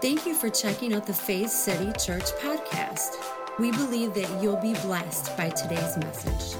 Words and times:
Thank 0.00 0.24
you 0.24 0.32
for 0.34 0.48
checking 0.48 0.94
out 0.94 1.06
the 1.06 1.12
Faith 1.12 1.50
City 1.50 1.92
Church 1.98 2.24
podcast. 2.40 3.16
We 3.58 3.70
believe 3.70 4.14
that 4.14 4.42
you'll 4.42 4.56
be 4.56 4.72
blessed 4.72 5.36
by 5.36 5.50
today's 5.50 5.98
message. 5.98 6.56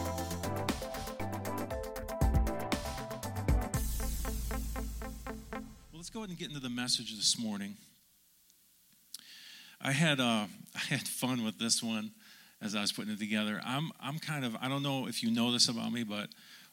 Well, 5.55 5.63
let's 5.95 6.11
go 6.11 6.19
ahead 6.19 6.29
and 6.29 6.39
get 6.39 6.49
into 6.49 6.61
the 6.61 6.69
message 6.69 7.17
this 7.17 7.39
morning. 7.39 7.79
I 9.81 9.93
had 9.93 10.21
uh, 10.21 10.45
I 10.75 10.79
had 10.91 11.09
fun 11.09 11.43
with 11.43 11.59
this 11.59 11.83
one 11.83 12.11
as 12.61 12.75
I 12.75 12.83
was 12.83 12.93
putting 12.93 13.15
it 13.15 13.19
together. 13.19 13.63
I'm 13.65 13.91
I'm 14.03 14.19
kind 14.19 14.45
of 14.45 14.55
I 14.61 14.69
don't 14.69 14.83
know 14.83 15.07
if 15.09 15.23
you 15.23 15.31
know 15.31 15.51
this 15.51 15.71
about 15.71 15.91
me, 15.93 16.05
but 16.05 16.29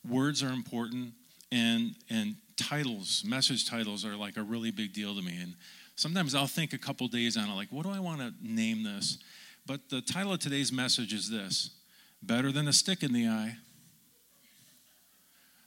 words 0.05 0.43
are 0.43 0.52
important, 0.52 1.13
and 1.49 1.95
and 2.09 2.36
titles, 2.57 3.23
message 3.25 3.70
titles, 3.70 4.04
are 4.04 4.18
like 4.18 4.36
a 4.36 4.43
really 4.43 4.71
big 4.71 4.91
deal 4.91 5.15
to 5.15 5.21
me. 5.21 5.39
And 5.41 5.54
sometimes 5.98 6.34
I'll 6.34 6.48
think 6.48 6.71
a 6.71 6.77
couple 6.77 7.08
days 7.09 7.35
on 7.35 7.49
it, 7.49 7.55
like, 7.55 7.70
what 7.70 7.84
do 7.84 7.91
I 7.91 7.99
want 7.99 8.22
to 8.22 8.34
name 8.41 8.84
this? 8.84 9.17
But 9.66 9.90
the 9.90 9.99
title 9.99 10.31
of 10.31 10.39
today's 10.39 10.72
message 10.72 11.13
is 11.13 11.30
this: 11.30 11.72
"Better 12.23 12.53
than 12.53 12.70
a 12.70 12.73
stick 12.73 13.03
in 13.03 13.12
the 13.12 13.27
eye." 13.27 13.58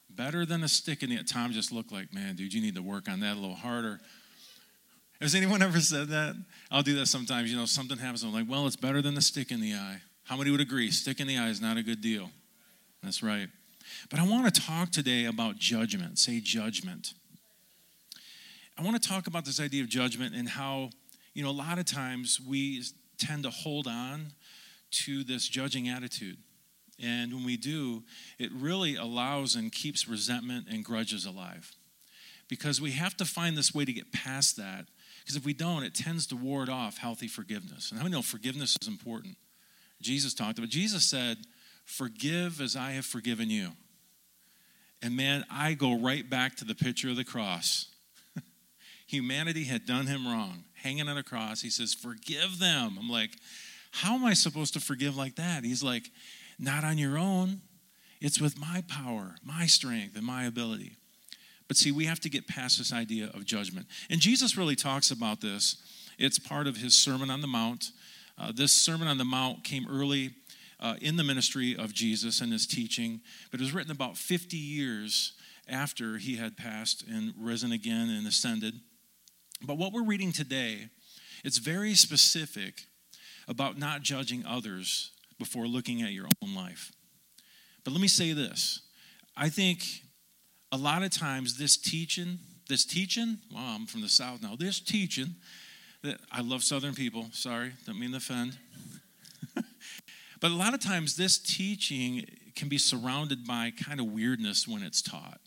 Better 0.08 0.44
than 0.44 0.64
a 0.64 0.68
stick 0.68 1.02
in 1.02 1.10
the 1.10 1.18
eye. 1.18 1.22
Tom 1.24 1.52
just 1.52 1.70
looked 1.70 1.92
like, 1.92 2.12
man, 2.12 2.34
dude, 2.34 2.52
you 2.52 2.60
need 2.60 2.74
to 2.74 2.82
work 2.82 3.08
on 3.08 3.20
that 3.20 3.36
a 3.36 3.40
little 3.40 3.54
harder. 3.54 4.00
Has 5.20 5.34
anyone 5.34 5.62
ever 5.62 5.80
said 5.80 6.08
that? 6.08 6.34
I'll 6.70 6.82
do 6.82 6.96
that 6.96 7.06
sometimes. 7.06 7.50
You 7.50 7.58
know, 7.58 7.66
something 7.66 7.98
happens. 7.98 8.22
I'm 8.22 8.32
like, 8.32 8.48
well, 8.48 8.66
it's 8.66 8.76
better 8.76 9.02
than 9.02 9.16
a 9.16 9.20
stick 9.20 9.50
in 9.50 9.60
the 9.60 9.74
eye. 9.74 10.00
How 10.24 10.36
many 10.36 10.50
would 10.50 10.60
agree? 10.60 10.90
Stick 10.90 11.20
in 11.20 11.26
the 11.26 11.38
eye 11.38 11.48
is 11.48 11.60
not 11.60 11.76
a 11.76 11.82
good 11.82 12.00
deal. 12.00 12.30
That's 13.02 13.22
right. 13.22 13.48
But 14.10 14.18
I 14.18 14.26
want 14.26 14.52
to 14.52 14.60
talk 14.60 14.90
today 14.90 15.26
about 15.26 15.58
judgment. 15.58 16.18
Say 16.18 16.40
judgment. 16.40 17.14
I 18.78 18.82
want 18.82 19.00
to 19.00 19.08
talk 19.08 19.26
about 19.26 19.44
this 19.44 19.60
idea 19.60 19.82
of 19.82 19.88
judgment 19.88 20.34
and 20.34 20.48
how, 20.48 20.90
you 21.34 21.42
know, 21.42 21.50
a 21.50 21.52
lot 21.52 21.78
of 21.78 21.84
times 21.84 22.40
we 22.40 22.82
tend 23.18 23.42
to 23.44 23.50
hold 23.50 23.86
on 23.86 24.32
to 24.90 25.22
this 25.24 25.46
judging 25.48 25.88
attitude. 25.88 26.38
And 27.02 27.32
when 27.32 27.44
we 27.44 27.56
do, 27.56 28.02
it 28.38 28.50
really 28.52 28.96
allows 28.96 29.54
and 29.54 29.72
keeps 29.72 30.08
resentment 30.08 30.66
and 30.70 30.84
grudges 30.84 31.24
alive. 31.24 31.72
Because 32.48 32.80
we 32.80 32.92
have 32.92 33.16
to 33.18 33.24
find 33.24 33.56
this 33.56 33.74
way 33.74 33.84
to 33.84 33.92
get 33.92 34.12
past 34.12 34.56
that. 34.56 34.86
Because 35.20 35.36
if 35.36 35.44
we 35.44 35.54
don't, 35.54 35.84
it 35.84 35.94
tends 35.94 36.26
to 36.28 36.36
ward 36.36 36.68
off 36.68 36.98
healthy 36.98 37.28
forgiveness. 37.28 37.90
And 37.90 37.98
how 37.98 38.04
many 38.04 38.16
know 38.16 38.22
forgiveness 38.22 38.76
is 38.80 38.88
important? 38.88 39.36
Jesus 40.00 40.34
talked 40.34 40.58
about 40.58 40.70
Jesus 40.70 41.04
said, 41.04 41.38
Forgive 41.84 42.60
as 42.60 42.76
I 42.76 42.92
have 42.92 43.04
forgiven 43.04 43.50
you. 43.50 43.70
And 45.02 45.16
man, 45.16 45.44
I 45.50 45.74
go 45.74 45.98
right 45.98 46.28
back 46.28 46.56
to 46.56 46.64
the 46.64 46.74
picture 46.74 47.08
of 47.08 47.16
the 47.16 47.24
cross. 47.24 47.86
Humanity 49.10 49.64
had 49.64 49.86
done 49.86 50.06
him 50.06 50.24
wrong, 50.24 50.62
hanging 50.72 51.08
on 51.08 51.18
a 51.18 51.24
cross. 51.24 51.60
He 51.60 51.68
says, 51.68 51.92
Forgive 51.92 52.60
them. 52.60 52.96
I'm 52.96 53.10
like, 53.10 53.32
How 53.90 54.14
am 54.14 54.24
I 54.24 54.34
supposed 54.34 54.72
to 54.74 54.80
forgive 54.80 55.16
like 55.16 55.34
that? 55.34 55.64
He's 55.64 55.82
like, 55.82 56.10
Not 56.60 56.84
on 56.84 56.96
your 56.96 57.18
own. 57.18 57.62
It's 58.20 58.40
with 58.40 58.56
my 58.56 58.84
power, 58.86 59.34
my 59.42 59.66
strength, 59.66 60.16
and 60.16 60.24
my 60.24 60.44
ability. 60.44 60.96
But 61.66 61.76
see, 61.76 61.90
we 61.90 62.04
have 62.04 62.20
to 62.20 62.30
get 62.30 62.46
past 62.46 62.78
this 62.78 62.92
idea 62.92 63.30
of 63.34 63.44
judgment. 63.44 63.88
And 64.10 64.20
Jesus 64.20 64.56
really 64.56 64.76
talks 64.76 65.10
about 65.10 65.40
this. 65.40 65.82
It's 66.16 66.38
part 66.38 66.68
of 66.68 66.76
his 66.76 66.94
Sermon 66.96 67.30
on 67.30 67.40
the 67.40 67.48
Mount. 67.48 67.90
Uh, 68.38 68.52
this 68.54 68.72
Sermon 68.72 69.08
on 69.08 69.18
the 69.18 69.24
Mount 69.24 69.64
came 69.64 69.86
early 69.90 70.30
uh, 70.78 70.94
in 71.00 71.16
the 71.16 71.24
ministry 71.24 71.74
of 71.76 71.92
Jesus 71.92 72.40
and 72.40 72.52
his 72.52 72.64
teaching, 72.64 73.22
but 73.50 73.58
it 73.58 73.64
was 73.64 73.74
written 73.74 73.90
about 73.90 74.16
50 74.16 74.56
years 74.56 75.32
after 75.68 76.18
he 76.18 76.36
had 76.36 76.56
passed 76.56 77.04
and 77.08 77.32
risen 77.36 77.72
again 77.72 78.08
and 78.08 78.24
ascended. 78.26 78.74
But 79.66 79.76
what 79.76 79.92
we're 79.92 80.04
reading 80.04 80.32
today, 80.32 80.88
it's 81.44 81.58
very 81.58 81.94
specific 81.94 82.86
about 83.46 83.78
not 83.78 84.02
judging 84.02 84.44
others 84.46 85.10
before 85.38 85.66
looking 85.66 86.02
at 86.02 86.12
your 86.12 86.26
own 86.42 86.54
life. 86.54 86.92
But 87.84 87.92
let 87.92 88.00
me 88.00 88.08
say 88.08 88.32
this 88.32 88.82
I 89.36 89.48
think 89.48 89.82
a 90.72 90.76
lot 90.76 91.02
of 91.02 91.10
times 91.10 91.56
this 91.56 91.76
teaching, 91.76 92.38
this 92.68 92.84
teaching, 92.84 93.38
well, 93.52 93.62
I'm 93.62 93.86
from 93.86 94.02
the 94.02 94.08
South 94.08 94.42
now, 94.42 94.56
this 94.56 94.80
teaching, 94.80 95.34
that 96.02 96.20
I 96.32 96.40
love 96.40 96.62
Southern 96.62 96.94
people, 96.94 97.26
sorry, 97.32 97.72
don't 97.86 97.98
mean 97.98 98.12
to 98.12 98.18
offend. 98.18 98.56
but 100.40 100.50
a 100.50 100.54
lot 100.54 100.72
of 100.72 100.80
times 100.80 101.16
this 101.16 101.38
teaching 101.38 102.24
can 102.54 102.68
be 102.68 102.78
surrounded 102.78 103.46
by 103.46 103.72
kind 103.72 104.00
of 104.00 104.06
weirdness 104.06 104.66
when 104.66 104.82
it's 104.82 105.02
taught. 105.02 105.40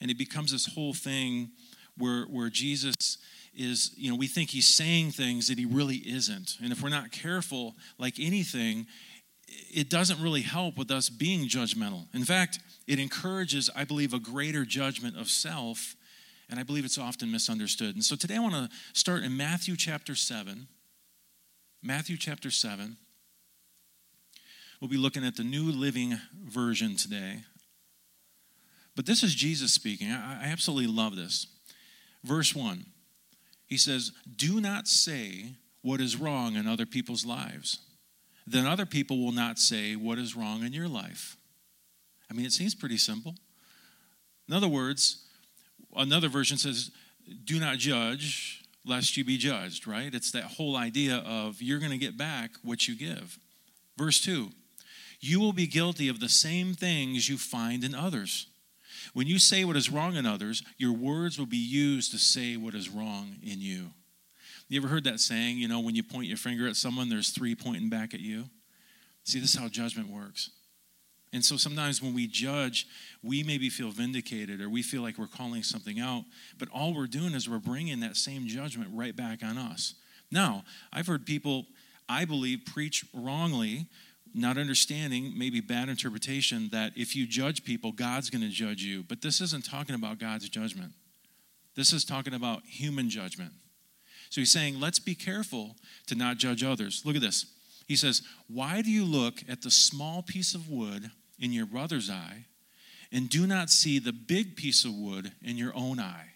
And 0.00 0.10
it 0.10 0.18
becomes 0.18 0.50
this 0.52 0.66
whole 0.66 0.94
thing 0.94 1.50
where, 1.96 2.24
where 2.24 2.48
Jesus 2.48 3.18
is, 3.54 3.92
you 3.96 4.10
know, 4.10 4.16
we 4.16 4.26
think 4.26 4.50
he's 4.50 4.68
saying 4.68 5.10
things 5.10 5.48
that 5.48 5.58
he 5.58 5.64
really 5.64 5.96
isn't. 5.96 6.56
And 6.62 6.72
if 6.72 6.82
we're 6.82 6.88
not 6.88 7.10
careful, 7.10 7.74
like 7.98 8.14
anything, 8.18 8.86
it 9.72 9.90
doesn't 9.90 10.22
really 10.22 10.42
help 10.42 10.78
with 10.78 10.90
us 10.90 11.08
being 11.08 11.48
judgmental. 11.48 12.06
In 12.14 12.24
fact, 12.24 12.60
it 12.86 12.98
encourages, 12.98 13.68
I 13.74 13.84
believe, 13.84 14.14
a 14.14 14.18
greater 14.18 14.64
judgment 14.64 15.16
of 15.16 15.28
self, 15.28 15.96
and 16.48 16.58
I 16.58 16.62
believe 16.62 16.84
it's 16.84 16.98
often 16.98 17.30
misunderstood. 17.30 17.94
And 17.94 18.04
so 18.04 18.16
today 18.16 18.36
I 18.36 18.40
want 18.40 18.54
to 18.54 18.68
start 18.92 19.22
in 19.22 19.36
Matthew 19.36 19.76
chapter 19.76 20.14
7. 20.14 20.68
Matthew 21.82 22.16
chapter 22.16 22.50
7. 22.50 22.96
We'll 24.80 24.90
be 24.90 24.96
looking 24.96 25.24
at 25.24 25.36
the 25.36 25.44
New 25.44 25.70
Living 25.70 26.18
Version 26.44 26.96
today. 26.96 27.40
But 28.96 29.06
this 29.06 29.22
is 29.22 29.34
Jesus 29.34 29.72
speaking. 29.72 30.10
I, 30.10 30.44
absolutely 30.44 30.92
love 30.92 31.16
this. 31.16 31.46
Verse 32.24 32.54
1 32.54 32.84
He 33.70 33.78
says, 33.78 34.12
Do 34.36 34.60
not 34.60 34.86
say 34.86 35.54
what 35.80 36.02
is 36.02 36.16
wrong 36.16 36.56
in 36.56 36.66
other 36.66 36.84
people's 36.84 37.24
lives 37.24 37.78
then 38.50 38.66
other 38.66 38.86
people 38.86 39.24
will 39.24 39.32
not 39.32 39.58
say 39.58 39.94
what 39.94 40.18
is 40.18 40.34
wrong 40.34 40.64
in 40.64 40.72
your 40.72 40.88
life. 40.88 41.36
I 42.28 42.34
mean, 42.34 42.46
it 42.46 42.52
seems 42.52 42.74
pretty 42.74 42.96
simple. 42.96 43.36
In 44.48 44.54
other 44.54 44.68
words, 44.68 45.24
another 45.94 46.28
version 46.28 46.58
says, 46.58 46.90
do 47.44 47.60
not 47.60 47.78
judge 47.78 48.64
lest 48.84 49.16
you 49.16 49.24
be 49.24 49.36
judged, 49.36 49.86
right? 49.86 50.12
It's 50.12 50.32
that 50.32 50.44
whole 50.44 50.76
idea 50.76 51.18
of 51.18 51.62
you're 51.62 51.78
going 51.78 51.92
to 51.92 51.98
get 51.98 52.16
back 52.16 52.50
what 52.64 52.88
you 52.88 52.96
give. 52.96 53.38
Verse 53.96 54.20
2 54.20 54.50
You 55.20 55.38
will 55.38 55.52
be 55.52 55.68
guilty 55.68 56.08
of 56.08 56.18
the 56.18 56.28
same 56.28 56.74
things 56.74 57.28
you 57.28 57.38
find 57.38 57.84
in 57.84 57.94
others. 57.94 58.46
When 59.12 59.26
you 59.26 59.38
say 59.38 59.64
what 59.64 59.76
is 59.76 59.90
wrong 59.90 60.16
in 60.16 60.26
others, 60.26 60.62
your 60.78 60.92
words 60.92 61.38
will 61.38 61.46
be 61.46 61.56
used 61.56 62.12
to 62.12 62.18
say 62.18 62.56
what 62.56 62.74
is 62.74 62.88
wrong 62.88 63.36
in 63.42 63.60
you. 63.60 63.90
You 64.68 64.80
ever 64.80 64.88
heard 64.88 65.04
that 65.04 65.18
saying, 65.18 65.58
you 65.58 65.66
know, 65.66 65.80
when 65.80 65.96
you 65.96 66.02
point 66.04 66.26
your 66.26 66.36
finger 66.36 66.68
at 66.68 66.76
someone, 66.76 67.08
there's 67.08 67.30
three 67.30 67.56
pointing 67.56 67.88
back 67.88 68.14
at 68.14 68.20
you? 68.20 68.44
See, 69.24 69.40
this 69.40 69.54
is 69.54 69.60
how 69.60 69.68
judgment 69.68 70.08
works. 70.08 70.50
And 71.32 71.44
so 71.44 71.56
sometimes 71.56 72.02
when 72.02 72.14
we 72.14 72.26
judge, 72.26 72.86
we 73.22 73.42
maybe 73.42 73.68
feel 73.68 73.90
vindicated 73.90 74.60
or 74.60 74.68
we 74.68 74.82
feel 74.82 75.02
like 75.02 75.18
we're 75.18 75.26
calling 75.26 75.62
something 75.62 76.00
out, 76.00 76.24
but 76.58 76.68
all 76.70 76.94
we're 76.94 77.06
doing 77.06 77.34
is 77.34 77.48
we're 77.48 77.58
bringing 77.58 78.00
that 78.00 78.16
same 78.16 78.46
judgment 78.46 78.90
right 78.92 79.14
back 79.14 79.42
on 79.44 79.56
us. 79.56 79.94
Now, 80.30 80.64
I've 80.92 81.06
heard 81.06 81.26
people, 81.26 81.66
I 82.08 82.24
believe, 82.24 82.64
preach 82.64 83.04
wrongly, 83.14 83.86
not 84.34 84.58
understanding, 84.58 85.34
maybe 85.36 85.60
bad 85.60 85.88
interpretation, 85.88 86.68
that 86.72 86.92
if 86.96 87.16
you 87.16 87.26
judge 87.26 87.64
people, 87.64 87.92
God's 87.92 88.30
going 88.30 88.42
to 88.42 88.48
judge 88.48 88.82
you. 88.82 89.02
But 89.02 89.22
this 89.22 89.40
isn't 89.40 89.64
talking 89.64 89.94
about 89.94 90.18
God's 90.18 90.48
judgment, 90.48 90.92
this 91.74 91.92
is 91.92 92.04
talking 92.04 92.34
about 92.34 92.62
human 92.64 93.08
judgment. 93.08 93.52
So 94.30 94.40
he's 94.40 94.52
saying, 94.52 94.78
let's 94.78 95.00
be 95.00 95.16
careful 95.16 95.74
to 96.06 96.14
not 96.14 96.36
judge 96.36 96.62
others. 96.62 97.02
Look 97.04 97.16
at 97.16 97.22
this. 97.22 97.46
He 97.88 97.96
says, 97.96 98.22
Why 98.46 98.82
do 98.82 98.90
you 98.90 99.04
look 99.04 99.42
at 99.48 99.62
the 99.62 99.70
small 99.70 100.22
piece 100.22 100.54
of 100.54 100.70
wood 100.70 101.10
in 101.40 101.52
your 101.52 101.66
brother's 101.66 102.08
eye 102.08 102.44
and 103.10 103.28
do 103.28 103.48
not 103.48 103.70
see 103.70 103.98
the 103.98 104.12
big 104.12 104.54
piece 104.54 104.84
of 104.84 104.94
wood 104.94 105.32
in 105.42 105.56
your 105.56 105.72
own 105.74 105.98
eye? 105.98 106.28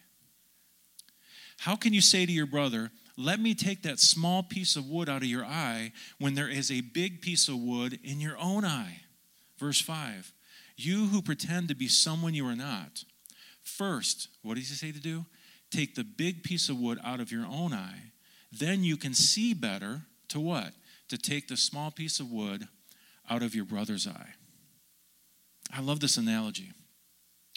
How 1.58 1.76
can 1.76 1.92
you 1.92 2.00
say 2.00 2.26
to 2.26 2.32
your 2.32 2.46
brother, 2.46 2.90
Let 3.16 3.40
me 3.40 3.54
take 3.54 3.82
that 3.82 4.00
small 4.00 4.42
piece 4.42 4.76
of 4.76 4.88
wood 4.88 5.08
out 5.08 5.22
of 5.22 5.28
your 5.28 5.44
eye 5.44 5.92
when 6.18 6.34
there 6.34 6.48
is 6.48 6.70
a 6.70 6.80
big 6.80 7.20
piece 7.20 7.48
of 7.48 7.58
wood 7.58 7.98
in 8.02 8.20
your 8.20 8.36
own 8.38 8.64
eye? 8.64 9.02
Verse 9.58 9.80
5 9.80 10.32
You 10.76 11.06
who 11.06 11.22
pretend 11.22 11.68
to 11.68 11.74
be 11.74 11.88
someone 11.88 12.34
you 12.34 12.46
are 12.46 12.56
not. 12.56 13.04
First, 13.62 14.28
what 14.42 14.56
does 14.56 14.68
he 14.68 14.74
say 14.74 14.92
to 14.92 15.00
do? 15.00 15.24
take 15.74 15.94
the 15.94 16.04
big 16.04 16.42
piece 16.42 16.68
of 16.68 16.78
wood 16.78 16.98
out 17.04 17.20
of 17.20 17.32
your 17.32 17.46
own 17.46 17.72
eye, 17.72 18.12
then 18.52 18.84
you 18.84 18.96
can 18.96 19.14
see 19.14 19.54
better 19.54 20.02
to 20.28 20.40
what? 20.40 20.72
To 21.08 21.18
take 21.18 21.48
the 21.48 21.56
small 21.56 21.90
piece 21.90 22.20
of 22.20 22.30
wood 22.30 22.68
out 23.28 23.42
of 23.42 23.54
your 23.54 23.64
brother's 23.64 24.06
eye. 24.06 24.34
I 25.74 25.80
love 25.80 26.00
this 26.00 26.16
analogy. 26.16 26.70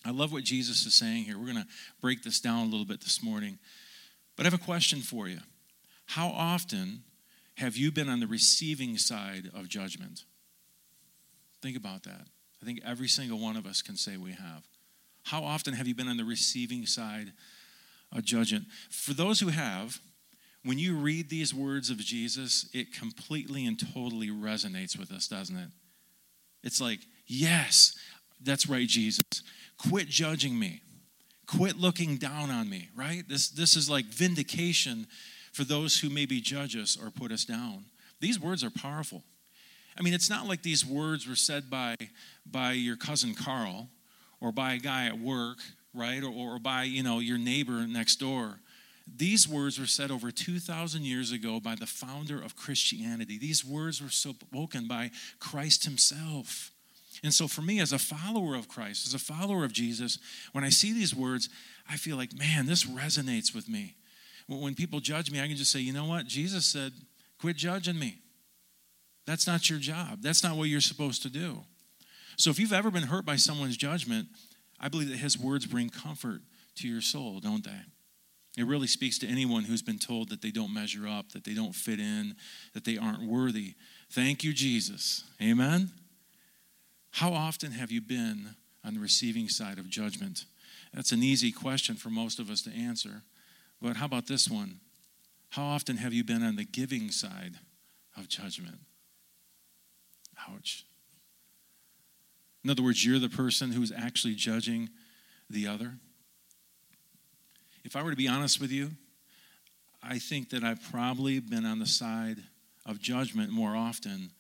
I 0.06 0.12
love 0.12 0.31
what 0.31 0.44
Jesus 0.44 0.86
is 0.86 0.95
saying 0.95 1.25
here. 1.25 1.38
We're 1.38 1.51
going 1.51 1.57
to 1.57 1.68
break 2.01 2.24
this 2.24 2.39
down 2.39 2.68
a 2.68 2.69
little 2.69 2.86
bit 2.86 3.01
this 3.01 3.21
morning. 3.21 3.60
But 4.38 4.45
I 4.45 4.50
have 4.50 4.60
a 4.60 4.63
question 4.63 5.01
for 5.01 5.28
you. 5.28 5.39
How 6.06 6.30
often 6.30 7.04
have 7.56 7.75
you 7.75 7.92
been 7.92 8.07
on 8.07 8.22
the 8.22 8.28
receiving 8.28 8.98
side 8.98 9.50
of 9.54 9.68
judgment? 9.68 10.24
Think 11.62 11.75
about 11.75 12.04
that. 12.04 12.28
I 12.62 12.66
think 12.66 12.80
every 12.86 13.10
single 13.10 13.39
one 13.39 13.57
of 13.57 13.66
us 13.66 13.81
can 13.81 13.98
say 13.98 14.16
we 14.16 14.31
have. 14.31 14.63
How 15.25 15.44
often 15.44 15.74
have 15.74 15.88
you 15.88 15.95
been 15.95 16.07
on 16.07 16.18
the 16.18 16.24
receiving 16.24 16.86
side 16.86 17.34
of 18.12 18.24
judgment. 18.24 18.66
For 18.89 19.13
those 19.13 19.39
who 19.39 19.50
have, 19.50 20.00
when 20.63 20.80
you 20.80 20.95
read 20.95 21.30
these 21.30 21.54
words 21.54 21.89
of 21.89 21.98
Jesus, 21.98 22.69
it 22.74 22.94
completely 22.94 23.66
and 23.66 23.80
totally 23.94 24.30
resonates 24.30 24.98
with 24.98 25.12
us, 25.12 25.28
doesn't 25.28 25.57
it? 25.57 25.69
It's 26.63 26.81
like, 26.81 27.00
yes, 27.25 27.98
that's 28.42 28.68
right, 28.68 28.88
Jesus. 28.88 29.24
Quit 29.78 30.07
judging 30.07 30.57
me. 30.57 30.81
Quit 31.47 31.77
looking 31.77 32.17
down 32.17 32.51
on 32.51 32.69
me, 32.69 32.89
right? 32.95 33.23
This, 33.27 33.49
this 33.49 33.75
is 33.75 33.89
like 33.89 34.05
vindication 34.05 35.07
for 35.53 35.63
those 35.63 35.99
who 35.99 36.09
maybe 36.09 36.41
judge 36.41 36.75
us 36.75 36.97
or 37.01 37.09
put 37.09 37.31
us 37.31 37.45
down. 37.45 37.85
These 38.19 38.39
words 38.39 38.63
are 38.63 38.69
powerful. 38.69 39.23
I 39.97 40.03
mean, 40.03 40.13
it's 40.13 40.29
not 40.29 40.45
like 40.45 40.61
these 40.61 40.85
words 40.85 41.27
were 41.27 41.35
said 41.35 41.69
by, 41.69 41.95
by 42.45 42.73
your 42.73 42.97
cousin 42.97 43.33
Carl 43.33 43.88
or 44.39 44.51
by 44.51 44.73
a 44.73 44.77
guy 44.77 45.07
at 45.07 45.17
work, 45.17 45.57
right? 45.94 46.23
Or, 46.23 46.31
or 46.31 46.59
by, 46.59 46.83
you 46.83 47.01
know, 47.01 47.19
your 47.19 47.38
neighbor 47.38 47.88
next 47.88 48.17
door. 48.17 48.59
These 49.15 49.47
words 49.47 49.79
were 49.79 49.85
said 49.85 50.11
over 50.11 50.31
2,000 50.31 51.03
years 51.03 51.31
ago 51.31 51.59
by 51.59 51.75
the 51.75 51.85
founder 51.85 52.41
of 52.41 52.55
Christianity. 52.55 53.38
These 53.38 53.63
words 53.63 54.01
were 54.01 54.09
spoken 54.09 54.88
by 54.88 55.11
Christ 55.39 55.85
himself. 55.85 56.71
And 57.23 57.33
so, 57.33 57.47
for 57.47 57.61
me, 57.61 57.79
as 57.79 57.93
a 57.93 57.99
follower 57.99 58.55
of 58.55 58.67
Christ, 58.67 59.07
as 59.07 59.13
a 59.13 59.19
follower 59.19 59.63
of 59.63 59.73
Jesus, 59.73 60.19
when 60.51 60.63
I 60.63 60.69
see 60.69 60.93
these 60.93 61.15
words, 61.15 61.49
I 61.89 61.97
feel 61.97 62.17
like, 62.17 62.37
man, 62.37 62.65
this 62.65 62.85
resonates 62.85 63.55
with 63.55 63.67
me. 63.67 63.95
When 64.47 64.75
people 64.75 64.99
judge 64.99 65.31
me, 65.31 65.41
I 65.41 65.47
can 65.47 65.57
just 65.57 65.71
say, 65.71 65.79
you 65.79 65.93
know 65.93 66.05
what? 66.05 66.27
Jesus 66.27 66.65
said, 66.65 66.93
quit 67.39 67.57
judging 67.57 67.99
me. 67.99 68.19
That's 69.25 69.47
not 69.47 69.69
your 69.69 69.79
job. 69.79 70.21
That's 70.21 70.43
not 70.43 70.55
what 70.55 70.69
you're 70.69 70.79
supposed 70.79 71.21
to 71.23 71.29
do. 71.29 71.63
So, 72.37 72.49
if 72.49 72.59
you've 72.59 72.73
ever 72.73 72.91
been 72.91 73.03
hurt 73.03 73.25
by 73.25 73.35
someone's 73.35 73.77
judgment, 73.77 74.27
I 74.79 74.89
believe 74.89 75.09
that 75.09 75.17
his 75.17 75.39
words 75.39 75.65
bring 75.65 75.89
comfort 75.89 76.41
to 76.75 76.87
your 76.87 77.01
soul, 77.01 77.39
don't 77.39 77.63
they? 77.63 77.81
It 78.57 78.65
really 78.65 78.87
speaks 78.87 79.19
to 79.19 79.27
anyone 79.27 79.63
who's 79.63 79.83
been 79.83 79.99
told 79.99 80.29
that 80.29 80.41
they 80.41 80.49
don't 80.49 80.73
measure 80.73 81.07
up, 81.07 81.31
that 81.33 81.43
they 81.43 81.53
don't 81.53 81.75
fit 81.75 81.99
in, 81.99 82.35
that 82.73 82.85
they 82.85 82.97
aren't 82.97 83.23
worthy. 83.23 83.75
Thank 84.11 84.43
you, 84.43 84.51
Jesus. 84.51 85.23
Amen? 85.41 85.91
How 87.12 87.33
often 87.33 87.71
have 87.71 87.92
you 87.92 88.01
been 88.01 88.56
on 88.83 88.94
the 88.94 89.00
receiving 89.00 89.50
side 89.50 89.80
of 89.80 89.89
judgment? 89.89 90.45
That's 90.94 91.12
an 91.12 91.24
easy 91.24 91.51
question 91.51 91.95
for 91.95 92.09
most 92.09 92.39
of 92.39 92.50
us 92.50 92.62
to 92.63 92.71
answer. 92.71 93.24
But 93.81 93.98
how 93.98 94.06
about 94.06 94.27
this 94.27 94.50
one? 94.50 94.80
How 95.50 95.63
often 95.63 95.98
have 95.98 96.13
you 96.13 96.24
been 96.24 96.44
on 96.44 96.56
the 96.56 96.63
giving 96.63 97.12
side 97.12 97.56
of 98.18 98.27
judgment? 98.27 98.80
Ouch. 100.50 100.86
In 102.63 102.69
other 102.69 102.83
words, 102.83 103.06
you're 103.06 103.19
the 103.19 103.30
person 103.30 103.71
who's 103.71 103.92
actually 103.92 104.36
judging 104.36 104.89
the 105.50 105.68
other. 105.68 105.94
If 107.83 107.95
I 107.95 108.03
were 108.03 108.12
to 108.12 108.18
be 108.18 108.27
honest 108.27 108.60
with 108.60 108.71
you, 108.71 108.92
I 110.03 110.19
think 110.19 110.50
that 110.50 110.63
I've 110.63 110.81
probably 110.92 111.39
been 111.39 111.65
on 111.65 111.80
the 111.80 111.86
side 111.86 112.44
of 112.86 113.00
judgment 113.00 113.51
more 113.51 113.75
often 113.75 114.31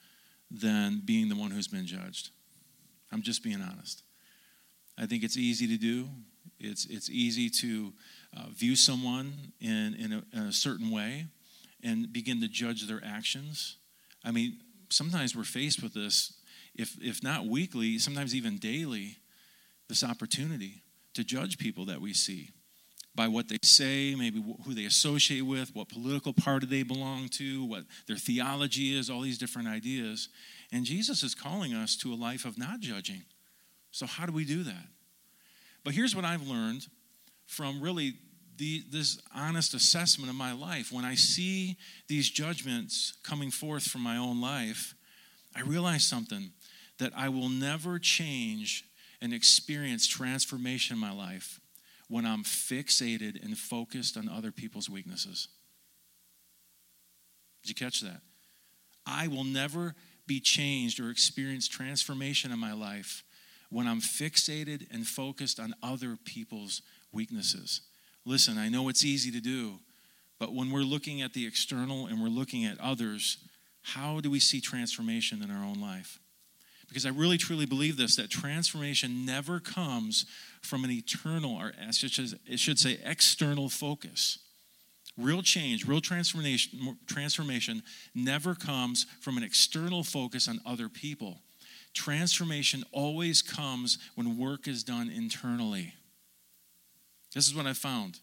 than 0.51 1.01
being 1.03 1.29
the 1.29 1.35
one 1.35 1.51
who's 1.51 1.67
been 1.67 1.85
judged. 1.85 2.29
I'm 3.11 3.21
just 3.21 3.43
being 3.43 3.61
honest. 3.61 4.03
I 4.97 5.05
think 5.05 5.23
it's 5.23 5.37
easy 5.37 5.67
to 5.67 5.77
do. 5.77 6.09
It's, 6.59 6.85
it's 6.85 7.09
easy 7.09 7.49
to 7.61 7.93
uh, 8.35 8.49
view 8.49 8.75
someone 8.75 9.33
in, 9.61 9.95
in 9.95 10.13
a, 10.13 10.37
in 10.37 10.47
a 10.47 10.53
certain 10.53 10.91
way 10.91 11.27
and 11.83 12.11
begin 12.11 12.41
to 12.41 12.47
judge 12.47 12.87
their 12.87 13.01
actions. 13.05 13.77
I 14.23 14.31
mean, 14.31 14.57
sometimes 14.89 15.35
we're 15.35 15.43
faced 15.43 15.83
with 15.83 15.93
this, 15.93 16.33
if, 16.75 16.95
if 17.01 17.23
not 17.23 17.45
weekly, 17.45 17.99
sometimes 17.99 18.33
even 18.33 18.57
daily, 18.57 19.17
this 19.87 20.03
opportunity 20.03 20.83
to 21.13 21.23
judge 21.23 21.57
people 21.57 21.85
that 21.85 22.01
we 22.01 22.13
see 22.13 22.49
by 23.15 23.27
what 23.27 23.49
they 23.49 23.57
say, 23.63 24.13
maybe 24.15 24.43
who 24.65 24.73
they 24.73 24.85
associate 24.85 25.41
with, 25.41 25.75
what 25.75 25.89
political 25.89 26.33
party 26.33 26.67
they 26.67 26.83
belong 26.83 27.27
to, 27.29 27.65
what 27.65 27.83
their 28.07 28.15
theology 28.15 28.95
is, 28.97 29.09
all 29.09 29.21
these 29.21 29.39
different 29.39 29.67
ideas. 29.67 30.29
And 30.71 30.85
Jesus 30.85 31.23
is 31.23 31.33
calling 31.33 31.73
us 31.73 31.95
to 31.97 32.13
a 32.13 32.15
life 32.15 32.45
of 32.45 32.57
not 32.57 32.79
judging. 32.79 33.23
So, 33.91 34.05
how 34.05 34.25
do 34.25 34.33
we 34.33 34.45
do 34.45 34.63
that? 34.63 34.87
But 35.83 35.93
here's 35.93 36.15
what 36.15 36.25
I've 36.25 36.47
learned 36.47 36.87
from 37.45 37.81
really 37.81 38.15
the, 38.57 38.83
this 38.91 39.21
honest 39.33 39.73
assessment 39.73 40.29
of 40.29 40.35
my 40.35 40.51
life. 40.51 40.91
When 40.91 41.05
I 41.05 41.15
see 41.15 41.77
these 42.07 42.29
judgments 42.29 43.13
coming 43.23 43.51
forth 43.51 43.83
from 43.83 44.01
my 44.01 44.17
own 44.17 44.41
life, 44.41 44.95
I 45.55 45.61
realize 45.61 46.03
something 46.03 46.51
that 46.99 47.13
I 47.15 47.29
will 47.29 47.49
never 47.49 47.99
change 47.99 48.83
and 49.21 49.33
experience 49.33 50.07
transformation 50.07 50.95
in 50.95 50.99
my 50.99 51.13
life 51.13 51.59
when 52.09 52.25
I'm 52.25 52.43
fixated 52.43 53.43
and 53.43 53.57
focused 53.57 54.17
on 54.17 54.29
other 54.29 54.51
people's 54.51 54.89
weaknesses. 54.89 55.47
Did 57.63 57.69
you 57.69 57.85
catch 57.85 58.01
that? 58.01 58.21
I 59.05 59.27
will 59.27 59.43
never 59.43 59.95
be 60.27 60.39
changed 60.39 60.99
or 60.99 61.09
experience 61.09 61.67
transformation 61.67 62.51
in 62.51 62.59
my 62.59 62.73
life 62.73 63.23
when 63.69 63.87
I'm 63.87 64.01
fixated 64.01 64.87
and 64.93 65.07
focused 65.07 65.59
on 65.59 65.73
other 65.81 66.17
people's 66.23 66.81
weaknesses. 67.11 67.81
Listen, 68.25 68.57
I 68.57 68.69
know 68.69 68.89
it's 68.89 69.05
easy 69.05 69.31
to 69.31 69.39
do, 69.39 69.79
but 70.39 70.53
when 70.53 70.71
we're 70.71 70.81
looking 70.81 71.21
at 71.21 71.33
the 71.33 71.47
external 71.47 72.07
and 72.07 72.21
we're 72.21 72.27
looking 72.27 72.65
at 72.65 72.79
others, 72.79 73.37
how 73.81 74.19
do 74.19 74.29
we 74.29 74.39
see 74.39 74.61
transformation 74.61 75.41
in 75.41 75.49
our 75.49 75.63
own 75.63 75.79
life? 75.79 76.19
Because 76.87 77.05
I 77.05 77.09
really 77.09 77.37
truly 77.37 77.65
believe 77.65 77.97
this 77.97 78.15
that 78.15 78.29
transformation 78.29 79.25
never 79.25 79.59
comes 79.59 80.25
from 80.61 80.83
an 80.83 80.91
eternal, 80.91 81.55
or 81.55 81.73
as 81.77 82.01
it 82.03 82.59
should 82.59 82.79
say 82.79 82.99
external 83.03 83.67
focus. 83.69 84.39
Real 85.17 85.41
change, 85.41 85.87
real 85.87 85.99
transformation, 85.99 86.97
transformation 87.07 87.81
never 88.13 88.53
comes 88.53 89.07
from 89.19 89.37
an 89.37 89.43
external 89.43 90.03
focus 90.03 90.47
on 90.47 90.61
other 90.65 90.89
people. 90.89 91.39
Transformation 91.93 92.83
always 92.91 93.41
comes 93.41 93.97
when 94.13 94.37
work 94.37 94.67
is 94.67 94.83
done 94.83 95.09
internally. 95.09 95.95
This 97.33 97.47
is 97.47 97.55
what 97.55 97.65
I 97.65 97.73
found 97.73 98.19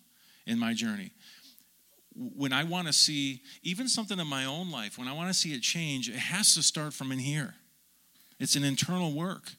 in 0.46 0.58
my 0.58 0.72
journey. 0.72 1.10
When 2.14 2.52
I 2.52 2.62
want 2.62 2.86
to 2.86 2.92
see 2.92 3.42
even 3.64 3.88
something 3.88 4.20
in 4.20 4.28
my 4.28 4.44
own 4.44 4.70
life, 4.70 4.96
when 4.96 5.08
I 5.08 5.12
want 5.12 5.28
to 5.28 5.34
see 5.34 5.52
it 5.52 5.62
change, 5.62 6.08
it 6.08 6.14
has 6.14 6.54
to 6.54 6.62
start 6.62 6.92
from 6.92 7.10
in 7.10 7.18
here. 7.18 7.54
It's 8.38 8.54
an 8.54 8.62
internal 8.62 9.12
work. 9.12 9.50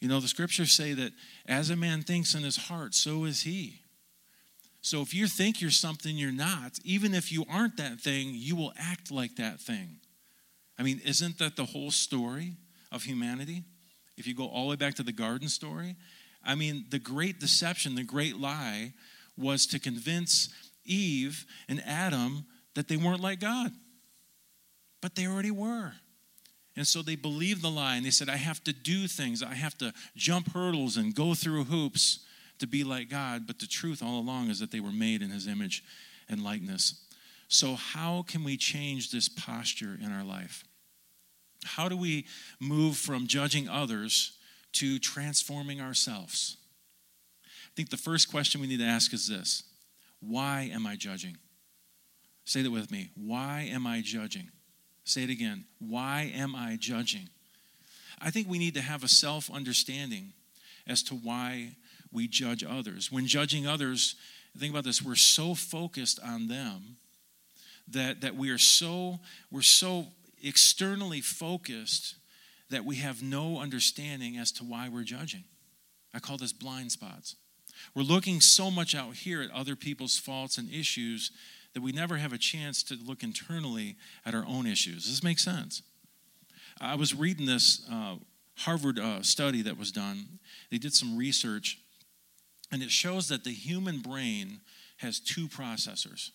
You 0.00 0.08
know, 0.08 0.20
the 0.20 0.28
scriptures 0.28 0.70
say 0.70 0.92
that 0.94 1.12
as 1.46 1.70
a 1.70 1.76
man 1.76 2.02
thinks 2.02 2.34
in 2.34 2.44
his 2.44 2.56
heart, 2.56 2.94
so 2.94 3.24
is 3.24 3.42
he. 3.42 3.82
So 4.82 5.02
if 5.02 5.12
you 5.12 5.26
think 5.26 5.60
you're 5.60 5.70
something 5.70 6.16
you're 6.16 6.32
not, 6.32 6.78
even 6.84 7.14
if 7.14 7.30
you 7.30 7.44
aren't 7.50 7.76
that 7.76 8.00
thing, 8.00 8.32
you 8.32 8.56
will 8.56 8.72
act 8.78 9.10
like 9.10 9.36
that 9.36 9.60
thing. 9.60 9.96
I 10.78 10.82
mean, 10.82 11.00
isn't 11.04 11.38
that 11.38 11.56
the 11.56 11.66
whole 11.66 11.90
story 11.90 12.54
of 12.90 13.04
humanity? 13.04 13.64
If 14.16 14.26
you 14.26 14.34
go 14.34 14.46
all 14.46 14.64
the 14.64 14.70
way 14.70 14.76
back 14.76 14.94
to 14.94 15.02
the 15.02 15.12
garden 15.12 15.48
story, 15.48 15.96
I 16.42 16.54
mean, 16.54 16.86
the 16.88 16.98
great 16.98 17.38
deception, 17.38 17.94
the 17.94 18.04
great 18.04 18.36
lie 18.38 18.94
was 19.36 19.66
to 19.66 19.78
convince 19.78 20.48
Eve 20.84 21.44
and 21.68 21.82
Adam 21.84 22.46
that 22.74 22.88
they 22.88 22.96
weren't 22.96 23.20
like 23.20 23.40
God. 23.40 23.72
But 25.02 25.14
they 25.14 25.26
already 25.26 25.50
were. 25.50 25.92
And 26.76 26.86
so 26.86 27.02
they 27.02 27.16
believed 27.16 27.62
the 27.62 27.70
lie 27.70 27.96
and 27.96 28.06
they 28.06 28.10
said, 28.10 28.30
I 28.30 28.36
have 28.36 28.64
to 28.64 28.72
do 28.72 29.06
things. 29.06 29.42
I 29.42 29.54
have 29.54 29.76
to 29.78 29.92
jump 30.16 30.52
hurdles 30.52 30.96
and 30.96 31.14
go 31.14 31.34
through 31.34 31.64
hoops 31.64 32.20
to 32.60 32.66
be 32.66 32.84
like 32.84 33.10
God. 33.10 33.46
But 33.46 33.58
the 33.58 33.66
truth 33.66 34.02
all 34.02 34.20
along 34.20 34.48
is 34.48 34.60
that 34.60 34.70
they 34.70 34.80
were 34.80 34.92
made 34.92 35.22
in 35.22 35.30
his 35.30 35.46
image 35.46 35.84
and 36.28 36.42
likeness. 36.42 37.02
So, 37.48 37.74
how 37.74 38.24
can 38.28 38.44
we 38.44 38.56
change 38.56 39.10
this 39.10 39.28
posture 39.28 39.98
in 40.00 40.12
our 40.12 40.24
life? 40.24 40.64
How 41.64 41.88
do 41.88 41.96
we 41.96 42.26
move 42.60 42.96
from 42.96 43.26
judging 43.26 43.68
others 43.68 44.38
to 44.74 44.98
transforming 44.98 45.80
ourselves? 45.80 46.56
I 47.44 47.74
think 47.74 47.90
the 47.90 47.96
first 47.96 48.30
question 48.30 48.60
we 48.60 48.66
need 48.66 48.78
to 48.78 48.86
ask 48.86 49.12
is 49.12 49.26
this 49.26 49.64
Why 50.20 50.70
am 50.72 50.86
I 50.86 50.96
judging? 50.96 51.36
Say 52.44 52.62
that 52.62 52.70
with 52.70 52.90
me. 52.90 53.10
Why 53.14 53.68
am 53.70 53.86
I 53.86 54.00
judging? 54.00 54.50
Say 55.04 55.24
it 55.24 55.30
again. 55.30 55.64
Why 55.78 56.32
am 56.34 56.54
I 56.54 56.76
judging? 56.78 57.28
I 58.20 58.30
think 58.30 58.48
we 58.48 58.58
need 58.58 58.74
to 58.74 58.80
have 58.80 59.02
a 59.02 59.08
self 59.08 59.50
understanding 59.50 60.32
as 60.86 61.02
to 61.04 61.14
why 61.14 61.76
we 62.12 62.28
judge 62.28 62.64
others. 62.64 63.10
When 63.10 63.26
judging 63.26 63.66
others, 63.66 64.16
think 64.58 64.72
about 64.72 64.84
this, 64.84 65.02
we're 65.02 65.14
so 65.14 65.54
focused 65.54 66.20
on 66.24 66.48
them 66.48 66.96
that, 67.88 68.20
that 68.20 68.36
we 68.36 68.50
are 68.50 68.58
so, 68.58 69.20
we're 69.50 69.62
so 69.62 70.06
externally 70.42 71.20
focused 71.20 72.16
that 72.70 72.84
we 72.84 72.96
have 72.96 73.22
no 73.22 73.58
understanding 73.58 74.36
as 74.36 74.52
to 74.52 74.64
why 74.64 74.88
we're 74.88 75.02
judging. 75.02 75.44
I 76.14 76.18
call 76.18 76.36
this 76.36 76.52
blind 76.52 76.92
spots. 76.92 77.36
We're 77.94 78.02
looking 78.02 78.40
so 78.40 78.70
much 78.70 78.94
out 78.94 79.14
here 79.14 79.42
at 79.42 79.50
other 79.50 79.76
people's 79.76 80.18
faults 80.18 80.58
and 80.58 80.70
issues 80.70 81.30
that 81.74 81.82
we 81.82 81.92
never 81.92 82.16
have 82.16 82.32
a 82.32 82.38
chance 82.38 82.82
to 82.84 82.96
look 82.96 83.22
internally 83.22 83.96
at 84.26 84.34
our 84.34 84.44
own 84.46 84.66
issues. 84.66 85.04
Does 85.04 85.12
this 85.12 85.24
make 85.24 85.38
sense? 85.38 85.82
I 86.80 86.94
was 86.94 87.14
reading 87.14 87.46
this 87.46 87.86
uh, 87.90 88.16
Harvard 88.58 88.98
uh, 88.98 89.22
study 89.22 89.62
that 89.62 89.78
was 89.78 89.92
done. 89.92 90.38
They 90.70 90.78
did 90.78 90.94
some 90.94 91.16
research, 91.16 91.78
and 92.70 92.82
it 92.82 92.90
shows 92.90 93.28
that 93.28 93.44
the 93.44 93.50
human 93.50 94.00
brain 94.00 94.60
has 94.98 95.18
two 95.18 95.48
processors. 95.48 96.30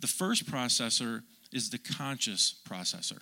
The 0.00 0.06
first 0.06 0.46
processor 0.46 1.22
is 1.52 1.70
the 1.70 1.78
conscious 1.78 2.60
processor, 2.68 3.20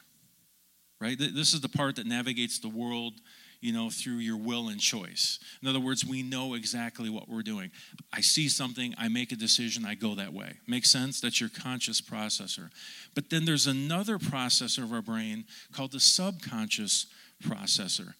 right? 1.01 1.19
This 1.19 1.55
is 1.55 1.61
the 1.61 1.69
part 1.69 1.97
that 1.97 2.07
navigates 2.07 2.59
the 2.59 2.69
world, 2.69 3.15
you 3.61 3.73
know, 3.73 3.91
through 3.91 4.17
your 4.17 4.37
will 4.37 4.69
and 4.69 4.81
choice. 4.81 5.39
In 5.63 5.69
other 5.69 5.81
words, 5.81 6.05
we 6.05 6.23
know 6.23 6.55
exactly 6.55 7.09
what 7.11 7.29
we're 7.29 7.43
doing. 7.43 7.71
I 8.13 8.21
see 8.21 8.49
something, 8.49 8.95
I 8.99 9.09
make 9.09 9.31
a 9.31 9.37
decision, 9.37 9.87
I 9.87 9.95
go 9.95 10.15
that 10.17 10.33
way. 10.33 10.55
Make 10.67 10.85
sense? 10.85 11.21
That's 11.21 11.41
your 11.41 11.51
conscious 11.51 12.01
processor. 12.01 12.71
But 13.15 13.31
then 13.31 13.45
there's 13.45 13.67
another 13.67 14.19
processor 14.19 14.83
of 14.83 14.93
our 14.93 15.03
brain 15.03 15.45
called 15.73 15.93
the 15.93 16.01
subconscious 16.01 17.07
processor. 17.43 18.15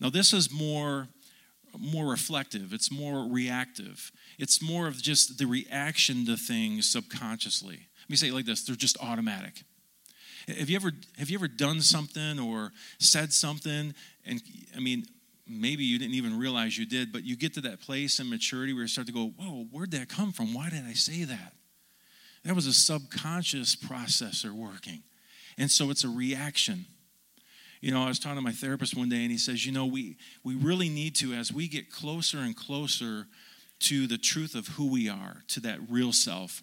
Now, 0.00 0.10
this 0.10 0.32
is 0.32 0.52
more 0.52 1.08
more 1.80 2.06
reflective, 2.06 2.72
it's 2.72 2.90
more 2.90 3.26
reactive. 3.28 4.12
It's 4.38 4.62
more 4.62 4.86
of 4.86 5.00
just 5.02 5.38
the 5.38 5.46
reaction 5.46 6.26
to 6.26 6.36
things 6.36 6.88
subconsciously. 6.88 7.88
Let 8.02 8.10
me 8.10 8.16
say 8.16 8.28
it 8.28 8.34
like 8.34 8.46
this 8.46 8.64
they're 8.64 8.76
just 8.76 8.96
automatic. 9.02 9.62
Have 10.46 10.70
you 10.70 10.76
ever 10.76 10.92
have 11.18 11.30
you 11.30 11.38
ever 11.38 11.48
done 11.48 11.80
something 11.80 12.38
or 12.38 12.72
said 12.98 13.32
something 13.32 13.94
and 14.24 14.42
I 14.76 14.80
mean 14.80 15.04
maybe 15.46 15.84
you 15.84 15.98
didn't 15.98 16.14
even 16.14 16.38
realize 16.38 16.76
you 16.76 16.86
did, 16.86 17.12
but 17.12 17.24
you 17.24 17.36
get 17.36 17.54
to 17.54 17.60
that 17.62 17.80
place 17.80 18.18
in 18.18 18.28
maturity 18.28 18.72
where 18.72 18.82
you 18.82 18.88
start 18.88 19.06
to 19.06 19.12
go, 19.12 19.28
"Whoa, 19.28 19.66
where'd 19.70 19.90
that 19.92 20.08
come 20.08 20.32
from? 20.32 20.52
Why 20.54 20.70
did 20.70 20.84
I 20.84 20.92
say 20.92 21.24
that?" 21.24 21.54
That 22.44 22.54
was 22.54 22.66
a 22.66 22.72
subconscious 22.72 23.76
processor 23.76 24.52
working. 24.52 25.02
And 25.56 25.70
so 25.70 25.90
it's 25.90 26.04
a 26.04 26.08
reaction. 26.08 26.86
You 27.80 27.92
know, 27.92 28.02
I 28.02 28.08
was 28.08 28.18
talking 28.18 28.36
to 28.36 28.42
my 28.42 28.52
therapist 28.52 28.96
one 28.96 29.08
day, 29.08 29.22
and 29.22 29.30
he 29.30 29.38
says, 29.38 29.64
you 29.64 29.72
know, 29.72 29.86
we, 29.86 30.16
we 30.42 30.54
really 30.54 30.88
need 30.88 31.14
to, 31.16 31.32
as 31.32 31.52
we 31.52 31.68
get 31.68 31.90
closer 31.90 32.38
and 32.38 32.56
closer 32.56 33.26
to 33.80 34.06
the 34.06 34.18
truth 34.18 34.54
of 34.54 34.68
who 34.68 34.90
we 34.90 35.08
are, 35.08 35.44
to 35.48 35.60
that 35.60 35.78
real 35.88 36.12
self, 36.12 36.62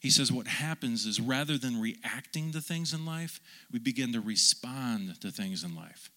he 0.00 0.10
says, 0.10 0.32
what 0.32 0.46
happens 0.46 1.04
is 1.04 1.20
rather 1.20 1.58
than 1.58 1.80
reacting 1.80 2.52
to 2.52 2.60
things 2.60 2.94
in 2.94 3.04
life, 3.04 3.40
we 3.70 3.78
begin 3.78 4.12
to 4.14 4.20
respond 4.20 5.20
to 5.20 5.30
things 5.30 5.62
in 5.62 5.74
life. 5.74 6.10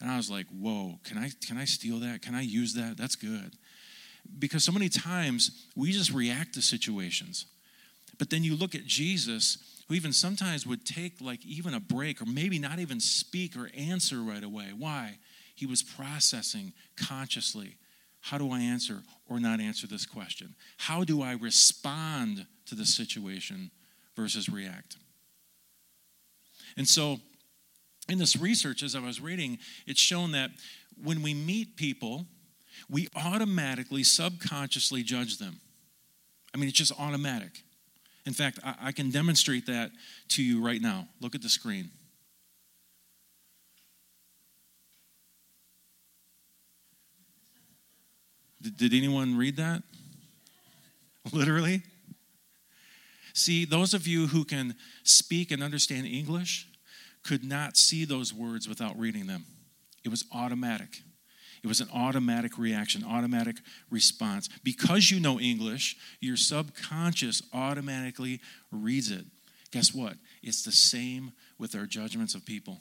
And 0.00 0.10
I 0.10 0.16
was 0.16 0.30
like, 0.30 0.46
whoa, 0.48 0.98
can 1.04 1.16
I, 1.16 1.30
can 1.46 1.56
I 1.56 1.64
steal 1.64 1.98
that? 2.00 2.22
Can 2.22 2.34
I 2.34 2.42
use 2.42 2.74
that? 2.74 2.96
That's 2.96 3.16
good. 3.16 3.56
Because 4.38 4.64
so 4.64 4.72
many 4.72 4.88
times 4.88 5.66
we 5.74 5.92
just 5.92 6.12
react 6.12 6.54
to 6.54 6.62
situations. 6.62 7.46
But 8.18 8.30
then 8.30 8.44
you 8.44 8.54
look 8.54 8.74
at 8.74 8.84
Jesus, 8.84 9.58
who 9.88 9.94
even 9.94 10.12
sometimes 10.12 10.66
would 10.66 10.84
take 10.84 11.20
like 11.20 11.44
even 11.44 11.74
a 11.74 11.80
break 11.80 12.20
or 12.20 12.26
maybe 12.26 12.58
not 12.58 12.78
even 12.78 13.00
speak 13.00 13.56
or 13.56 13.70
answer 13.76 14.22
right 14.22 14.42
away. 14.42 14.72
Why? 14.76 15.18
He 15.54 15.66
was 15.66 15.82
processing 15.82 16.72
consciously. 16.96 17.76
How 18.20 18.38
do 18.38 18.50
I 18.52 18.60
answer 18.60 19.02
or 19.28 19.40
not 19.40 19.60
answer 19.60 19.86
this 19.86 20.06
question? 20.06 20.54
How 20.76 21.04
do 21.04 21.22
I 21.22 21.32
respond 21.32 22.46
to 22.66 22.74
the 22.74 22.86
situation 22.86 23.70
versus 24.16 24.48
react? 24.48 24.96
And 26.76 26.88
so, 26.88 27.18
in 28.08 28.18
this 28.18 28.36
research, 28.36 28.82
as 28.82 28.94
I 28.94 29.00
was 29.00 29.20
reading, 29.20 29.58
it's 29.86 30.00
shown 30.00 30.32
that 30.32 30.50
when 31.02 31.22
we 31.22 31.34
meet 31.34 31.76
people, 31.76 32.26
we 32.88 33.08
automatically, 33.14 34.02
subconsciously 34.02 35.02
judge 35.02 35.38
them. 35.38 35.60
I 36.54 36.58
mean, 36.58 36.68
it's 36.68 36.78
just 36.78 36.92
automatic. 36.98 37.62
In 38.24 38.32
fact, 38.32 38.58
I, 38.64 38.74
I 38.80 38.92
can 38.92 39.10
demonstrate 39.10 39.66
that 39.66 39.90
to 40.28 40.42
you 40.42 40.64
right 40.64 40.80
now. 40.80 41.08
Look 41.20 41.34
at 41.34 41.42
the 41.42 41.48
screen. 41.48 41.90
Did, 48.60 48.76
did 48.76 48.94
anyone 48.94 49.36
read 49.36 49.56
that? 49.56 49.82
Literally? 51.32 51.82
See, 53.34 53.64
those 53.64 53.94
of 53.94 54.06
you 54.06 54.28
who 54.28 54.44
can 54.44 54.74
speak 55.04 55.50
and 55.50 55.62
understand 55.62 56.06
English 56.06 56.68
could 57.24 57.44
not 57.44 57.76
see 57.76 58.04
those 58.04 58.32
words 58.32 58.68
without 58.68 58.98
reading 58.98 59.26
them. 59.26 59.44
It 60.04 60.08
was 60.08 60.24
automatic. 60.32 61.02
It 61.62 61.68
was 61.68 61.80
an 61.80 61.88
automatic 61.94 62.58
reaction, 62.58 63.04
automatic 63.04 63.56
response. 63.90 64.48
Because 64.64 65.10
you 65.10 65.20
know 65.20 65.38
English, 65.38 65.96
your 66.20 66.36
subconscious 66.36 67.42
automatically 67.52 68.40
reads 68.72 69.10
it. 69.10 69.24
Guess 69.70 69.94
what? 69.94 70.14
It's 70.42 70.64
the 70.64 70.72
same 70.72 71.32
with 71.58 71.74
our 71.76 71.86
judgments 71.86 72.34
of 72.34 72.44
people. 72.44 72.78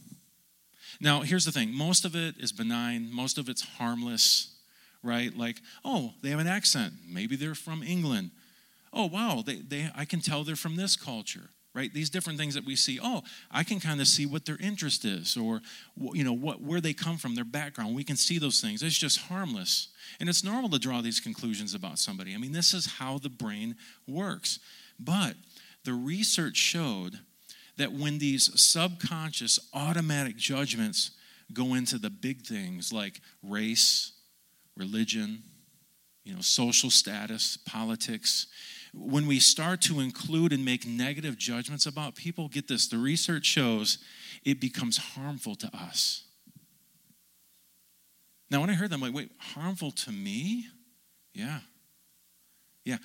Now, 0.99 1.21
here's 1.21 1.45
the 1.45 1.51
thing 1.51 1.73
most 1.73 2.05
of 2.05 2.15
it 2.15 2.35
is 2.37 2.51
benign, 2.51 3.09
most 3.13 3.37
of 3.37 3.49
it's 3.49 3.61
harmless, 3.61 4.55
right? 5.03 5.35
Like, 5.35 5.57
oh, 5.85 6.13
they 6.21 6.29
have 6.29 6.39
an 6.39 6.47
accent. 6.47 6.93
Maybe 7.07 7.35
they're 7.35 7.55
from 7.55 7.83
England. 7.83 8.31
Oh, 8.91 9.05
wow, 9.05 9.43
they, 9.45 9.57
they, 9.57 9.89
I 9.95 10.05
can 10.05 10.19
tell 10.19 10.43
they're 10.43 10.55
from 10.55 10.75
this 10.75 10.95
culture 10.95 11.49
right? 11.73 11.93
These 11.93 12.09
different 12.09 12.37
things 12.37 12.55
that 12.55 12.65
we 12.65 12.75
see 12.75 12.99
oh 13.01 13.23
i 13.49 13.63
can 13.63 13.79
kind 13.79 14.01
of 14.01 14.07
see 14.07 14.25
what 14.25 14.45
their 14.45 14.57
interest 14.57 15.05
is 15.05 15.37
or 15.37 15.61
you 16.13 16.23
know 16.23 16.33
what 16.33 16.61
where 16.61 16.81
they 16.81 16.93
come 16.93 17.17
from 17.17 17.35
their 17.35 17.45
background. 17.45 17.95
We 17.95 18.03
can 18.03 18.15
see 18.15 18.39
those 18.39 18.61
things. 18.61 18.83
It's 18.83 18.97
just 18.97 19.19
harmless. 19.19 19.89
And 20.19 20.29
it's 20.29 20.43
normal 20.43 20.69
to 20.69 20.79
draw 20.79 21.01
these 21.01 21.19
conclusions 21.19 21.73
about 21.73 21.99
somebody. 21.99 22.33
I 22.33 22.37
mean 22.37 22.51
this 22.51 22.73
is 22.73 22.85
how 22.97 23.17
the 23.17 23.29
brain 23.29 23.75
works. 24.07 24.59
But 24.99 25.35
the 25.83 25.93
research 25.93 26.57
showed 26.57 27.19
that 27.77 27.91
when 27.91 28.19
these 28.19 28.51
subconscious 28.61 29.59
automatic 29.73 30.37
judgments 30.37 31.11
go 31.53 31.73
into 31.73 31.97
the 31.97 32.09
big 32.09 32.41
things 32.45 32.93
like 32.93 33.19
race 33.43 34.13
religion 34.77 35.43
you 36.23 36.33
know 36.33 36.41
social 36.41 36.89
status 36.89 37.57
politics 37.57 38.47
when 38.93 39.25
we 39.25 39.39
start 39.39 39.81
to 39.81 39.99
include 39.99 40.51
and 40.51 40.65
make 40.65 40.85
negative 40.85 41.37
judgments 41.37 41.85
about 41.85 42.15
people, 42.15 42.49
get 42.49 42.67
this, 42.67 42.87
the 42.87 42.97
research 42.97 43.45
shows 43.45 43.99
it 44.43 44.59
becomes 44.59 44.97
harmful 44.97 45.55
to 45.55 45.67
us. 45.75 46.23
Now, 48.49 48.59
when 48.59 48.69
I 48.69 48.73
heard 48.73 48.89
that, 48.89 48.95
I'm 48.95 49.01
like, 49.01 49.13
wait, 49.13 49.31
harmful 49.37 49.91
to 49.91 50.11
me? 50.11 50.65
Yeah. 51.33 51.59
Yeah. 52.83 52.97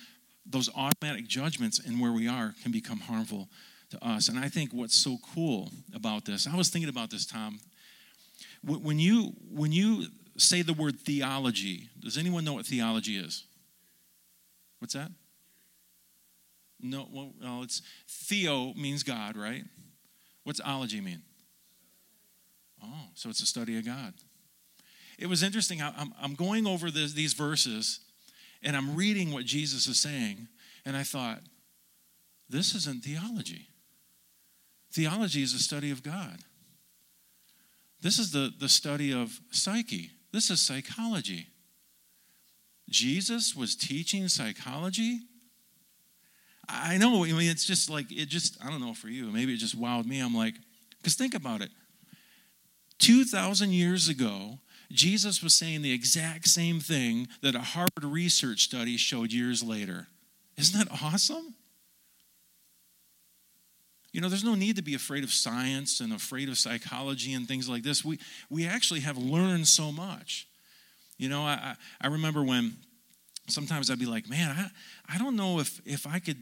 Those 0.45 0.69
automatic 0.75 1.27
judgments 1.27 1.79
and 1.79 2.01
where 2.01 2.11
we 2.11 2.27
are 2.27 2.53
can 2.61 2.73
become 2.73 2.99
harmful 2.99 3.47
to 3.91 4.05
us. 4.05 4.27
And 4.27 4.37
I 4.37 4.49
think 4.49 4.73
what's 4.73 4.95
so 4.95 5.17
cool 5.33 5.71
about 5.95 6.25
this, 6.25 6.47
I 6.47 6.55
was 6.55 6.69
thinking 6.69 6.89
about 6.89 7.11
this, 7.11 7.25
Tom. 7.25 7.59
When 8.61 8.99
you, 8.99 9.33
when 9.49 9.71
you 9.71 10.07
say 10.37 10.61
the 10.61 10.73
word 10.73 10.99
theology, 10.99 11.89
does 12.01 12.17
anyone 12.17 12.43
know 12.43 12.53
what 12.53 12.65
theology 12.65 13.15
is? 13.15 13.45
What's 14.79 14.93
that? 14.93 15.11
No, 16.79 17.07
well, 17.11 17.63
it's 17.63 17.81
theo 18.07 18.73
means 18.73 19.03
God, 19.03 19.35
right? 19.35 19.63
What's 20.43 20.61
ology 20.61 21.01
mean? 21.01 21.21
Oh, 22.83 23.07
so 23.15 23.29
it's 23.29 23.41
a 23.41 23.45
study 23.45 23.77
of 23.77 23.85
God. 23.85 24.13
It 25.17 25.27
was 25.27 25.41
interesting. 25.41 25.81
I'm, 25.81 26.13
I'm 26.21 26.35
going 26.35 26.67
over 26.67 26.91
this, 26.91 27.13
these 27.13 27.33
verses 27.33 28.01
and 28.63 28.75
I'm 28.75 28.95
reading 28.95 29.31
what 29.31 29.45
Jesus 29.45 29.87
is 29.87 29.99
saying, 29.99 30.47
and 30.85 30.95
I 30.95 31.03
thought, 31.03 31.39
this 32.49 32.73
isn't 32.75 33.03
theology. 33.03 33.69
Theology 34.91 35.43
is 35.43 35.53
a 35.53 35.59
study 35.59 35.91
of 35.91 36.01
God. 36.01 36.39
This 38.01 38.19
is 38.19 38.31
the, 38.31 38.51
the 38.57 38.69
study 38.69 39.11
of 39.11 39.39
psyche. 39.51 40.11
This 40.31 40.49
is 40.49 40.61
psychology. 40.61 41.47
Jesus 42.89 43.55
was 43.55 43.75
teaching 43.75 44.27
psychology 44.27 45.21
I 46.69 46.97
know. 46.97 47.23
I 47.23 47.31
mean, 47.31 47.49
it's 47.49 47.65
just 47.65 47.89
like, 47.89 48.11
it 48.11 48.27
just, 48.27 48.57
I 48.63 48.69
don't 48.69 48.81
know 48.81 48.93
for 48.93 49.07
you. 49.07 49.25
Maybe 49.31 49.53
it 49.53 49.57
just 49.57 49.79
wowed 49.79 50.05
me. 50.05 50.19
I'm 50.19 50.35
like, 50.35 50.55
because 50.97 51.15
think 51.15 51.33
about 51.33 51.61
it. 51.61 51.69
2,000 52.99 53.71
years 53.71 54.09
ago, 54.09 54.59
Jesus 54.91 55.43
was 55.43 55.53
saying 55.53 55.81
the 55.81 55.93
exact 55.93 56.47
same 56.47 56.79
thing 56.79 57.27
that 57.41 57.55
a 57.55 57.59
Harvard 57.59 58.03
research 58.03 58.63
study 58.63 58.97
showed 58.97 59.31
years 59.31 59.63
later. 59.63 60.07
Isn't 60.57 60.77
that 60.77 61.01
awesome? 61.03 61.55
You 64.11 64.21
know, 64.21 64.29
there's 64.29 64.43
no 64.43 64.55
need 64.55 64.77
to 64.77 64.81
be 64.81 64.95
afraid 64.95 65.23
of 65.23 65.31
science 65.31 65.99
and 65.99 66.11
afraid 66.11 66.49
of 66.49 66.57
psychology 66.57 67.33
and 67.33 67.47
things 67.47 67.69
like 67.69 67.83
this. 67.83 68.03
We, 68.03 68.19
we 68.49 68.65
actually 68.65 69.01
have 69.01 69.17
learned 69.17 69.67
so 69.67 69.91
much. 69.91 70.47
You 71.17 71.29
know, 71.29 71.41
I, 71.41 71.75
I 72.01 72.07
remember 72.07 72.43
when 72.43 72.77
sometimes 73.47 73.89
I'd 73.89 73.99
be 73.99 74.05
like, 74.05 74.29
man, 74.29 74.51
I, 74.51 75.15
I 75.15 75.17
don't 75.17 75.35
know 75.35 75.59
if, 75.59 75.81
if 75.85 76.05
I 76.05 76.19
could, 76.19 76.37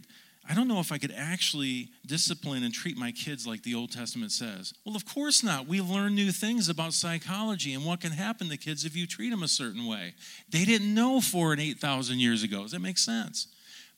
I 0.48 0.54
don't 0.54 0.68
know 0.68 0.80
if 0.80 0.92
I 0.92 0.98
could 0.98 1.14
actually 1.16 1.90
discipline 2.06 2.64
and 2.64 2.74
treat 2.74 2.98
my 2.98 3.12
kids 3.12 3.48
like 3.48 3.64
the 3.64 3.76
Old 3.76 3.92
Testament 3.92 4.32
says. 4.32 4.74
Well, 4.86 4.96
of 4.96 5.06
course 5.06 5.44
not. 5.44 5.68
We 5.68 5.82
learn 5.82 6.16
new 6.16 6.32
things 6.32 6.70
about 6.70 6.94
psychology 6.94 7.74
and 7.74 7.86
what 7.86 8.02
can 8.02 8.12
happen 8.12 8.50
to 8.50 8.58
kids 8.58 8.86
if 8.86 8.96
you 8.96 9.08
treat 9.08 9.30
them 9.30 9.44
a 9.44 9.48
certain 9.48 9.88
way. 9.88 10.14
They 10.50 10.66
didn't 10.66 10.94
know 10.94 11.22
four 11.22 11.52
and 11.52 11.62
8,000 11.62 12.20
years 12.20 12.44
ago. 12.44 12.64
Does 12.64 12.72
that 12.72 12.82
make 12.82 12.98
sense? 12.98 13.48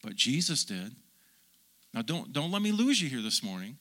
But 0.02 0.16
Jesus 0.16 0.64
did. 0.64 0.96
Now, 1.94 2.02
don't, 2.02 2.32
don't 2.32 2.52
let 2.52 2.62
me 2.62 2.72
lose 2.72 3.02
you 3.02 3.10
here 3.10 3.22
this 3.22 3.42
morning. 3.42 3.78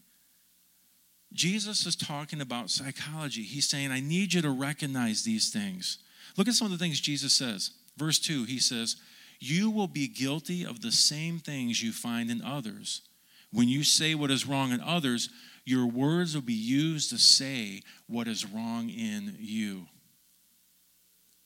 Jesus 1.32 1.84
is 1.86 1.96
talking 1.96 2.40
about 2.40 2.70
psychology. 2.70 3.42
He's 3.42 3.68
saying, 3.68 3.90
I 3.90 4.00
need 4.00 4.32
you 4.32 4.40
to 4.42 4.50
recognize 4.50 5.22
these 5.22 5.50
things. 5.50 5.98
Look 6.36 6.48
at 6.48 6.54
some 6.54 6.66
of 6.66 6.72
the 6.72 6.78
things 6.78 7.00
Jesus 7.00 7.34
says. 7.34 7.72
Verse 7.96 8.18
2, 8.18 8.44
he 8.44 8.58
says, 8.58 8.96
you 9.38 9.70
will 9.70 9.88
be 9.88 10.08
guilty 10.08 10.64
of 10.64 10.80
the 10.80 10.92
same 10.92 11.38
things 11.38 11.82
you 11.82 11.92
find 11.92 12.30
in 12.30 12.42
others, 12.42 13.02
When 13.52 13.68
you 13.68 13.84
say 13.84 14.14
what 14.14 14.30
is 14.30 14.46
wrong 14.46 14.72
in 14.72 14.80
others, 14.80 15.30
your 15.64 15.86
words 15.86 16.34
will 16.34 16.42
be 16.42 16.52
used 16.52 17.10
to 17.10 17.18
say 17.18 17.82
what 18.06 18.28
is 18.28 18.44
wrong 18.44 18.90
in 18.90 19.36
you. 19.38 19.86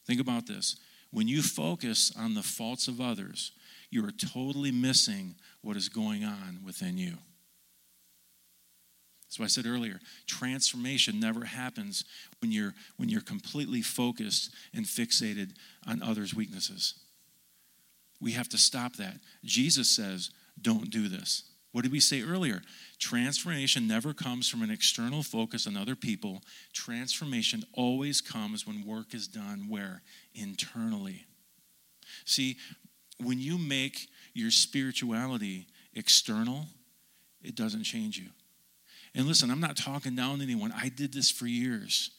Think 0.07 0.21
about 0.21 0.47
this. 0.47 0.77
When 1.11 1.29
you 1.29 1.43
focus 1.43 2.13
on 2.19 2.35
the 2.35 2.43
faults 2.43 2.89
of 2.89 3.01
others, 3.01 3.53
you 3.91 4.05
are 4.05 4.13
totally 4.13 4.71
missing 4.71 5.37
what 5.63 5.77
is 5.77 5.89
going 5.89 6.25
on 6.25 6.61
within 6.65 6.99
you. 6.99 7.19
So 9.29 9.45
I 9.45 9.47
said 9.47 9.67
earlier, 9.67 10.01
transformation 10.27 11.21
never 11.21 11.45
happens 11.45 12.05
when 12.41 12.51
you're 12.51 12.75
when 12.97 13.09
you're 13.09 13.21
completely 13.21 13.83
focused 13.83 14.53
and 14.75 14.85
fixated 14.85 15.53
on 15.87 16.03
others' 16.03 16.35
weaknesses. 16.35 16.95
We 18.21 18.33
have 18.33 18.49
to 18.51 18.59
stop 18.59 18.97
that. 18.97 19.21
Jesus 19.45 19.89
says, 19.89 20.31
"Don't 20.61 20.91
do 20.91 21.09
this." 21.09 21.45
What 21.73 21.83
did 21.83 21.93
we 21.93 22.01
say 22.01 22.23
earlier? 22.23 22.63
Transformation 22.99 23.87
never 23.87 24.13
comes 24.13 24.49
from 24.49 24.63
an 24.63 24.71
external 24.71 25.23
focus 25.23 25.67
on 25.67 25.77
other 25.77 25.95
people. 25.95 26.43
Transformation 26.73 27.65
always 27.73 28.21
comes 28.21 28.67
when 28.67 28.85
work 28.85 29.15
is 29.15 29.29
done 29.29 29.69
where? 29.69 30.03
Internally. 30.35 31.27
See, 32.25 32.57
when 33.19 33.39
you 33.39 33.57
make 33.57 34.09
your 34.35 34.51
spirituality 34.51 35.69
external, 35.95 36.67
it 37.43 37.55
doesn't 37.55 37.85
change 37.85 38.19
you. 38.19 38.31
And 39.15 39.27
listen, 39.27 39.51
I'm 39.51 39.61
not 39.61 39.77
talking 39.77 40.17
down 40.17 40.41
anyone. 40.41 40.73
I 40.73 40.89
did 40.89 41.13
this 41.13 41.31
for 41.31 41.47
years. 41.47 42.11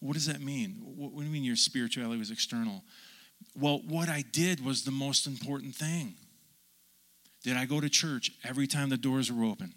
What 0.00 0.14
does 0.14 0.26
that 0.26 0.40
mean? 0.40 0.76
What, 0.82 1.16
do 1.16 1.24
you 1.24 1.30
mean 1.30 1.44
your 1.44 1.56
spirituality 1.56 2.18
was 2.18 2.30
external? 2.30 2.82
Well, 3.58 3.80
what 3.86 4.08
I 4.08 4.24
did 4.32 4.64
was 4.64 4.84
the 4.84 4.90
most 4.90 5.26
important 5.26 5.74
thing. 5.74 6.14
Did 7.42 7.56
I 7.56 7.64
go 7.64 7.80
to 7.80 7.88
church 7.88 8.30
every 8.44 8.66
time 8.66 8.90
the 8.90 8.96
doors 8.96 9.32
were 9.32 9.44
open? 9.44 9.74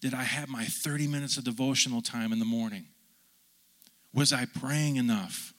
Did 0.00 0.14
I 0.14 0.22
have 0.22 0.48
my 0.48 0.64
30 0.64 1.06
minutes 1.08 1.36
of 1.36 1.44
devotional 1.44 2.02
time 2.02 2.32
in 2.32 2.38
the 2.38 2.44
morning? 2.44 2.86
Was 4.12 4.32
I 4.32 4.46
praying 4.46 4.96
enough? 4.96 5.52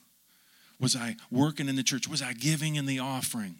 Was 0.78 0.96
I 0.96 1.16
working 1.30 1.68
in 1.68 1.76
the 1.76 1.82
church? 1.82 2.08
Was 2.08 2.22
I 2.22 2.32
giving 2.32 2.76
in 2.76 2.86
the 2.86 2.98
offering? 2.98 3.56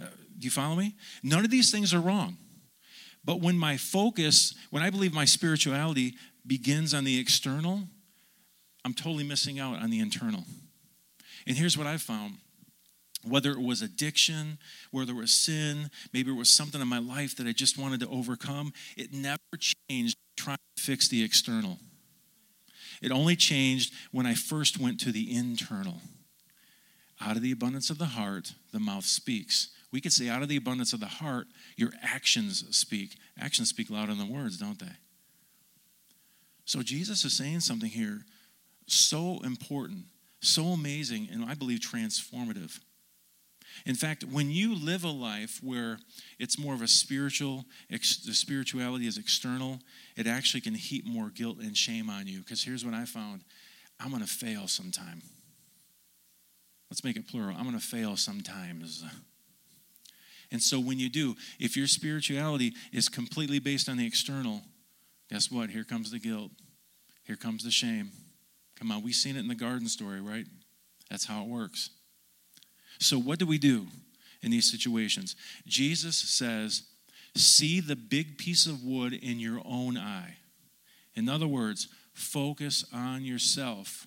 Uh, 0.00 0.06
do 0.38 0.44
you 0.44 0.50
follow 0.50 0.74
me? 0.74 0.94
None 1.22 1.44
of 1.44 1.50
these 1.50 1.70
things 1.70 1.94
are 1.94 2.00
wrong. 2.00 2.36
But 3.24 3.40
when 3.40 3.56
my 3.56 3.76
focus, 3.76 4.54
when 4.70 4.82
I 4.82 4.90
believe 4.90 5.12
my 5.12 5.24
spirituality 5.24 6.14
begins 6.46 6.94
on 6.94 7.04
the 7.04 7.18
external, 7.18 7.82
I'm 8.84 8.94
totally 8.94 9.24
missing 9.24 9.58
out 9.58 9.82
on 9.82 9.90
the 9.90 10.00
internal. 10.00 10.44
And 11.46 11.56
here's 11.56 11.76
what 11.76 11.86
I've 11.86 12.02
found 12.02 12.38
whether 13.26 13.50
it 13.50 13.60
was 13.60 13.82
addiction, 13.82 14.58
whether 14.90 15.12
it 15.12 15.16
was 15.16 15.32
sin, 15.32 15.90
maybe 16.12 16.30
it 16.30 16.36
was 16.36 16.50
something 16.50 16.80
in 16.80 16.88
my 16.88 16.98
life 16.98 17.36
that 17.36 17.46
I 17.46 17.52
just 17.52 17.78
wanted 17.78 18.00
to 18.00 18.08
overcome, 18.08 18.72
it 18.96 19.12
never 19.12 19.38
changed 19.58 20.16
trying 20.36 20.58
to 20.76 20.82
fix 20.82 21.08
the 21.08 21.22
external. 21.22 21.78
It 23.02 23.10
only 23.10 23.36
changed 23.36 23.92
when 24.12 24.26
I 24.26 24.34
first 24.34 24.78
went 24.78 25.00
to 25.00 25.12
the 25.12 25.34
internal. 25.34 26.00
Out 27.20 27.36
of 27.36 27.42
the 27.42 27.52
abundance 27.52 27.90
of 27.90 27.98
the 27.98 28.06
heart, 28.06 28.52
the 28.72 28.78
mouth 28.78 29.04
speaks. 29.04 29.70
We 29.90 30.00
could 30.00 30.12
say, 30.12 30.28
out 30.28 30.42
of 30.42 30.48
the 30.48 30.56
abundance 30.56 30.92
of 30.92 31.00
the 31.00 31.06
heart, 31.06 31.46
your 31.76 31.90
actions 32.02 32.64
speak. 32.76 33.16
Actions 33.40 33.68
speak 33.68 33.90
louder 33.90 34.14
than 34.14 34.28
words, 34.28 34.58
don't 34.58 34.78
they? 34.78 34.92
So 36.64 36.82
Jesus 36.82 37.24
is 37.24 37.36
saying 37.36 37.60
something 37.60 37.88
here 37.88 38.24
so 38.86 39.40
important, 39.44 40.04
so 40.40 40.66
amazing, 40.66 41.28
and 41.32 41.44
I 41.44 41.54
believe 41.54 41.80
transformative. 41.80 42.78
In 43.86 43.94
fact, 43.94 44.24
when 44.24 44.50
you 44.50 44.74
live 44.74 45.04
a 45.04 45.10
life 45.10 45.60
where 45.62 45.98
it's 46.38 46.58
more 46.58 46.74
of 46.74 46.82
a 46.82 46.88
spiritual, 46.88 47.64
the 47.90 47.98
spirituality 47.98 49.06
is 49.06 49.18
external, 49.18 49.80
it 50.16 50.26
actually 50.26 50.60
can 50.60 50.74
heap 50.74 51.06
more 51.06 51.30
guilt 51.30 51.58
and 51.58 51.76
shame 51.76 52.10
on 52.10 52.26
you. 52.26 52.40
Because 52.40 52.62
here's 52.62 52.84
what 52.84 52.94
I 52.94 53.04
found 53.04 53.42
I'm 54.00 54.10
going 54.10 54.22
to 54.22 54.28
fail 54.28 54.68
sometime. 54.68 55.22
Let's 56.90 57.04
make 57.04 57.16
it 57.16 57.28
plural. 57.28 57.54
I'm 57.56 57.64
going 57.64 57.78
to 57.78 57.84
fail 57.84 58.16
sometimes. 58.16 59.04
And 60.50 60.62
so 60.62 60.80
when 60.80 60.98
you 60.98 61.10
do, 61.10 61.36
if 61.60 61.76
your 61.76 61.86
spirituality 61.86 62.72
is 62.92 63.08
completely 63.08 63.58
based 63.58 63.88
on 63.88 63.98
the 63.98 64.06
external, 64.06 64.62
guess 65.30 65.50
what? 65.50 65.70
Here 65.70 65.84
comes 65.84 66.10
the 66.10 66.18
guilt. 66.18 66.50
Here 67.24 67.36
comes 67.36 67.62
the 67.62 67.70
shame. 67.70 68.10
Come 68.78 68.90
on, 68.90 69.02
we've 69.02 69.14
seen 69.14 69.36
it 69.36 69.40
in 69.40 69.48
the 69.48 69.54
garden 69.54 69.88
story, 69.88 70.20
right? 70.20 70.46
That's 71.10 71.26
how 71.26 71.42
it 71.42 71.48
works. 71.48 71.90
So, 72.98 73.18
what 73.18 73.38
do 73.38 73.46
we 73.46 73.58
do 73.58 73.86
in 74.42 74.50
these 74.50 74.70
situations? 74.70 75.36
Jesus 75.66 76.16
says, 76.16 76.82
See 77.34 77.80
the 77.80 77.96
big 77.96 78.38
piece 78.38 78.66
of 78.66 78.82
wood 78.82 79.12
in 79.12 79.38
your 79.38 79.60
own 79.64 79.96
eye. 79.96 80.38
In 81.14 81.28
other 81.28 81.46
words, 81.46 81.88
focus 82.12 82.84
on 82.92 83.24
yourself. 83.24 84.06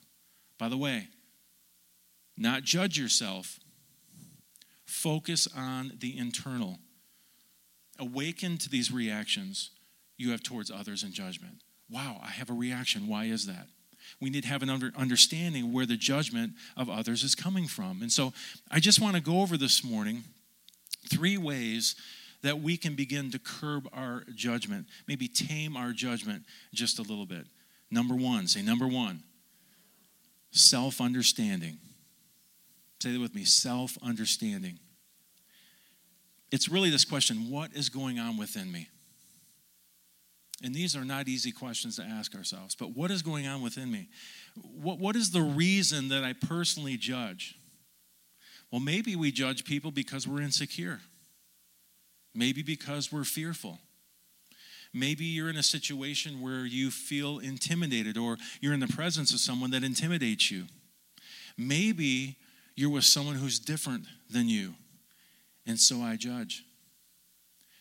By 0.58 0.69
the 0.69 0.77
way, 0.77 1.08
not 2.38 2.63
judge 2.63 2.97
yourself, 2.97 3.60
Focus 4.91 5.47
on 5.56 5.93
the 5.99 6.17
internal. 6.17 6.77
Awaken 7.97 8.58
to 8.58 8.69
these 8.69 8.91
reactions 8.91 9.71
you 10.17 10.32
have 10.32 10.43
towards 10.43 10.69
others 10.69 11.01
in 11.01 11.13
judgment. 11.13 11.63
Wow, 11.89 12.19
I 12.21 12.27
have 12.27 12.49
a 12.49 12.54
reaction. 12.54 13.08
Why 13.08 13.23
is 13.23 13.45
that? 13.47 13.67
We 14.21 14.29
need 14.29 14.43
to 14.43 14.49
have 14.49 14.62
an 14.62 14.69
understanding 14.95 15.73
where 15.73 15.86
the 15.86 15.97
judgment 15.97 16.53
of 16.77 16.89
others 16.89 17.23
is 17.23 17.34
coming 17.34 17.67
from. 17.67 18.01
And 18.01 18.12
so 18.12 18.34
I 18.69 18.79
just 18.79 19.01
want 19.01 19.15
to 19.15 19.21
go 19.21 19.41
over 19.41 19.57
this 19.57 19.84
morning 19.84 20.23
three 21.10 21.38
ways 21.38 21.95
that 22.43 22.62
we 22.62 22.77
can 22.77 22.95
begin 22.95 23.31
to 23.31 23.39
curb 23.39 23.88
our 23.93 24.23
judgment, 24.36 24.88
maybe 25.07 25.27
tame 25.27 25.75
our 25.75 25.91
judgment 25.91 26.43
just 26.73 26.99
a 26.99 27.01
little 27.01 27.25
bit. 27.25 27.47
Number 27.89 28.15
one, 28.15 28.47
say 28.47 28.62
number 28.62 28.88
one, 28.88 29.23
self 30.51 31.01
understanding. 31.01 31.77
Say 33.01 33.13
that 33.13 33.19
with 33.19 33.34
me 33.34 33.43
self 33.43 33.97
understanding. 34.03 34.77
It's 36.51 36.69
really 36.69 36.89
this 36.89 37.05
question 37.05 37.49
what 37.49 37.73
is 37.73 37.89
going 37.89 38.19
on 38.19 38.38
within 38.38 38.71
me? 38.71 38.88
And 40.63 40.76
these 40.76 40.95
are 40.95 41.04
not 41.04 41.28
easy 41.28 41.52
questions 41.52 41.95
to 41.95 42.04
ask 42.04 42.36
ourselves, 42.36 42.76
but 42.76 42.95
what 42.95 43.10
is 43.10 43.24
going 43.24 43.47
on 43.47 43.62
within 43.62 43.91
me? 43.91 44.10
What, 44.62 45.00
what 45.00 45.15
is 45.15 45.32
the 45.32 45.41
reason 45.41 46.10
that 46.10 46.24
I 46.24 46.34
personally 46.34 46.97
judge? 46.97 47.56
Well, 48.71 48.82
maybe 48.82 49.15
we 49.15 49.32
judge 49.32 49.65
people 49.65 49.91
because 49.91 50.28
we're 50.28 50.41
insecure, 50.41 51.00
maybe 52.36 52.62
because 52.62 53.12
we're 53.12 53.24
fearful. 53.24 53.80
Maybe 54.93 55.24
you're 55.26 55.50
in 55.50 55.58
a 55.58 55.63
situation 55.63 56.41
where 56.41 56.65
you 56.65 56.91
feel 56.91 57.39
intimidated 57.39 58.17
or 58.17 58.38
you're 58.60 58.74
in 58.74 58.82
the 58.82 58.88
presence 58.88 59.34
of 59.34 59.39
someone 59.39 59.71
that 59.71 59.84
intimidates 59.84 60.52
you. 60.52 60.65
Maybe 61.58 62.38
you're 62.76 62.89
with 62.89 63.06
someone 63.06 63.36
who's 63.36 63.58
different 63.58 64.06
than 64.30 64.50
you, 64.50 64.76
and 65.65 65.80
so 65.80 66.02
I 66.02 66.17
judge. 66.17 66.63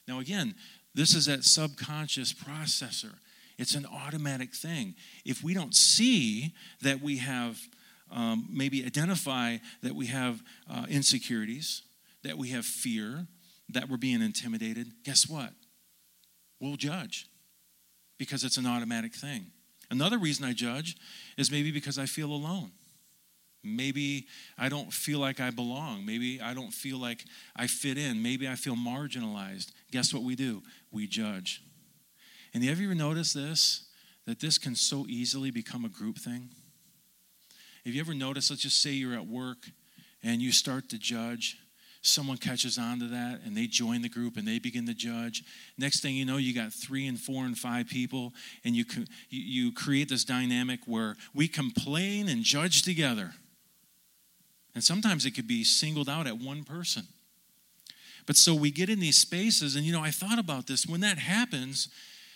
Now, 0.06 0.18
again, 0.18 0.54
this 0.94 1.14
is 1.14 1.26
that 1.26 1.44
subconscious 1.44 2.32
processor. 2.32 3.14
It's 3.58 3.74
an 3.74 3.86
automatic 3.86 4.54
thing. 4.54 4.94
If 5.24 5.44
we 5.44 5.54
don't 5.54 5.74
see 5.74 6.54
that 6.82 7.00
we 7.02 7.18
have, 7.18 7.58
um, 8.10 8.48
maybe 8.50 8.84
identify 8.84 9.58
that 9.82 9.94
we 9.94 10.06
have 10.06 10.42
uh, 10.68 10.86
insecurities, 10.88 11.82
that 12.22 12.38
we 12.38 12.48
have 12.48 12.64
fear, 12.64 13.26
that 13.68 13.88
we're 13.88 13.96
being 13.96 14.22
intimidated, 14.22 14.92
guess 15.04 15.28
what? 15.28 15.52
We'll 16.58 16.76
judge 16.76 17.28
because 18.18 18.44
it's 18.44 18.56
an 18.56 18.66
automatic 18.66 19.14
thing. 19.14 19.46
Another 19.90 20.18
reason 20.18 20.44
I 20.44 20.52
judge 20.52 20.96
is 21.36 21.50
maybe 21.50 21.70
because 21.70 21.98
I 21.98 22.06
feel 22.06 22.32
alone. 22.32 22.72
Maybe 23.62 24.26
I 24.58 24.68
don't 24.68 24.92
feel 24.92 25.18
like 25.18 25.40
I 25.40 25.50
belong. 25.50 26.06
Maybe 26.06 26.40
I 26.40 26.54
don't 26.54 26.72
feel 26.72 26.98
like 26.98 27.24
I 27.54 27.66
fit 27.66 27.98
in. 27.98 28.22
Maybe 28.22 28.48
I 28.48 28.54
feel 28.54 28.74
marginalized. 28.74 29.72
Guess 29.92 30.14
what 30.14 30.22
we 30.22 30.34
do? 30.34 30.62
We 30.90 31.06
judge. 31.06 31.62
And 32.54 32.64
have 32.64 32.80
you 32.80 32.88
ever 32.88 32.94
noticed 32.94 33.34
this? 33.34 33.86
That 34.26 34.40
this 34.40 34.58
can 34.58 34.74
so 34.74 35.06
easily 35.08 35.50
become 35.50 35.84
a 35.84 35.88
group 35.88 36.18
thing? 36.18 36.50
Have 37.84 37.94
you 37.94 38.00
ever 38.00 38.14
noticed, 38.14 38.50
let's 38.50 38.62
just 38.62 38.82
say 38.82 38.90
you're 38.90 39.14
at 39.14 39.26
work 39.26 39.58
and 40.22 40.42
you 40.42 40.52
start 40.52 40.90
to 40.90 40.98
judge, 40.98 41.56
someone 42.02 42.36
catches 42.36 42.78
on 42.78 42.98
to 43.00 43.06
that 43.08 43.40
and 43.44 43.56
they 43.56 43.66
join 43.66 44.02
the 44.02 44.08
group 44.08 44.36
and 44.36 44.46
they 44.46 44.58
begin 44.58 44.86
to 44.86 44.94
judge. 44.94 45.42
Next 45.78 46.00
thing 46.00 46.14
you 46.14 46.24
know, 46.24 46.36
you 46.36 46.54
got 46.54 46.72
three 46.72 47.06
and 47.06 47.18
four 47.18 47.44
and 47.44 47.56
five 47.56 47.88
people, 47.88 48.32
and 48.64 48.74
you, 48.74 48.84
you 49.28 49.72
create 49.72 50.08
this 50.08 50.24
dynamic 50.24 50.80
where 50.86 51.16
we 51.34 51.48
complain 51.48 52.28
and 52.28 52.42
judge 52.42 52.82
together. 52.82 53.32
And 54.74 54.84
sometimes 54.84 55.26
it 55.26 55.32
could 55.32 55.48
be 55.48 55.64
singled 55.64 56.08
out 56.08 56.26
at 56.26 56.38
one 56.38 56.64
person. 56.64 57.08
But 58.26 58.36
so 58.36 58.54
we 58.54 58.70
get 58.70 58.88
in 58.88 59.00
these 59.00 59.18
spaces, 59.18 59.74
and 59.74 59.84
you 59.84 59.92
know, 59.92 60.02
I 60.02 60.10
thought 60.10 60.38
about 60.38 60.66
this. 60.66 60.86
When 60.86 61.00
that 61.00 61.18
happens, 61.18 61.88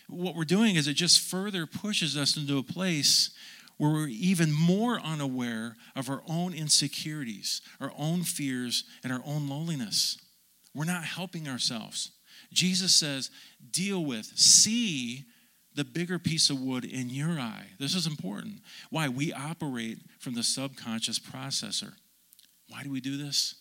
what 0.09 0.35
we're 0.35 0.45
doing 0.45 0.77
is 0.77 0.89
it 0.89 0.95
just 0.95 1.21
further 1.21 1.67
pushes 1.67 2.17
us 2.17 2.37
into 2.37 2.59
a 2.59 2.63
place 2.63 3.31
where 3.77 3.91
we're 3.91 4.09
even 4.09 4.53
more 4.53 5.01
unaware 5.01 5.77
of 5.97 6.09
our 6.09 6.23
own 6.29 6.55
insecurities, 6.55 7.61
our 7.81 7.93
own 7.97 8.23
fears, 8.23 8.85
and 9.03 9.13
our 9.13 9.23
own 9.25 9.49
loneliness. 9.49 10.19
We're 10.75 10.85
not 10.85 11.05
helping 11.05 11.49
ourselves. 11.49 12.13
Jesus 12.53 12.95
says, 12.95 13.31
deal 13.71 14.05
with, 14.05 14.27
see 14.37 15.25
the 15.75 15.85
bigger 15.85 16.19
piece 16.19 16.51
of 16.51 16.61
wood 16.61 16.85
in 16.85 17.11
your 17.11 17.39
eye. 17.41 17.67
This 17.79 17.95
is 17.95 18.07
important. 18.07 18.61
Why? 18.91 19.09
We 19.09 19.33
operate 19.33 19.99
from 20.21 20.35
the 20.35 20.45
subconscious 20.45 21.19
processor. 21.19 21.95
Why 22.75 22.83
do 22.83 22.91
we 22.91 23.01
do 23.01 23.17
this? 23.17 23.55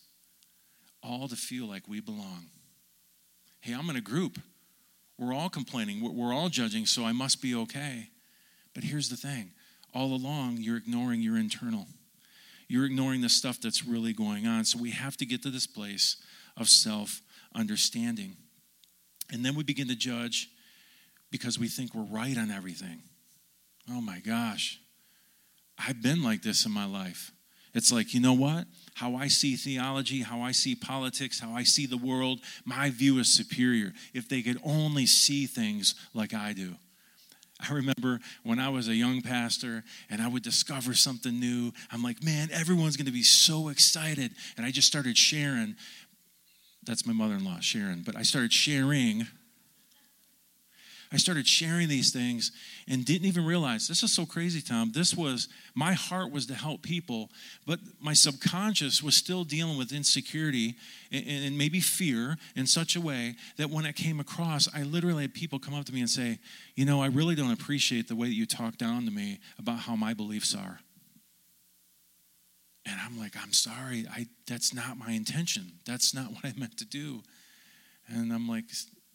All 1.00 1.28
to 1.28 1.36
feel 1.36 1.66
like 1.66 1.86
we 1.86 2.00
belong. 2.00 2.46
Hey, 3.60 3.72
I'm 3.72 3.88
in 3.88 3.94
a 3.94 4.00
group. 4.00 4.40
We're 5.18 5.32
all 5.32 5.48
complaining. 5.48 6.02
We're 6.02 6.34
all 6.34 6.48
judging, 6.48 6.84
so 6.84 7.04
I 7.04 7.12
must 7.12 7.40
be 7.40 7.54
okay. 7.54 8.08
But 8.74 8.82
here's 8.82 9.08
the 9.08 9.16
thing 9.16 9.52
all 9.94 10.12
along, 10.12 10.56
you're 10.58 10.76
ignoring 10.76 11.20
your 11.20 11.38
internal. 11.38 11.86
You're 12.66 12.86
ignoring 12.86 13.20
the 13.20 13.28
stuff 13.28 13.60
that's 13.60 13.84
really 13.84 14.12
going 14.12 14.48
on. 14.48 14.64
So 14.64 14.80
we 14.80 14.90
have 14.90 15.16
to 15.18 15.26
get 15.26 15.42
to 15.44 15.50
this 15.50 15.68
place 15.68 16.16
of 16.56 16.68
self 16.68 17.22
understanding. 17.54 18.34
And 19.32 19.44
then 19.44 19.54
we 19.54 19.62
begin 19.62 19.86
to 19.88 19.96
judge 19.96 20.48
because 21.30 21.56
we 21.56 21.68
think 21.68 21.94
we're 21.94 22.02
right 22.02 22.36
on 22.36 22.50
everything. 22.50 23.02
Oh 23.88 24.00
my 24.00 24.18
gosh. 24.18 24.80
I've 25.78 26.02
been 26.02 26.24
like 26.24 26.42
this 26.42 26.66
in 26.66 26.72
my 26.72 26.86
life. 26.86 27.30
It's 27.74 27.92
like, 27.92 28.12
you 28.12 28.20
know 28.20 28.32
what? 28.32 28.66
How 28.94 29.16
I 29.16 29.28
see 29.28 29.56
theology, 29.56 30.22
how 30.22 30.40
I 30.40 30.52
see 30.52 30.74
politics, 30.74 31.40
how 31.40 31.52
I 31.52 31.64
see 31.64 31.86
the 31.86 31.96
world, 31.96 32.40
my 32.64 32.90
view 32.90 33.18
is 33.18 33.28
superior. 33.28 33.92
If 34.12 34.28
they 34.28 34.40
could 34.40 34.60
only 34.64 35.06
see 35.06 35.46
things 35.46 35.94
like 36.14 36.32
I 36.32 36.52
do. 36.52 36.74
I 37.60 37.72
remember 37.72 38.20
when 38.42 38.58
I 38.58 38.68
was 38.68 38.88
a 38.88 38.94
young 38.94 39.22
pastor 39.22 39.84
and 40.10 40.20
I 40.20 40.28
would 40.28 40.42
discover 40.42 40.94
something 40.94 41.38
new. 41.38 41.72
I'm 41.90 42.02
like, 42.02 42.22
man, 42.22 42.48
everyone's 42.52 42.96
going 42.96 43.06
to 43.06 43.12
be 43.12 43.22
so 43.22 43.68
excited. 43.68 44.32
And 44.56 44.66
I 44.66 44.70
just 44.70 44.88
started 44.88 45.16
sharing. 45.16 45.76
That's 46.84 47.06
my 47.06 47.12
mother 47.12 47.34
in 47.34 47.44
law, 47.44 47.60
Sharon. 47.60 48.02
But 48.04 48.16
I 48.16 48.22
started 48.22 48.52
sharing 48.52 49.26
I 51.14 51.16
started 51.16 51.46
sharing 51.46 51.86
these 51.86 52.12
things 52.12 52.50
and 52.88 53.04
didn't 53.04 53.28
even 53.28 53.46
realize 53.46 53.86
this 53.86 54.02
is 54.02 54.12
so 54.12 54.26
crazy, 54.26 54.60
Tom. 54.60 54.90
This 54.92 55.14
was 55.14 55.46
my 55.72 55.92
heart 55.92 56.32
was 56.32 56.46
to 56.46 56.54
help 56.54 56.82
people, 56.82 57.30
but 57.64 57.78
my 58.00 58.14
subconscious 58.14 59.00
was 59.00 59.14
still 59.14 59.44
dealing 59.44 59.78
with 59.78 59.92
insecurity 59.92 60.74
and, 61.12 61.24
and 61.24 61.56
maybe 61.56 61.78
fear 61.78 62.36
in 62.56 62.66
such 62.66 62.96
a 62.96 63.00
way 63.00 63.36
that 63.58 63.70
when 63.70 63.86
it 63.86 63.94
came 63.94 64.18
across, 64.18 64.68
I 64.74 64.82
literally 64.82 65.22
had 65.22 65.34
people 65.34 65.60
come 65.60 65.74
up 65.74 65.84
to 65.84 65.94
me 65.94 66.00
and 66.00 66.10
say, 66.10 66.40
You 66.74 66.84
know, 66.84 67.00
I 67.00 67.06
really 67.06 67.36
don't 67.36 67.52
appreciate 67.52 68.08
the 68.08 68.16
way 68.16 68.26
that 68.26 68.34
you 68.34 68.44
talk 68.44 68.76
down 68.76 69.04
to 69.04 69.12
me 69.12 69.38
about 69.56 69.78
how 69.78 69.94
my 69.94 70.14
beliefs 70.14 70.52
are. 70.52 70.80
And 72.86 73.00
I'm 73.00 73.16
like, 73.20 73.34
I'm 73.40 73.52
sorry. 73.52 74.06
I, 74.10 74.26
that's 74.48 74.74
not 74.74 74.98
my 74.98 75.12
intention. 75.12 75.74
That's 75.86 76.12
not 76.12 76.30
what 76.32 76.44
I 76.44 76.52
meant 76.58 76.76
to 76.78 76.84
do. 76.84 77.22
And 78.08 78.32
I'm 78.32 78.48
like 78.48 78.64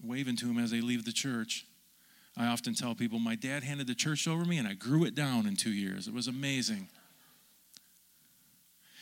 waving 0.02 0.38
to 0.38 0.46
them 0.46 0.60
as 0.60 0.72
they 0.72 0.80
leave 0.80 1.04
the 1.04 1.12
church. 1.12 1.66
I 2.40 2.46
often 2.46 2.74
tell 2.74 2.96
people 2.96 3.20
my 3.20 3.36
dad 3.36 3.64
handed 3.64 3.88
the 3.88 3.94
church 3.94 4.26
over 4.26 4.46
me 4.46 4.58
and 4.58 4.68
I 4.68 4.74
grew 4.74 5.04
it 5.04 5.14
down 5.14 5.46
in 5.46 5.58
two 5.58 5.72
years. 5.72 6.08
It 6.08 6.14
was 6.14 6.30
amazing. 6.30 6.88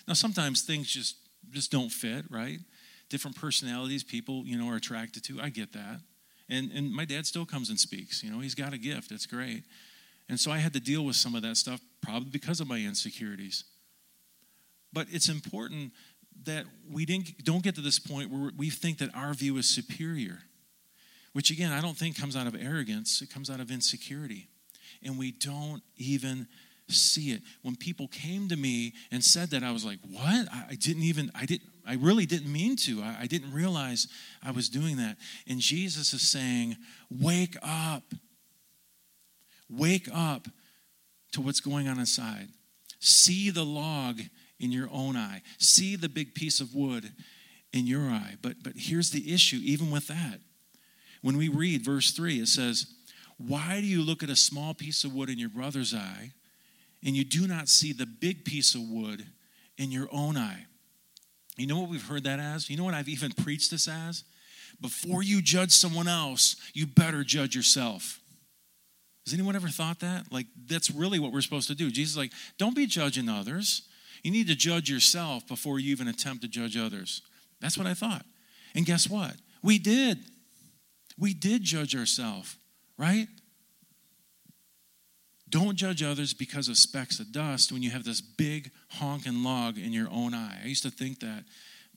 Now, 0.08 0.16
sometimes 0.16 0.64
things 0.64 0.92
just, 0.92 1.18
just 1.52 1.72
don't 1.72 1.90
fit, 1.90 2.26
right? 2.32 2.58
Different 3.10 3.38
personalities 3.38 4.04
people, 4.04 4.44
you 4.48 4.58
know, 4.58 4.68
are 4.70 4.76
attracted 4.76 5.24
to. 5.26 5.40
I 5.40 5.50
get 5.50 5.72
that. 5.74 6.00
And, 6.50 6.72
and 6.72 6.92
my 6.92 7.06
dad 7.06 7.28
still 7.28 7.46
comes 7.46 7.70
and 7.70 7.80
speaks. 7.80 8.24
You 8.24 8.32
know, 8.32 8.40
he's 8.40 8.56
got 8.56 8.74
a 8.74 8.78
gift. 8.78 9.12
It's 9.12 9.28
great. 9.28 9.66
And 10.30 10.40
so 10.40 10.50
I 10.50 10.58
had 10.58 10.74
to 10.74 10.80
deal 10.80 11.06
with 11.06 11.16
some 11.16 11.36
of 11.36 11.44
that 11.44 11.58
stuff, 11.58 11.80
probably 12.02 12.30
because 12.32 12.60
of 12.60 12.68
my 12.68 12.80
insecurities. 12.80 13.66
But 14.92 15.08
it's 15.12 15.30
important 15.30 15.94
that 16.46 16.66
we 16.90 17.06
didn't, 17.06 17.44
don't 17.44 17.62
get 17.62 17.76
to 17.76 17.82
this 17.82 18.00
point 18.00 18.32
where 18.32 18.52
we 18.58 18.72
think 18.72 18.98
that 18.98 19.14
our 19.14 19.34
view 19.36 19.58
is 19.58 19.70
superior 19.70 20.40
which 21.38 21.52
again, 21.52 21.72
I 21.72 21.82
don't 21.82 21.96
think 21.96 22.20
comes 22.20 22.36
out 22.36 22.48
of 22.48 22.56
arrogance, 22.60 23.22
it 23.22 23.30
comes 23.32 23.52
out 23.52 23.60
of 23.60 23.70
insecurity. 23.70 24.48
And 25.04 25.20
we 25.20 25.34
don't 25.34 25.84
even 25.96 26.48
see 26.88 27.30
it. 27.30 27.44
When 27.62 27.76
people 27.76 28.08
came 28.08 28.48
to 28.48 28.56
me 28.56 28.96
and 29.12 29.24
said 29.24 29.52
that, 29.52 29.62
I 29.62 29.72
was 29.72 29.86
like, 29.86 30.00
what? 30.10 30.48
I, 30.52 30.74
didn't 30.74 31.04
even, 31.04 31.30
I 31.36 31.46
didn't, 31.46 31.70
I 31.88 31.94
really 31.94 32.26
didn't 32.26 32.52
mean 32.52 32.76
to. 32.78 33.04
I, 33.04 33.18
I 33.22 33.28
didn't 33.28 33.54
realize 33.54 34.08
I 34.44 34.50
was 34.50 34.68
doing 34.68 34.98
that. 34.98 35.18
And 35.48 35.60
Jesus 35.60 36.12
is 36.12 36.24
saying, 36.28 36.76
wake 37.12 37.56
up. 37.62 38.16
Wake 39.70 40.10
up 40.12 40.48
to 41.34 41.42
what's 41.42 41.60
going 41.60 41.88
on 41.88 42.00
inside. 42.00 42.48
See 43.00 43.52
the 43.52 43.64
log 43.64 44.22
in 44.60 44.72
your 44.72 44.90
own 44.92 45.16
eye. 45.16 45.44
See 45.60 45.96
the 45.96 46.10
big 46.10 46.34
piece 46.34 46.62
of 46.62 46.74
wood 46.74 47.12
in 47.74 47.86
your 47.86 48.10
eye. 48.10 48.38
But 48.42 48.64
but 48.64 48.74
here's 48.76 49.12
the 49.12 49.32
issue 49.32 49.60
even 49.62 49.92
with 49.92 50.08
that. 50.08 50.40
When 51.22 51.38
we 51.38 51.50
read 51.50 51.84
verse 51.84 52.12
3, 52.12 52.40
it 52.40 52.48
says, 52.48 52.88
Why 53.38 53.80
do 53.82 53.88
you 53.88 54.02
look 54.02 54.24
at 54.24 54.30
a 54.30 54.36
small 54.36 54.74
piece 54.74 55.04
of 55.04 55.14
wood 55.14 55.30
in 55.30 55.40
your 55.40 55.50
brother's 55.50 55.94
eye, 55.94 56.32
and 57.04 57.16
you 57.16 57.24
do 57.24 57.48
not 57.48 57.70
see 57.70 57.94
the 57.94 58.06
big 58.06 58.46
piece 58.46 58.76
of 58.76 58.82
wood 58.82 59.26
in 59.78 59.92
your 59.92 60.08
own 60.12 60.38
eye? 60.38 60.66
You 61.58 61.68
know 61.68 61.80
what 61.80 61.90
we've 61.90 62.06
heard 62.06 62.24
that 62.26 62.40
as? 62.40 62.70
You 62.70 62.78
know 62.78 62.84
what 62.84 62.94
I've 62.94 63.10
even 63.10 63.32
preached 63.32 63.72
this 63.72 63.88
as? 63.88 64.24
Before 64.80 65.24
you 65.24 65.42
judge 65.42 65.72
someone 65.72 66.08
else, 66.08 66.56
you 66.74 66.86
better 66.86 67.24
judge 67.24 67.56
yourself. 67.56 68.20
Has 69.26 69.34
anyone 69.34 69.56
ever 69.56 69.68
thought 69.68 70.00
that? 70.00 70.32
Like, 70.32 70.46
that's 70.68 70.92
really 70.92 71.20
what 71.20 71.34
we're 71.34 71.42
supposed 71.42 71.68
to 71.68 71.76
do. 71.76 71.90
Jesus 71.90 72.16
like, 72.16 72.32
don't 72.58 72.76
be 72.76 72.86
judging 72.86 73.28
others. 73.28 73.82
You 74.24 74.32
need 74.32 74.48
to 74.48 74.56
judge 74.56 74.90
yourself 74.90 75.48
before 75.48 75.80
you 75.80 75.92
even 75.92 76.08
attempt 76.08 76.44
to 76.44 76.48
judge 76.48 76.78
others. 76.78 77.22
That's 77.60 77.78
what 77.78 77.88
I 77.88 77.94
thought. 77.94 78.26
And 78.76 78.86
guess 78.86 79.10
what? 79.10 79.34
We 79.64 79.80
did. 79.80 80.20
We 81.18 81.34
did 81.34 81.64
judge 81.64 81.96
ourselves, 81.96 82.56
right? 82.98 83.28
Don't 85.50 85.76
judge 85.76 86.04
others 86.04 86.34
because 86.34 86.68
of 86.68 86.78
specks 86.78 87.20
of 87.20 87.32
dust 87.32 87.72
when 87.72 87.82
you 87.82 87.90
have 87.92 88.04
this 88.04 88.20
big 88.22 88.72
honking 88.90 89.44
log 89.44 89.78
in 89.78 89.94
your 89.94 90.10
own 90.12 90.34
eye. 90.34 90.60
I 90.64 90.68
used 90.68 90.84
to 90.84 90.92
think 90.92 91.22
that, 91.22 91.46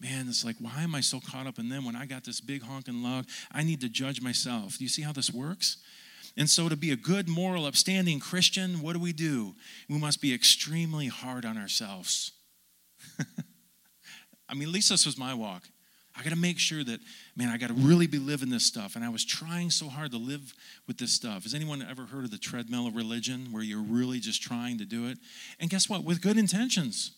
man, 0.01 0.29
it's 0.29 0.45
like, 0.45 0.57
why 0.61 0.83
am 0.83 0.95
I 0.95 1.01
so 1.01 1.21
caught 1.21 1.47
up 1.47 1.59
in 1.59 1.69
them 1.69 1.85
when 1.85 1.97
I 1.97 2.07
got 2.07 2.25
this 2.25 2.41
big 2.41 2.63
honking 2.63 3.03
log? 3.03 3.27
I 3.51 3.65
need 3.65 3.81
to 3.81 3.89
judge 3.89 4.23
myself. 4.23 4.79
Do 4.79 4.85
you 4.85 4.89
see 4.89 5.03
how 5.03 5.13
this 5.13 5.33
works? 5.33 5.79
And 6.37 6.49
so, 6.49 6.69
to 6.69 6.77
be 6.77 6.93
a 6.93 6.97
good, 6.97 7.29
moral, 7.29 7.67
upstanding 7.67 8.21
Christian, 8.21 8.83
what 8.83 8.93
do 8.93 9.01
we 9.01 9.13
do? 9.13 9.57
We 9.89 9.99
must 9.99 10.23
be 10.23 10.33
extremely 10.33 11.09
hard 11.09 11.45
on 11.45 11.59
ourselves. 11.59 12.31
I 14.49 14.55
mean, 14.55 14.69
at 14.69 14.75
least 14.75 14.91
this 14.91 15.07
was 15.07 15.19
my 15.19 15.35
walk. 15.35 15.65
I 16.21 16.23
got 16.23 16.31
to 16.31 16.37
make 16.37 16.59
sure 16.59 16.85
that, 16.85 17.01
man, 17.35 17.49
I 17.49 17.57
got 17.57 17.69
to 17.69 17.75
really 17.75 18.07
be 18.07 18.19
living 18.19 18.51
this 18.51 18.67
stuff. 18.67 18.95
And 18.95 19.03
I 19.03 19.09
was 19.09 19.25
trying 19.25 19.71
so 19.71 19.89
hard 19.89 20.11
to 20.11 20.19
live 20.19 20.53
with 20.87 20.99
this 20.99 21.13
stuff. 21.13 21.45
Has 21.45 21.55
anyone 21.55 21.83
ever 21.89 22.05
heard 22.05 22.25
of 22.25 22.31
the 22.31 22.37
treadmill 22.37 22.87
of 22.87 22.95
religion 22.95 23.49
where 23.53 23.63
you're 23.63 23.83
really 23.83 24.21
just 24.21 24.43
trying 24.43 24.77
to 24.79 24.85
do 24.85 25.09
it? 25.09 25.17
And 25.59 25.71
guess 25.71 25.89
what? 25.89 26.05
With 26.05 26.21
good 26.21 26.37
intentions. 26.37 27.13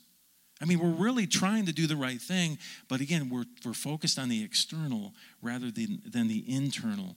I 0.61 0.67
mean, 0.67 0.79
we're 0.79 1.05
really 1.05 1.27
trying 1.27 1.67
to 1.67 1.73
do 1.73 1.89
the 1.89 1.97
right 1.97 2.21
thing, 2.21 2.59
but 2.89 3.01
again, 3.01 3.29
we're, 3.29 3.47
we're 3.65 3.73
focused 3.73 4.21
on 4.21 4.29
the 4.29 4.45
external 4.45 5.15
rather 5.43 5.73
than, 5.73 6.01
than 6.07 6.29
the 6.29 6.45
internal. 6.47 7.17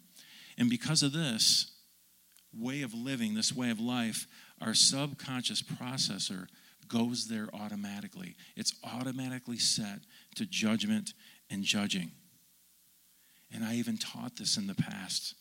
And 0.58 0.67
because 0.67 1.04
of 1.04 1.13
this 1.13 1.71
way 2.52 2.82
of 2.82 2.95
living, 2.95 3.36
this 3.36 3.54
way 3.54 3.69
of 3.69 3.80
life, 3.80 4.26
our 4.60 4.74
subconscious 4.74 5.62
processor 5.62 6.48
goes 6.88 7.28
there 7.28 7.50
automatically. 7.54 8.36
It's 8.56 8.74
automatically 8.84 9.58
set 9.58 10.00
to 10.36 10.45
judgment 10.45 11.13
and 11.49 11.63
judging. 11.63 12.12
And 13.53 13.63
I 13.63 13.75
even 13.75 13.97
taught 13.97 14.38
this 14.38 14.58
in 14.58 14.67
the 14.67 14.75
past. 14.75 15.36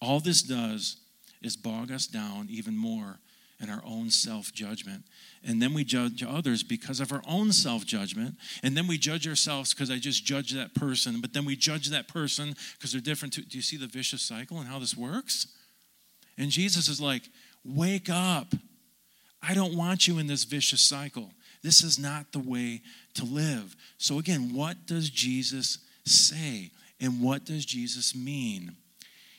All 0.00 0.20
this 0.20 0.42
does 0.42 0.98
is 1.42 1.56
bog 1.56 1.90
us 1.90 2.06
down 2.06 2.48
even 2.50 2.76
more 2.76 3.18
in 3.60 3.70
our 3.70 3.82
own 3.84 4.10
self 4.10 4.52
judgment. 4.52 5.04
And 5.44 5.60
then 5.60 5.72
we 5.72 5.84
judge 5.84 6.22
others 6.22 6.62
because 6.62 7.00
of 7.00 7.12
our 7.12 7.22
own 7.26 7.52
self 7.52 7.86
judgment. 7.86 8.36
And 8.62 8.76
then 8.76 8.86
we 8.86 8.98
judge 8.98 9.26
ourselves 9.26 9.72
because 9.72 9.90
I 9.90 9.98
just 9.98 10.24
judge 10.24 10.52
that 10.52 10.74
person. 10.74 11.20
But 11.20 11.32
then 11.32 11.44
we 11.44 11.56
judge 11.56 11.88
that 11.88 12.08
person 12.08 12.54
because 12.74 12.92
they're 12.92 13.00
different. 13.00 13.34
Too. 13.34 13.42
Do 13.42 13.56
you 13.56 13.62
see 13.62 13.76
the 13.76 13.86
vicious 13.86 14.22
cycle 14.22 14.58
and 14.58 14.68
how 14.68 14.78
this 14.78 14.96
works? 14.96 15.46
And 16.38 16.50
Jesus 16.50 16.88
is 16.88 17.00
like, 17.00 17.22
wake 17.64 18.10
up. 18.10 18.54
I 19.42 19.54
don't 19.54 19.76
want 19.76 20.08
you 20.08 20.18
in 20.18 20.26
this 20.26 20.44
vicious 20.44 20.80
cycle. 20.80 21.32
This 21.62 21.82
is 21.82 21.98
not 21.98 22.32
the 22.32 22.38
way 22.38 22.82
to 23.16 23.24
live. 23.24 23.76
So, 23.98 24.18
again, 24.18 24.54
what 24.54 24.86
does 24.86 25.10
Jesus 25.10 25.78
say? 26.04 26.70
And 27.00 27.22
what 27.22 27.44
does 27.44 27.64
Jesus 27.64 28.14
mean? 28.14 28.76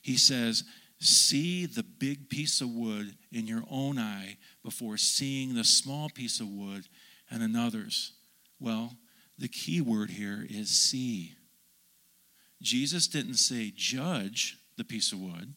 He 0.02 0.18
says, 0.18 0.63
See 1.00 1.66
the 1.68 1.84
big 1.84 2.30
piece 2.30 2.60
of 2.62 2.70
wood 2.70 3.16
in 3.32 3.46
your 3.46 3.63
own 3.70 4.00
eye 4.00 4.38
before 4.63 4.98
seeing 4.98 5.54
the 5.54 5.63
small 5.63 6.10
piece 6.10 6.40
of 6.40 6.48
wood 6.48 6.86
in 7.30 7.42
another's. 7.42 8.13
Well, 8.60 8.96
the 9.38 9.48
key 9.48 9.80
word 9.82 10.10
here 10.10 10.46
is 10.50 10.70
see. 10.70 11.36
Jesus 12.62 13.08
didn't 13.08 13.36
say 13.36 13.72
judge 13.76 14.58
the 14.78 14.84
piece 14.84 15.12
of 15.12 15.20
wood, 15.20 15.54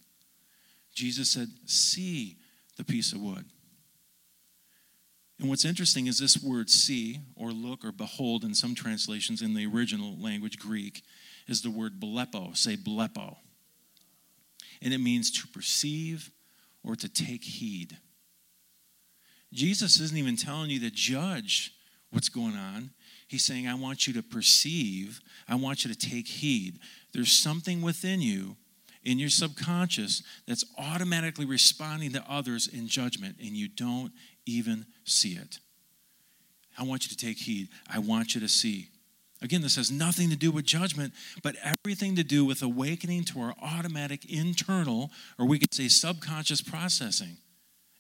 Jesus 0.95 1.31
said, 1.31 1.49
see 1.67 2.37
the 2.77 2.85
piece 2.85 3.13
of 3.13 3.21
wood. 3.21 3.45
And 5.41 5.49
what's 5.49 5.65
interesting 5.65 6.07
is 6.07 6.19
this 6.19 6.43
word 6.43 6.69
see 6.69 7.21
or 7.35 7.51
look 7.51 7.83
or 7.83 7.93
behold 7.93 8.45
in 8.45 8.55
some 8.55 8.75
translations 8.75 9.41
in 9.41 9.55
the 9.55 9.67
original 9.67 10.15
language, 10.21 10.59
Greek, 10.59 11.03
is 11.49 11.63
the 11.63 11.71
word 11.71 11.99
blepo. 11.99 12.55
Say 12.55 12.77
blepo. 12.77 13.37
And 14.83 14.93
it 14.93 14.99
means 14.99 15.31
to 15.41 15.49
perceive 15.49 16.31
or 16.85 16.95
to 16.95 17.09
take 17.09 17.43
heed. 17.43 17.97
Jesus 19.51 19.99
isn't 19.99 20.17
even 20.17 20.37
telling 20.37 20.69
you 20.69 20.79
to 20.81 20.91
judge 20.91 21.73
what's 22.11 22.29
going 22.29 22.55
on. 22.55 22.91
He's 23.27 23.45
saying, 23.45 23.67
I 23.67 23.75
want 23.75 24.07
you 24.07 24.13
to 24.15 24.23
perceive, 24.23 25.21
I 25.49 25.55
want 25.55 25.85
you 25.85 25.93
to 25.93 25.99
take 25.99 26.29
heed. 26.29 26.79
There's 27.15 27.33
something 27.33 27.81
within 27.81 28.21
you, 28.21 28.57
in 29.05 29.19
your 29.19 29.31
subconscious, 29.31 30.23
that's 30.47 30.65
automatically 30.77 31.47
responding 31.47 32.13
to 32.13 32.25
others 32.29 32.67
in 32.67 32.87
judgment, 32.87 33.37
and 33.41 33.57
you 33.57 33.69
don't 33.69 34.13
even 34.51 34.87
see 35.05 35.33
it. 35.33 35.59
I 36.79 36.85
want 36.85 37.05
you 37.05 37.15
to 37.15 37.17
take 37.17 37.39
heed. 37.39 37.69
I 37.93 37.99
want 37.99 38.35
you 38.35 38.41
to 38.41 38.49
see. 38.49 38.89
Again, 39.43 39.63
this 39.63 39.77
has 39.77 39.91
nothing 39.91 40.29
to 40.31 40.37
do 40.37 40.51
with 40.51 40.65
judgment, 40.67 41.15
but 41.43 41.57
everything 41.63 42.17
to 42.17 42.25
do 42.25 42.45
with 42.45 42.63
awakening 42.63 43.25
to 43.25 43.41
our 43.41 43.55
automatic 43.63 44.31
internal, 44.31 45.11
or 45.39 45.47
we 45.47 45.59
could 45.59 45.73
say 45.73 45.89
subconscious 45.89 46.61
processing. 46.61 47.39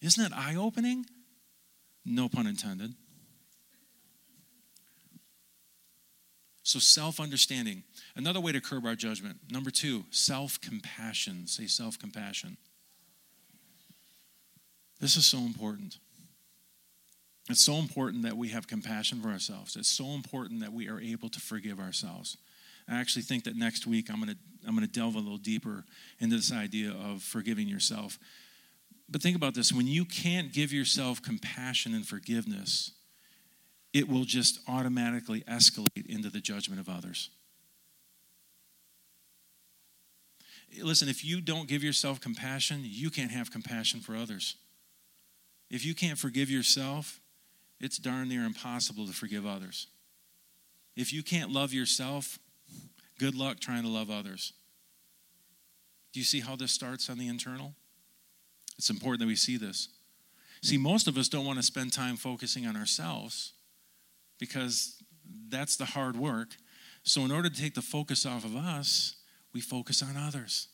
Isn't 0.03 0.23
that 0.23 0.37
eye 0.37 0.57
opening? 0.57 1.07
No 2.05 2.29
pun 2.29 2.47
intended. 2.47 2.95
So, 6.63 6.79
self 6.79 7.19
understanding. 7.19 7.85
Another 8.15 8.41
way 8.41 8.53
to 8.53 8.61
curb 8.61 8.87
our 8.87 8.95
judgment. 8.95 9.39
Number 9.51 9.71
two, 9.71 10.05
self 10.11 10.61
compassion. 10.61 11.47
Say 11.47 11.67
self 11.67 11.99
compassion. 11.99 12.59
This 15.01 15.17
is 15.17 15.27
so 15.27 15.39
important. 15.39 15.99
It's 17.51 17.65
so 17.65 17.77
important 17.77 18.23
that 18.23 18.37
we 18.37 18.49
have 18.49 18.67
compassion 18.67 19.21
for 19.21 19.29
ourselves. 19.29 19.77
It's 19.77 19.91
so 19.91 20.07
important 20.07 20.61
that 20.61 20.73
we 20.73 20.89
are 20.89 21.01
able 21.01 21.29
to 21.31 21.41
forgive 21.41 21.81
ourselves. 21.81 22.37
I 22.89 22.99
actually 22.99 23.23
think 23.23 23.45
that 23.45 23.57
next 23.57 23.87
week 23.87 24.11
I'm 24.11 24.17
going 24.17 24.31
to 24.31 24.37
I'm 24.67 24.75
going 24.75 24.87
to 24.87 24.93
delve 24.93 25.15
a 25.15 25.19
little 25.19 25.39
deeper 25.39 25.85
into 26.19 26.37
this 26.37 26.53
idea 26.53 26.91
of 26.91 27.23
forgiving 27.23 27.67
yourself. 27.67 28.19
But 29.09 29.23
think 29.23 29.37
about 29.37 29.55
this 29.55 29.73
when 29.73 29.87
you 29.87 30.05
can't 30.05 30.53
give 30.53 30.73
yourself 30.73 31.23
compassion 31.23 31.95
and 31.95 32.07
forgiveness, 32.07 32.93
it 33.93 34.09
will 34.09 34.25
just 34.25 34.61
automatically 34.69 35.41
escalate 35.43 36.07
into 36.07 36.29
the 36.29 36.41
judgment 36.41 36.81
of 36.81 36.89
others. 36.89 37.31
Listen, 40.81 41.09
if 41.09 41.25
you 41.25 41.41
don't 41.41 41.67
give 41.67 41.83
yourself 41.83 42.21
compassion, 42.21 42.83
you 42.85 43.11
can't 43.11 43.33
have 43.33 43.51
compassion 43.51 44.01
for 44.01 44.15
others. 44.15 44.57
If 45.71 45.85
you 45.85 45.95
can't 45.95 46.19
forgive 46.19 46.51
yourself, 46.51 47.21
it's 47.81 47.99
darn 47.99 48.29
near 48.29 48.45
impossible 48.45 49.07
to 49.07 49.12
forgive 49.12 49.47
others. 49.47 49.87
If 50.97 51.12
you 51.12 51.23
can't 51.23 51.51
love 51.51 51.73
yourself, 51.73 52.38
good 53.19 53.35
luck 53.35 53.61
trying 53.61 53.83
to 53.83 53.88
love 53.88 54.11
others. 54.11 54.53
Do 56.12 56.21
you 56.21 56.25
see 56.25 56.40
how 56.40 56.57
this 56.57 56.73
starts 56.73 57.09
on 57.09 57.19
the 57.19 57.29
internal? 57.29 57.75
It's 58.77 58.90
important 58.90 59.21
that 59.21 59.27
we 59.27 59.37
see 59.37 59.57
this. 59.57 59.88
See, 60.62 60.77
most 60.77 61.07
of 61.07 61.16
us 61.16 61.29
don't 61.29 61.47
want 61.47 61.59
to 61.59 61.62
spend 61.62 61.93
time 61.93 62.16
focusing 62.16 62.66
on 62.66 62.77
ourselves 62.77 63.53
because 64.38 65.03
that's 65.49 65.77
the 65.77 65.85
hard 65.85 66.16
work. 66.16 66.57
So, 67.03 67.23
in 67.25 67.31
order 67.31 67.49
to 67.49 67.61
take 67.61 67.75
the 67.75 67.83
focus 67.83 68.27
off 68.27 68.45
of 68.45 68.57
us, 68.57 69.16
we 69.55 69.61
focus 69.61 70.03
on 70.03 70.16
others. 70.16 70.69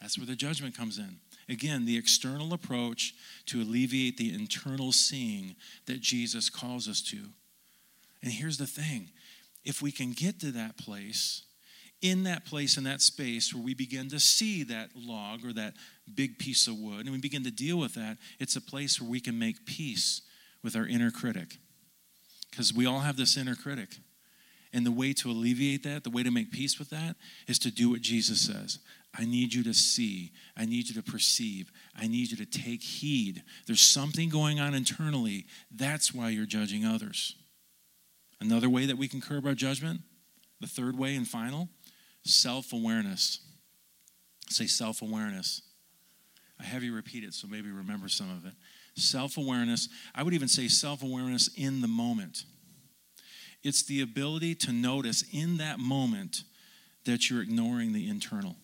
That's 0.00 0.18
where 0.18 0.26
the 0.26 0.36
judgment 0.36 0.76
comes 0.76 0.98
in. 0.98 1.20
Again, 1.50 1.84
the 1.84 1.98
external 1.98 2.54
approach 2.54 3.12
to 3.46 3.60
alleviate 3.60 4.16
the 4.16 4.32
internal 4.32 4.92
seeing 4.92 5.56
that 5.86 6.00
Jesus 6.00 6.48
calls 6.48 6.88
us 6.88 7.02
to. 7.10 7.18
And 8.22 8.30
here's 8.30 8.56
the 8.56 8.68
thing 8.68 9.08
if 9.64 9.82
we 9.82 9.90
can 9.90 10.12
get 10.12 10.38
to 10.40 10.52
that 10.52 10.78
place, 10.78 11.42
in 12.00 12.22
that 12.22 12.46
place, 12.46 12.76
in 12.76 12.84
that 12.84 13.00
space 13.00 13.52
where 13.52 13.62
we 13.62 13.74
begin 13.74 14.08
to 14.10 14.20
see 14.20 14.62
that 14.62 14.90
log 14.94 15.44
or 15.44 15.52
that 15.52 15.74
big 16.14 16.38
piece 16.38 16.68
of 16.68 16.78
wood 16.78 17.04
and 17.04 17.10
we 17.10 17.18
begin 17.18 17.44
to 17.44 17.50
deal 17.50 17.78
with 17.78 17.94
that, 17.94 18.16
it's 18.38 18.56
a 18.56 18.60
place 18.60 19.00
where 19.00 19.10
we 19.10 19.20
can 19.20 19.38
make 19.38 19.66
peace 19.66 20.22
with 20.62 20.76
our 20.76 20.86
inner 20.86 21.10
critic. 21.10 21.58
Because 22.50 22.72
we 22.72 22.86
all 22.86 23.00
have 23.00 23.16
this 23.16 23.36
inner 23.36 23.56
critic. 23.56 23.90
And 24.72 24.86
the 24.86 24.92
way 24.92 25.12
to 25.14 25.30
alleviate 25.30 25.82
that, 25.82 26.04
the 26.04 26.10
way 26.10 26.22
to 26.22 26.30
make 26.30 26.52
peace 26.52 26.78
with 26.78 26.90
that, 26.90 27.16
is 27.48 27.58
to 27.60 27.72
do 27.72 27.90
what 27.90 28.02
Jesus 28.02 28.40
says. 28.40 28.78
I 29.18 29.24
need 29.24 29.52
you 29.52 29.64
to 29.64 29.74
see. 29.74 30.32
I 30.56 30.64
need 30.64 30.88
you 30.88 30.94
to 30.94 31.02
perceive. 31.02 31.72
I 31.98 32.06
need 32.06 32.30
you 32.30 32.36
to 32.36 32.46
take 32.46 32.82
heed. 32.82 33.42
There's 33.66 33.80
something 33.80 34.28
going 34.28 34.60
on 34.60 34.74
internally. 34.74 35.46
That's 35.70 36.14
why 36.14 36.28
you're 36.30 36.46
judging 36.46 36.84
others. 36.84 37.34
Another 38.40 38.70
way 38.70 38.86
that 38.86 38.96
we 38.96 39.08
can 39.08 39.20
curb 39.20 39.46
our 39.46 39.54
judgment, 39.54 40.00
the 40.60 40.66
third 40.66 40.96
way 40.96 41.16
and 41.16 41.26
final, 41.26 41.68
self 42.24 42.72
awareness. 42.72 43.40
Say 44.48 44.66
self 44.66 45.02
awareness. 45.02 45.62
I 46.60 46.64
have 46.64 46.82
you 46.82 46.94
repeat 46.94 47.24
it 47.24 47.34
so 47.34 47.48
maybe 47.48 47.70
remember 47.70 48.08
some 48.08 48.30
of 48.30 48.44
it. 48.46 48.52
Self 48.94 49.36
awareness, 49.36 49.88
I 50.14 50.22
would 50.22 50.34
even 50.34 50.48
say 50.48 50.68
self 50.68 51.02
awareness 51.02 51.48
in 51.56 51.80
the 51.80 51.88
moment. 51.88 52.44
It's 53.62 53.82
the 53.82 54.00
ability 54.00 54.54
to 54.56 54.72
notice 54.72 55.24
in 55.32 55.58
that 55.58 55.78
moment 55.78 56.44
that 57.04 57.28
you're 57.28 57.42
ignoring 57.42 57.92
the 57.92 58.08
internal. 58.08 58.56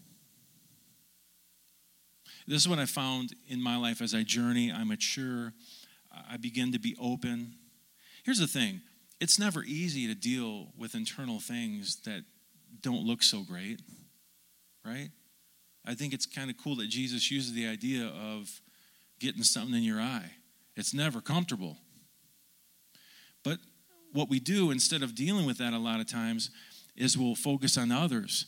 This 2.46 2.62
is 2.62 2.68
what 2.68 2.78
I 2.78 2.86
found 2.86 3.34
in 3.48 3.60
my 3.60 3.76
life 3.76 4.00
as 4.00 4.14
I 4.14 4.22
journey, 4.22 4.72
I 4.72 4.84
mature, 4.84 5.52
I 6.30 6.36
begin 6.36 6.72
to 6.72 6.78
be 6.78 6.96
open. 7.00 7.54
Here's 8.24 8.38
the 8.38 8.46
thing 8.46 8.82
it's 9.20 9.38
never 9.38 9.62
easy 9.64 10.06
to 10.06 10.14
deal 10.14 10.68
with 10.76 10.94
internal 10.94 11.40
things 11.40 11.96
that 12.04 12.22
don't 12.80 13.04
look 13.04 13.22
so 13.22 13.42
great, 13.42 13.80
right? 14.84 15.10
I 15.86 15.94
think 15.94 16.12
it's 16.12 16.26
kind 16.26 16.50
of 16.50 16.56
cool 16.56 16.76
that 16.76 16.88
Jesus 16.88 17.30
uses 17.30 17.52
the 17.52 17.66
idea 17.66 18.06
of 18.06 18.60
getting 19.20 19.42
something 19.42 19.74
in 19.74 19.82
your 19.82 20.00
eye. 20.00 20.32
It's 20.76 20.92
never 20.92 21.20
comfortable. 21.20 21.78
But 23.42 23.58
what 24.12 24.28
we 24.28 24.40
do 24.40 24.70
instead 24.70 25.02
of 25.02 25.14
dealing 25.14 25.46
with 25.46 25.58
that 25.58 25.72
a 25.72 25.78
lot 25.78 26.00
of 26.00 26.06
times 26.06 26.50
is 26.96 27.16
we'll 27.16 27.34
focus 27.34 27.78
on 27.78 27.92
others. 27.92 28.46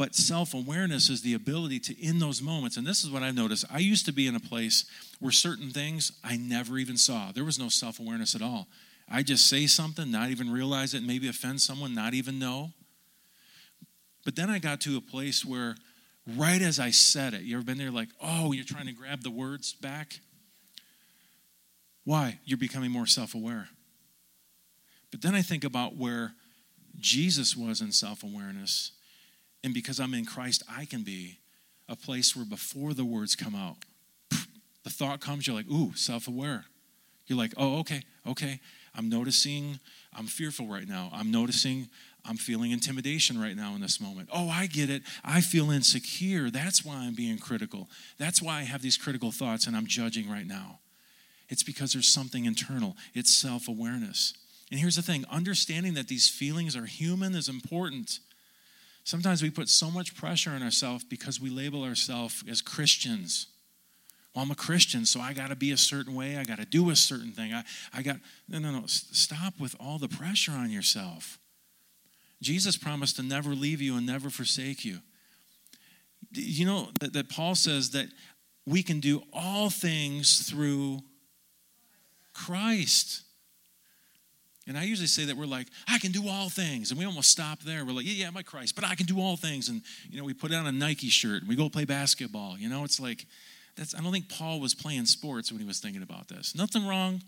But 0.00 0.14
self 0.14 0.54
awareness 0.54 1.10
is 1.10 1.20
the 1.20 1.34
ability 1.34 1.78
to, 1.80 2.02
in 2.02 2.20
those 2.20 2.40
moments, 2.40 2.78
and 2.78 2.86
this 2.86 3.04
is 3.04 3.10
what 3.10 3.22
I've 3.22 3.34
noticed. 3.34 3.66
I 3.70 3.80
used 3.80 4.06
to 4.06 4.12
be 4.12 4.26
in 4.26 4.34
a 4.34 4.40
place 4.40 4.86
where 5.18 5.30
certain 5.30 5.68
things 5.68 6.12
I 6.24 6.38
never 6.38 6.78
even 6.78 6.96
saw. 6.96 7.32
There 7.32 7.44
was 7.44 7.58
no 7.58 7.68
self 7.68 8.00
awareness 8.00 8.34
at 8.34 8.40
all. 8.40 8.66
I 9.10 9.22
just 9.22 9.46
say 9.46 9.66
something, 9.66 10.10
not 10.10 10.30
even 10.30 10.50
realize 10.50 10.94
it, 10.94 11.02
maybe 11.02 11.28
offend 11.28 11.60
someone, 11.60 11.94
not 11.94 12.14
even 12.14 12.38
know. 12.38 12.70
But 14.24 14.36
then 14.36 14.48
I 14.48 14.58
got 14.58 14.80
to 14.80 14.96
a 14.96 15.02
place 15.02 15.44
where 15.44 15.76
right 16.34 16.62
as 16.62 16.80
I 16.80 16.92
said 16.92 17.34
it, 17.34 17.42
you 17.42 17.56
ever 17.56 17.64
been 17.66 17.76
there 17.76 17.90
like, 17.90 18.08
oh, 18.22 18.52
you're 18.52 18.64
trying 18.64 18.86
to 18.86 18.92
grab 18.92 19.22
the 19.22 19.30
words 19.30 19.74
back? 19.74 20.20
Why? 22.04 22.38
You're 22.46 22.56
becoming 22.56 22.90
more 22.90 23.04
self 23.04 23.34
aware. 23.34 23.68
But 25.10 25.20
then 25.20 25.34
I 25.34 25.42
think 25.42 25.62
about 25.62 25.98
where 25.98 26.32
Jesus 26.98 27.54
was 27.54 27.82
in 27.82 27.92
self 27.92 28.22
awareness. 28.22 28.92
And 29.62 29.74
because 29.74 30.00
I'm 30.00 30.14
in 30.14 30.24
Christ, 30.24 30.62
I 30.68 30.84
can 30.84 31.02
be 31.02 31.38
a 31.88 31.96
place 31.96 32.34
where 32.34 32.44
before 32.44 32.94
the 32.94 33.04
words 33.04 33.34
come 33.34 33.54
out, 33.54 33.76
the 34.84 34.90
thought 34.90 35.20
comes, 35.20 35.46
you're 35.46 35.56
like, 35.56 35.70
ooh, 35.70 35.94
self 35.94 36.28
aware. 36.28 36.64
You're 37.26 37.38
like, 37.38 37.54
oh, 37.56 37.78
okay, 37.80 38.02
okay. 38.26 38.60
I'm 38.94 39.08
noticing 39.08 39.78
I'm 40.12 40.26
fearful 40.26 40.66
right 40.66 40.88
now. 40.88 41.10
I'm 41.12 41.30
noticing 41.30 41.88
I'm 42.24 42.36
feeling 42.36 42.72
intimidation 42.72 43.40
right 43.40 43.56
now 43.56 43.74
in 43.74 43.80
this 43.80 44.00
moment. 44.00 44.28
Oh, 44.32 44.48
I 44.48 44.66
get 44.66 44.90
it. 44.90 45.02
I 45.24 45.40
feel 45.40 45.70
insecure. 45.70 46.50
That's 46.50 46.84
why 46.84 46.96
I'm 46.96 47.14
being 47.14 47.38
critical. 47.38 47.88
That's 48.18 48.42
why 48.42 48.58
I 48.58 48.62
have 48.62 48.82
these 48.82 48.96
critical 48.96 49.30
thoughts 49.30 49.66
and 49.66 49.76
I'm 49.76 49.86
judging 49.86 50.28
right 50.28 50.46
now. 50.46 50.80
It's 51.48 51.62
because 51.62 51.92
there's 51.92 52.08
something 52.08 52.44
internal, 52.44 52.96
it's 53.14 53.34
self 53.34 53.68
awareness. 53.68 54.34
And 54.70 54.78
here's 54.78 54.96
the 54.96 55.02
thing 55.02 55.24
understanding 55.30 55.94
that 55.94 56.08
these 56.08 56.28
feelings 56.28 56.76
are 56.76 56.86
human 56.86 57.34
is 57.34 57.48
important. 57.48 58.20
Sometimes 59.10 59.42
we 59.42 59.50
put 59.50 59.68
so 59.68 59.90
much 59.90 60.14
pressure 60.14 60.50
on 60.50 60.62
ourselves 60.62 61.02
because 61.02 61.40
we 61.40 61.50
label 61.50 61.82
ourselves 61.82 62.44
as 62.48 62.62
Christians. 62.62 63.48
Well, 64.32 64.44
I'm 64.44 64.52
a 64.52 64.54
Christian, 64.54 65.04
so 65.04 65.18
I 65.18 65.32
got 65.32 65.48
to 65.48 65.56
be 65.56 65.72
a 65.72 65.76
certain 65.76 66.14
way. 66.14 66.36
I 66.36 66.44
got 66.44 66.58
to 66.58 66.64
do 66.64 66.90
a 66.90 66.94
certain 66.94 67.32
thing. 67.32 67.52
I, 67.52 67.64
I 67.92 68.02
got, 68.02 68.18
no, 68.48 68.60
no, 68.60 68.70
no. 68.70 68.84
Stop 68.86 69.54
with 69.58 69.74
all 69.80 69.98
the 69.98 70.06
pressure 70.06 70.52
on 70.52 70.70
yourself. 70.70 71.40
Jesus 72.40 72.76
promised 72.76 73.16
to 73.16 73.24
never 73.24 73.50
leave 73.50 73.80
you 73.80 73.96
and 73.96 74.06
never 74.06 74.30
forsake 74.30 74.84
you. 74.84 74.98
You 76.30 76.66
know 76.66 76.90
that, 77.00 77.12
that 77.12 77.28
Paul 77.28 77.56
says 77.56 77.90
that 77.90 78.06
we 78.64 78.84
can 78.84 79.00
do 79.00 79.24
all 79.32 79.70
things 79.70 80.48
through 80.48 81.00
Christ. 82.32 83.22
And 84.70 84.78
I 84.78 84.84
usually 84.84 85.08
say 85.08 85.24
that 85.24 85.36
we're 85.36 85.46
like, 85.46 85.66
I 85.88 85.98
can 85.98 86.12
do 86.12 86.28
all 86.28 86.48
things. 86.48 86.92
And 86.92 86.98
we 86.98 87.04
almost 87.04 87.28
stop 87.28 87.60
there. 87.64 87.84
We're 87.84 87.90
like, 87.90 88.06
yeah, 88.06 88.26
yeah, 88.26 88.30
my 88.30 88.44
Christ, 88.44 88.76
but 88.76 88.84
I 88.84 88.94
can 88.94 89.04
do 89.04 89.20
all 89.20 89.36
things. 89.36 89.68
And, 89.68 89.82
you 90.08 90.16
know, 90.16 90.24
we 90.24 90.32
put 90.32 90.54
on 90.54 90.64
a 90.64 90.70
Nike 90.70 91.08
shirt 91.08 91.40
and 91.40 91.48
we 91.48 91.56
go 91.56 91.68
play 91.68 91.84
basketball. 91.84 92.56
You 92.56 92.68
know, 92.68 92.84
it's 92.84 93.00
like, 93.00 93.26
that's, 93.74 93.96
I 93.96 94.00
don't 94.00 94.12
think 94.12 94.28
Paul 94.28 94.60
was 94.60 94.72
playing 94.72 95.06
sports 95.06 95.50
when 95.50 95.60
he 95.60 95.66
was 95.66 95.80
thinking 95.80 96.04
about 96.04 96.28
this. 96.28 96.54
Nothing 96.54 96.86
wrong. 96.86 97.20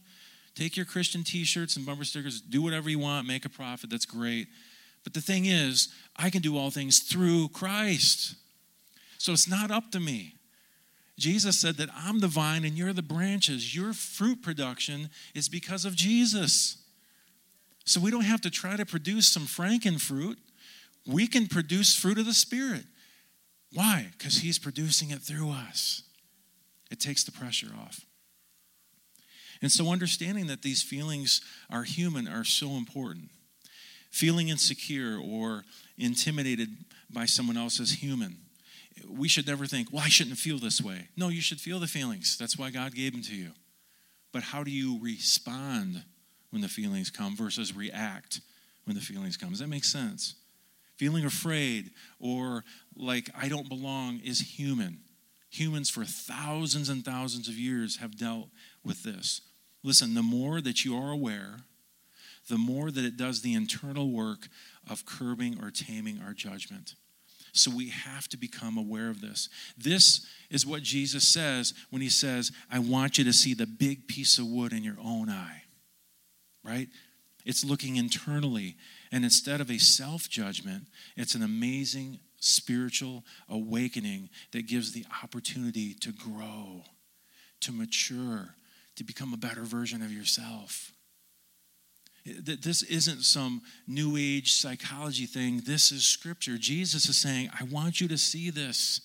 Take 0.55 0.77
your 0.77 0.87
Christian 0.87 1.25
t 1.25 1.43
shirts 1.43 1.75
and 1.77 1.85
bumper 1.85 2.05
stickers, 2.05 2.41
do 2.41 2.63
whatever 2.63 2.89
you 2.89 3.01
want, 3.01 3.27
make 3.27 3.45
a 3.45 3.49
profit. 3.49 3.91
That's 3.91 4.07
great. 4.07 4.47
But 5.03 5.13
the 5.13 5.21
thing 5.21 5.47
is, 5.47 5.89
I 6.15 6.31
can 6.31 6.43
do 6.43 6.57
all 6.57 6.71
things 6.71 7.01
through 7.01 7.49
Christ. 7.49 8.37
So 9.19 9.33
it's 9.33 9.49
not 9.49 9.73
up 9.73 9.91
to 9.91 9.99
me. 9.99 10.37
Jesus 11.19 11.59
said 11.59 11.75
that 11.79 11.89
I'm 11.93 12.21
the 12.21 12.29
vine 12.29 12.65
and 12.65 12.79
you're 12.79 12.93
the 12.93 13.03
branches. 13.03 13.75
Your 13.75 13.93
fruit 13.95 14.43
production 14.43 15.11
is 15.35 15.49
because 15.49 15.85
of 15.85 15.97
Jesus. 15.97 16.82
So 17.85 18.01
we 18.01 18.11
don't 18.11 18.25
have 18.25 18.41
to 18.43 18.51
try 18.51 18.77
to 18.77 18.87
produce 18.87 19.29
some 19.29 19.45
frankenfruit. 19.45 20.37
We 21.07 21.27
can 21.27 21.47
produce 21.47 21.97
fruit 21.97 22.19
of 22.19 22.27
the 22.27 22.35
Spirit. 22.35 22.85
Why? 23.73 24.09
Because 24.17 24.39
He's 24.39 24.59
producing 24.59 25.11
it 25.11 25.21
through 25.21 25.51
us. 25.51 26.03
It 26.91 27.01
takes 27.01 27.25
the 27.25 27.33
pressure 27.33 27.71
off. 27.81 28.05
And 29.63 29.71
so, 29.71 29.91
understanding 29.91 30.49
that 30.49 30.63
these 30.63 30.83
feelings 30.83 31.41
are 31.71 31.85
human 31.85 32.27
are 32.29 32.45
so 32.45 32.73
important. 32.73 33.31
Feeling 34.11 34.49
insecure 34.49 35.19
or 35.19 35.65
intimidated 35.97 36.69
by 37.11 37.25
someone 37.25 37.57
else 37.57 37.81
is 37.81 37.93
human. 37.93 38.37
We 39.09 39.29
should 39.29 39.47
never 39.47 39.67
think, 39.67 39.93
well, 39.93 40.03
I 40.05 40.09
shouldn't 40.09 40.37
feel 40.37 40.59
this 40.59 40.81
way. 40.81 41.09
No, 41.17 41.29
you 41.29 41.41
should 41.41 41.61
feel 41.61 41.81
the 41.81 41.87
feelings. 41.87 42.37
That's 42.37 42.59
why 42.59 42.71
God 42.71 42.95
gave 42.95 43.13
them 43.13 43.23
to 43.23 43.35
you. 43.35 43.53
But 44.33 44.43
how 44.43 44.65
do 44.65 44.71
you 44.71 44.99
respond 45.01 46.03
when 46.53 46.63
the 46.63 46.69
feelings 46.69 47.11
come 47.11 47.35
versus 47.35 47.75
react 47.75 48.41
when 48.85 48.95
the 48.95 49.03
feelings 49.03 49.37
come? 49.37 49.51
Does 49.51 49.59
that 49.59 49.69
make 49.69 49.85
sense? 49.85 50.37
Feeling 50.97 51.25
afraid 51.25 51.91
or 52.21 52.65
like 52.95 53.31
I 53.37 53.49
don't 53.49 53.69
belong 53.69 54.21
is 54.23 54.59
human. 54.59 55.01
Humans 55.51 55.91
for 55.91 56.05
thousands 56.05 56.89
and 56.89 57.05
thousands 57.05 57.49
of 57.49 57.55
years 57.55 57.97
have 57.97 58.17
dealt 58.17 58.49
with 58.85 59.03
this. 59.03 59.41
Listen, 59.83 60.15
the 60.15 60.23
more 60.23 60.61
that 60.61 60.85
you 60.85 60.97
are 60.97 61.11
aware, 61.11 61.61
the 62.49 62.59
more 62.59 62.91
that 62.91 63.05
it 63.05 63.17
does 63.17 63.43
the 63.43 63.55
internal 63.55 64.11
work 64.11 64.49
of 64.89 65.07
curbing 65.07 65.59
or 65.63 65.71
taming 65.71 66.21
our 66.25 66.33
judgment. 66.33 66.95
So 67.53 67.71
we 67.71 67.91
have 67.91 68.29
to 68.29 68.37
become 68.37 68.79
aware 68.79 69.11
of 69.11 69.21
this. 69.21 69.49
This 69.77 70.27
is 70.51 70.65
what 70.65 70.83
Jesus 70.83 71.29
says 71.29 71.75
when 71.91 72.01
he 72.01 72.09
says, 72.09 72.51
I 72.71 72.79
want 72.79 73.19
you 73.19 73.25
to 73.25 73.33
see 73.33 73.53
the 73.55 73.67
big 73.67 74.09
piece 74.09 74.39
of 74.39 74.47
wood 74.47 74.73
in 74.73 74.83
your 74.83 74.97
own 75.03 75.29
eye. 75.29 75.62
Right? 76.65 76.89
It's 77.45 77.65
looking 77.65 77.97
internally. 77.97 78.77
And 79.11 79.25
instead 79.25 79.61
of 79.61 79.71
a 79.71 79.79
self 79.79 80.29
judgment, 80.29 80.85
it's 81.17 81.35
an 81.35 81.43
amazing 81.43 82.21
spiritual 82.41 83.25
awakening 83.49 84.29
that 84.53 84.67
gives 84.67 84.93
the 84.93 85.05
opportunity 85.23 85.95
to 85.95 86.13
grow, 86.13 86.83
to 87.61 87.73
mature, 87.73 88.55
to 88.97 89.05
become 89.05 89.33
a 89.33 89.37
better 89.37 89.63
version 89.63 90.03
of 90.03 90.13
yourself. 90.13 90.93
That 92.25 92.63
this 92.63 92.83
isn't 92.85 93.23
some 93.23 93.63
new 93.89 94.17
age 94.17 94.53
psychology 94.53 95.27
thing. 95.27 95.63
This 95.67 95.91
is 95.91 96.05
scripture. 96.05 96.57
Jesus 96.57 97.09
is 97.09 97.17
saying, 97.17 97.51
I 97.59 97.65
want 97.65 98.01
you 98.01 98.07
to 98.09 98.19
see 98.19 98.51
this. 98.51 99.01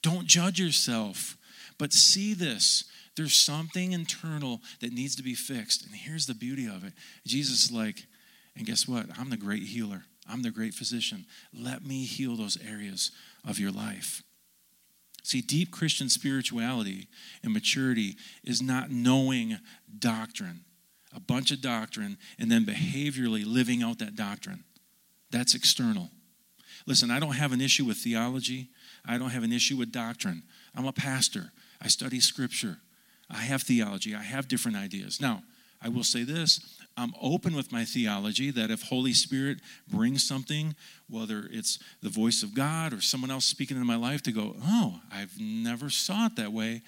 Don't 0.00 0.26
judge 0.26 0.58
yourself, 0.58 1.36
but 1.78 1.92
see 1.92 2.32
this. 2.32 2.84
There's 3.16 3.34
something 3.34 3.92
internal 3.92 4.60
that 4.80 4.92
needs 4.92 5.16
to 5.16 5.22
be 5.22 5.34
fixed. 5.34 5.84
And 5.84 5.94
here's 5.94 6.26
the 6.26 6.34
beauty 6.34 6.66
of 6.66 6.84
it 6.84 6.94
Jesus 7.26 7.66
is 7.66 7.72
like, 7.72 8.06
and 8.56 8.66
guess 8.66 8.88
what? 8.88 9.06
I'm 9.18 9.30
the 9.30 9.36
great 9.36 9.64
healer, 9.64 10.04
I'm 10.28 10.42
the 10.42 10.50
great 10.50 10.74
physician. 10.74 11.26
Let 11.52 11.84
me 11.84 12.04
heal 12.04 12.36
those 12.36 12.58
areas 12.66 13.10
of 13.46 13.58
your 13.58 13.72
life. 13.72 14.22
See, 15.24 15.40
deep 15.40 15.70
Christian 15.70 16.08
spirituality 16.08 17.08
and 17.44 17.52
maturity 17.52 18.16
is 18.42 18.60
not 18.60 18.90
knowing 18.90 19.58
doctrine, 19.98 20.64
a 21.14 21.20
bunch 21.20 21.52
of 21.52 21.60
doctrine, 21.60 22.18
and 22.38 22.50
then 22.50 22.64
behaviorally 22.64 23.44
living 23.46 23.82
out 23.82 24.00
that 24.00 24.16
doctrine. 24.16 24.64
That's 25.30 25.54
external. 25.54 26.10
Listen, 26.86 27.10
I 27.10 27.20
don't 27.20 27.36
have 27.36 27.52
an 27.52 27.60
issue 27.60 27.84
with 27.84 27.98
theology, 27.98 28.70
I 29.06 29.16
don't 29.18 29.30
have 29.30 29.44
an 29.44 29.52
issue 29.52 29.76
with 29.76 29.92
doctrine. 29.92 30.42
I'm 30.74 30.86
a 30.86 30.92
pastor, 30.92 31.52
I 31.80 31.86
study 31.86 32.18
scripture, 32.18 32.78
I 33.32 33.40
have 33.42 33.62
theology, 33.62 34.14
I 34.14 34.22
have 34.22 34.46
different 34.46 34.76
ideas. 34.76 35.20
Now, 35.20 35.42
I 35.80 35.88
will 35.88 36.04
say 36.04 36.22
this 36.22 36.78
I'm 36.96 37.14
open 37.20 37.56
with 37.56 37.72
my 37.72 37.84
theology 37.84 38.50
that 38.50 38.70
if 38.70 38.82
Holy 38.82 39.14
Spirit 39.14 39.58
brings 39.88 40.22
something, 40.22 40.74
whether 41.08 41.48
it's 41.50 41.78
the 42.02 42.10
voice 42.10 42.42
of 42.42 42.54
God 42.54 42.92
or 42.92 43.00
someone 43.00 43.30
else 43.30 43.46
speaking 43.46 43.76
into 43.76 43.86
my 43.86 43.96
life, 43.96 44.22
to 44.24 44.32
go, 44.32 44.56
oh, 44.62 45.00
I've 45.10 45.40
never 45.40 45.88
saw 45.88 46.26
it 46.26 46.36
that 46.36 46.52
way, 46.52 46.82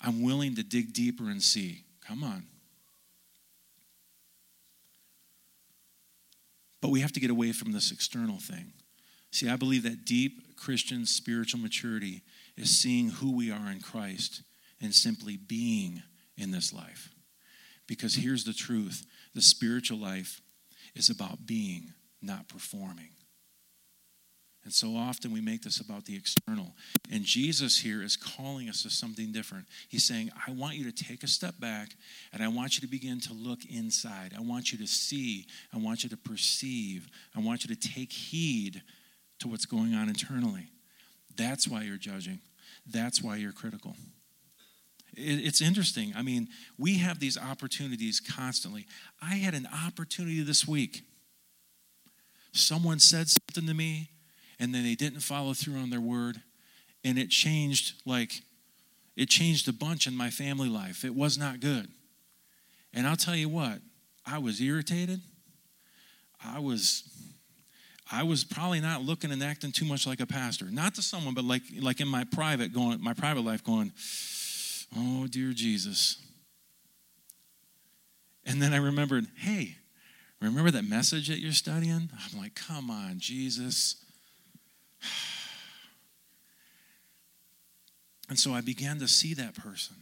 I'm 0.00 0.22
willing 0.22 0.54
to 0.54 0.62
dig 0.62 0.92
deeper 0.92 1.24
and 1.24 1.42
see. 1.42 1.84
Come 2.06 2.22
on. 2.22 2.44
But 6.80 6.90
we 6.90 7.00
have 7.00 7.12
to 7.12 7.20
get 7.20 7.30
away 7.30 7.50
from 7.50 7.72
this 7.72 7.90
external 7.90 8.38
thing. 8.38 8.72
See, 9.32 9.48
I 9.48 9.56
believe 9.56 9.82
that 9.82 10.04
deep 10.04 10.56
Christian 10.56 11.04
spiritual 11.04 11.60
maturity 11.60 12.22
is 12.56 12.70
seeing 12.70 13.10
who 13.10 13.34
we 13.34 13.50
are 13.50 13.70
in 13.70 13.80
Christ 13.80 14.42
and 14.80 14.94
simply 14.94 15.36
being 15.36 16.02
in 16.36 16.50
this 16.50 16.72
life. 16.72 17.10
Because 17.86 18.14
here's 18.14 18.44
the 18.44 18.52
truth 18.52 19.06
the 19.34 19.42
spiritual 19.42 19.98
life 19.98 20.40
is 20.94 21.10
about 21.10 21.46
being, 21.46 21.92
not 22.22 22.48
performing. 22.48 23.10
And 24.64 24.72
so 24.74 24.96
often 24.96 25.32
we 25.32 25.40
make 25.40 25.62
this 25.62 25.80
about 25.80 26.04
the 26.04 26.16
external. 26.16 26.74
And 27.10 27.24
Jesus 27.24 27.78
here 27.78 28.02
is 28.02 28.16
calling 28.16 28.68
us 28.68 28.82
to 28.82 28.90
something 28.90 29.32
different. 29.32 29.64
He's 29.88 30.04
saying, 30.04 30.30
I 30.46 30.50
want 30.50 30.74
you 30.74 30.90
to 30.90 31.04
take 31.04 31.22
a 31.22 31.28
step 31.28 31.54
back 31.58 31.90
and 32.34 32.42
I 32.42 32.48
want 32.48 32.76
you 32.76 32.82
to 32.82 32.86
begin 32.86 33.18
to 33.20 33.32
look 33.32 33.60
inside. 33.64 34.34
I 34.36 34.42
want 34.42 34.70
you 34.70 34.78
to 34.78 34.86
see. 34.86 35.46
I 35.72 35.78
want 35.78 36.02
you 36.02 36.10
to 36.10 36.18
perceive. 36.18 37.06
I 37.34 37.40
want 37.40 37.64
you 37.64 37.74
to 37.74 37.88
take 37.88 38.12
heed 38.12 38.82
to 39.38 39.48
what's 39.48 39.64
going 39.64 39.94
on 39.94 40.08
internally. 40.08 40.68
That's 41.34 41.66
why 41.66 41.84
you're 41.84 41.96
judging. 41.96 42.40
That's 42.86 43.22
why 43.22 43.36
you're 43.36 43.52
critical 43.52 43.94
it's 45.18 45.60
interesting. 45.60 46.12
I 46.16 46.22
mean, 46.22 46.48
we 46.78 46.98
have 46.98 47.18
these 47.18 47.36
opportunities 47.36 48.20
constantly. 48.20 48.86
I 49.20 49.34
had 49.34 49.54
an 49.54 49.68
opportunity 49.86 50.42
this 50.42 50.66
week. 50.66 51.02
Someone 52.52 52.98
said 52.98 53.28
something 53.28 53.66
to 53.66 53.74
me, 53.74 54.10
and 54.58 54.74
then 54.74 54.84
they 54.84 54.94
didn't 54.94 55.20
follow 55.20 55.54
through 55.54 55.76
on 55.76 55.90
their 55.90 56.00
word, 56.00 56.40
and 57.04 57.18
it 57.18 57.30
changed 57.30 57.94
like 58.06 58.42
it 59.16 59.28
changed 59.28 59.68
a 59.68 59.72
bunch 59.72 60.06
in 60.06 60.14
my 60.14 60.30
family 60.30 60.68
life. 60.68 61.04
It 61.04 61.14
was 61.14 61.36
not 61.36 61.60
good. 61.60 61.88
And 62.94 63.06
I'll 63.06 63.16
tell 63.16 63.36
you 63.36 63.48
what, 63.48 63.78
I 64.24 64.38
was 64.38 64.60
irritated. 64.60 65.20
I 66.44 66.60
was 66.60 67.02
I 68.10 68.22
was 68.22 68.44
probably 68.44 68.80
not 68.80 69.02
looking 69.02 69.32
and 69.32 69.42
acting 69.42 69.72
too 69.72 69.84
much 69.84 70.06
like 70.06 70.20
a 70.20 70.26
pastor. 70.26 70.66
Not 70.66 70.94
to 70.94 71.02
someone, 71.02 71.34
but 71.34 71.44
like 71.44 71.62
like 71.80 72.00
in 72.00 72.08
my 72.08 72.24
private 72.24 72.72
going 72.72 73.02
my 73.02 73.12
private 73.12 73.44
life 73.44 73.62
going 73.64 73.92
Oh, 74.96 75.26
dear 75.26 75.52
Jesus. 75.52 76.16
And 78.44 78.62
then 78.62 78.72
I 78.72 78.78
remembered, 78.78 79.26
hey, 79.36 79.76
remember 80.40 80.70
that 80.70 80.84
message 80.84 81.28
that 81.28 81.38
you're 81.38 81.52
studying? 81.52 82.08
I'm 82.12 82.38
like, 82.38 82.54
come 82.54 82.90
on, 82.90 83.16
Jesus. 83.18 84.04
And 88.30 88.38
so 88.38 88.52
I 88.52 88.60
began 88.60 88.98
to 88.98 89.08
see 89.08 89.32
that 89.32 89.54
person. 89.54 89.96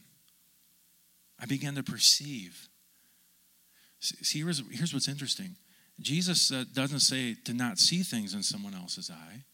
I 1.41 1.47
began 1.47 1.77
to 1.77 1.85
perceive. 1.85 2.69
See, 4.01 4.41
here's, 4.41 4.61
here's 4.73 4.93
what's 4.93 5.07
interesting 5.07 5.55
Jesus 6.01 6.51
uh, 6.51 6.65
doesn't 6.75 7.01
say 7.01 7.37
to 7.45 7.55
not 7.55 7.79
see 7.79 8.03
things 8.03 8.35
in 8.35 8.43
someone 8.43 8.75
else's 8.75 9.11
eye 9.11 9.45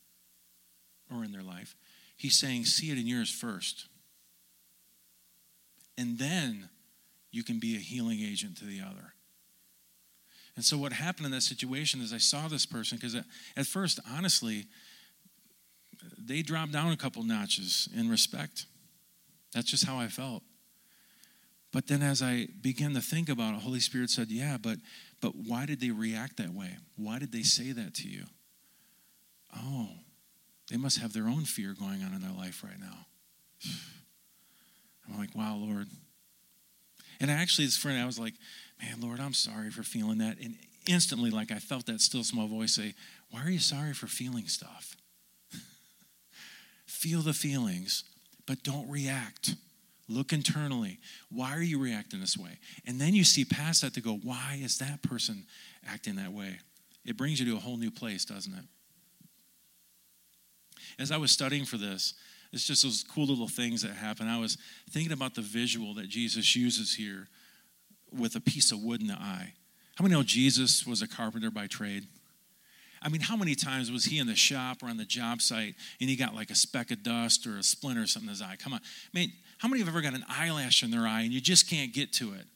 or 1.14 1.22
in 1.22 1.32
their 1.32 1.42
life. 1.42 1.76
He's 2.16 2.38
saying, 2.38 2.64
see 2.64 2.90
it 2.90 2.96
in 2.96 3.06
yours 3.06 3.30
first 3.30 3.88
and 5.98 6.18
then 6.18 6.68
you 7.30 7.42
can 7.42 7.58
be 7.58 7.76
a 7.76 7.80
healing 7.80 8.20
agent 8.20 8.58
to 8.58 8.64
the 8.64 8.80
other. 8.80 9.14
And 10.54 10.64
so, 10.64 10.76
what 10.76 10.92
happened 10.92 11.26
in 11.26 11.32
that 11.32 11.42
situation 11.42 12.00
is 12.00 12.12
I 12.12 12.18
saw 12.18 12.46
this 12.46 12.66
person 12.66 12.98
because 12.98 13.14
at, 13.56 13.66
first, 13.66 14.00
honestly, 14.10 14.66
they 16.18 16.42
dropped 16.42 16.72
down 16.72 16.92
a 16.92 16.96
couple 16.96 17.22
notches 17.22 17.88
in 17.96 18.10
respect. 18.10 18.66
That's 19.54 19.70
just 19.70 19.86
how 19.86 19.98
I 19.98 20.08
felt. 20.08 20.42
But 21.72 21.86
then, 21.86 22.02
as 22.02 22.20
I 22.20 22.48
began 22.60 22.92
to 22.94 23.00
think 23.00 23.30
about 23.30 23.54
it, 23.54 23.62
Holy 23.62 23.80
Spirit 23.80 24.10
said, 24.10 24.30
"Yeah, 24.30 24.58
but 24.58 24.78
but 25.20 25.34
why 25.34 25.64
did 25.64 25.80
they 25.80 25.90
react 25.90 26.36
that 26.36 26.50
way? 26.50 26.76
Why 26.96 27.18
did 27.18 27.32
they 27.32 27.42
say 27.42 27.72
that 27.72 27.94
to 27.94 28.08
you? 28.08 28.24
Oh, 29.56 29.88
they 30.68 30.76
must 30.76 30.98
have 30.98 31.14
their 31.14 31.28
own 31.28 31.44
fear 31.44 31.72
going 31.72 32.02
on 32.02 32.12
in 32.12 32.20
their 32.20 32.32
life 32.32 32.62
right 32.62 32.78
now." 32.78 33.06
I'm 35.08 35.18
like, 35.18 35.34
wow, 35.34 35.56
Lord. 35.56 35.88
And 37.20 37.30
actually, 37.30 37.66
this 37.66 37.76
friend, 37.76 38.00
I 38.00 38.06
was 38.06 38.18
like, 38.18 38.34
man, 38.80 39.00
Lord, 39.00 39.20
I'm 39.20 39.34
sorry 39.34 39.70
for 39.70 39.82
feeling 39.82 40.18
that. 40.18 40.38
And 40.40 40.56
instantly, 40.88 41.30
like, 41.30 41.50
I 41.50 41.58
felt 41.58 41.86
that 41.86 42.00
still 42.00 42.24
small 42.24 42.48
voice 42.48 42.74
say, 42.74 42.94
why 43.30 43.44
are 43.44 43.50
you 43.50 43.58
sorry 43.58 43.92
for 43.92 44.06
feeling 44.06 44.46
stuff? 44.46 44.96
Feel 46.86 47.20
the 47.20 47.32
feelings, 47.32 48.04
but 48.46 48.62
don't 48.62 48.88
react. 48.90 49.54
Look 50.08 50.32
internally. 50.32 50.98
Why 51.30 51.54
are 51.54 51.62
you 51.62 51.78
reacting 51.80 52.20
this 52.20 52.36
way? 52.36 52.58
And 52.86 53.00
then 53.00 53.14
you 53.14 53.24
see 53.24 53.44
past 53.44 53.82
that 53.82 53.94
to 53.94 54.00
go, 54.00 54.16
why 54.22 54.60
is 54.62 54.78
that 54.78 55.02
person 55.02 55.46
acting 55.86 56.16
that 56.16 56.32
way? 56.32 56.58
it 57.04 57.16
brings 57.16 57.40
you 57.40 57.46
to 57.46 57.56
a 57.56 57.60
whole 57.60 57.76
new 57.76 57.90
place, 57.90 58.24
doesn't 58.24 58.54
it? 58.54 58.64
As 60.98 61.10
I 61.10 61.16
was 61.16 61.30
studying 61.32 61.64
for 61.64 61.76
this, 61.76 62.14
it's 62.52 62.66
just 62.66 62.82
those 62.82 63.02
cool 63.02 63.26
little 63.26 63.48
things 63.48 63.82
that 63.82 63.92
happen. 63.92 64.28
I 64.28 64.38
was 64.38 64.58
thinking 64.90 65.12
about 65.12 65.34
the 65.34 65.42
visual 65.42 65.94
that 65.94 66.08
Jesus 66.08 66.54
uses 66.54 66.94
here 66.94 67.28
with 68.12 68.36
a 68.36 68.40
piece 68.40 68.72
of 68.72 68.82
wood 68.82 69.00
in 69.00 69.06
the 69.06 69.14
eye. 69.14 69.54
How 69.96 70.02
many 70.02 70.14
know 70.14 70.22
Jesus 70.22 70.86
was 70.86 71.02
a 71.02 71.08
carpenter 71.08 71.50
by 71.50 71.66
trade? 71.66 72.06
I 73.00 73.08
mean, 73.08 73.20
how 73.20 73.36
many 73.36 73.54
times 73.54 73.90
was 73.90 74.04
he 74.04 74.18
in 74.18 74.26
the 74.26 74.36
shop 74.36 74.82
or 74.82 74.86
on 74.86 74.96
the 74.96 75.04
job 75.04 75.42
site 75.42 75.74
and 76.00 76.08
he 76.08 76.14
got 76.14 76.34
like 76.34 76.50
a 76.50 76.54
speck 76.54 76.90
of 76.90 77.02
dust 77.02 77.46
or 77.46 77.58
a 77.58 77.62
splinter 77.62 78.02
or 78.02 78.06
something 78.06 78.28
in 78.28 78.34
his 78.34 78.42
eye? 78.42 78.56
Come 78.58 78.74
on. 78.74 78.80
Man, 79.12 79.32
how 79.58 79.68
many 79.68 79.80
have 79.80 79.88
ever 79.88 80.00
got 80.00 80.14
an 80.14 80.24
eyelash 80.28 80.82
in 80.82 80.90
their 80.90 81.06
eye 81.06 81.22
and 81.22 81.32
you 81.32 81.40
just 81.40 81.68
can't 81.68 81.92
get 81.92 82.12
to 82.14 82.32
it? 82.34 82.46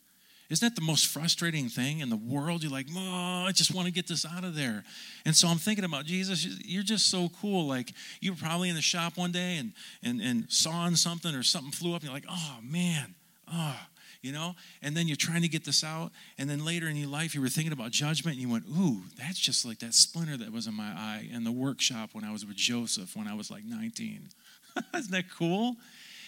Isn't 0.49 0.75
that 0.75 0.81
the 0.81 0.87
most 0.87 1.07
frustrating 1.07 1.69
thing 1.69 1.99
in 2.01 2.09
the 2.09 2.17
world? 2.17 2.63
You're 2.63 2.71
like, 2.71 2.87
oh, 2.97 3.45
I 3.49 3.53
just 3.53 3.75
want 3.75 3.87
to 3.87 3.93
get 3.93 4.07
this 4.07 4.25
out 4.25 4.45
of 4.45 4.55
there. 4.55 4.85
And 5.25 5.35
so 5.35 5.49
I'm 5.49 5.59
thinking 5.59 5.85
about 5.85 6.05
Jesus, 6.05 6.45
you're 6.65 6.85
just 6.85 7.11
so 7.11 7.31
cool. 7.41 7.67
Like 7.67 7.93
you 8.21 8.33
were 8.33 8.39
probably 8.39 8.69
in 8.69 8.77
the 8.77 8.83
shop 8.83 9.17
one 9.17 9.33
day 9.33 9.57
and 9.57 9.73
and, 10.03 10.21
and 10.21 10.47
sawing 10.49 10.95
something 10.95 11.35
or 11.35 11.43
something 11.43 11.73
flew 11.73 11.95
up. 11.95 12.03
And 12.03 12.05
you're 12.05 12.15
like, 12.15 12.27
oh 12.31 12.59
man, 12.63 13.17
oh, 13.53 13.77
you 14.23 14.31
know? 14.31 14.55
And 14.83 14.97
then 14.97 15.09
you're 15.09 15.17
trying 15.17 15.43
to 15.43 15.49
get 15.49 15.65
this 15.65 15.83
out. 15.83 16.13
And 16.39 16.49
then 16.49 16.65
later 16.65 16.89
in 16.89 16.95
your 16.95 17.09
life, 17.09 17.35
you 17.35 17.41
were 17.41 17.49
thinking 17.49 17.73
about 17.73 17.91
judgment 17.91 18.37
and 18.37 18.43
you 18.43 18.53
went, 18.53 18.67
ooh, 18.69 19.03
that's 19.19 19.39
just 19.39 19.65
like 19.65 19.81
that 19.81 19.95
splinter 19.95 20.37
that 20.37 20.53
was 20.53 20.69
in 20.69 20.75
my 20.75 20.85
eye 20.85 21.29
in 21.33 21.43
the 21.43 21.53
workshop 21.53 22.11
when 22.13 22.25
I 22.25 22.31
was 22.31 22.47
with 22.47 22.57
Joseph 22.57 23.17
when 23.17 23.27
I 23.27 23.35
was 23.35 23.51
like 23.51 23.65
19. 23.65 24.29
Isn't 24.95 25.11
that 25.11 25.25
cool? 25.37 25.75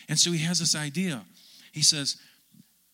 And 0.08 0.18
so 0.18 0.32
he 0.32 0.38
has 0.38 0.58
this 0.58 0.74
idea. 0.74 1.24
He 1.72 1.82
says, 1.82 2.16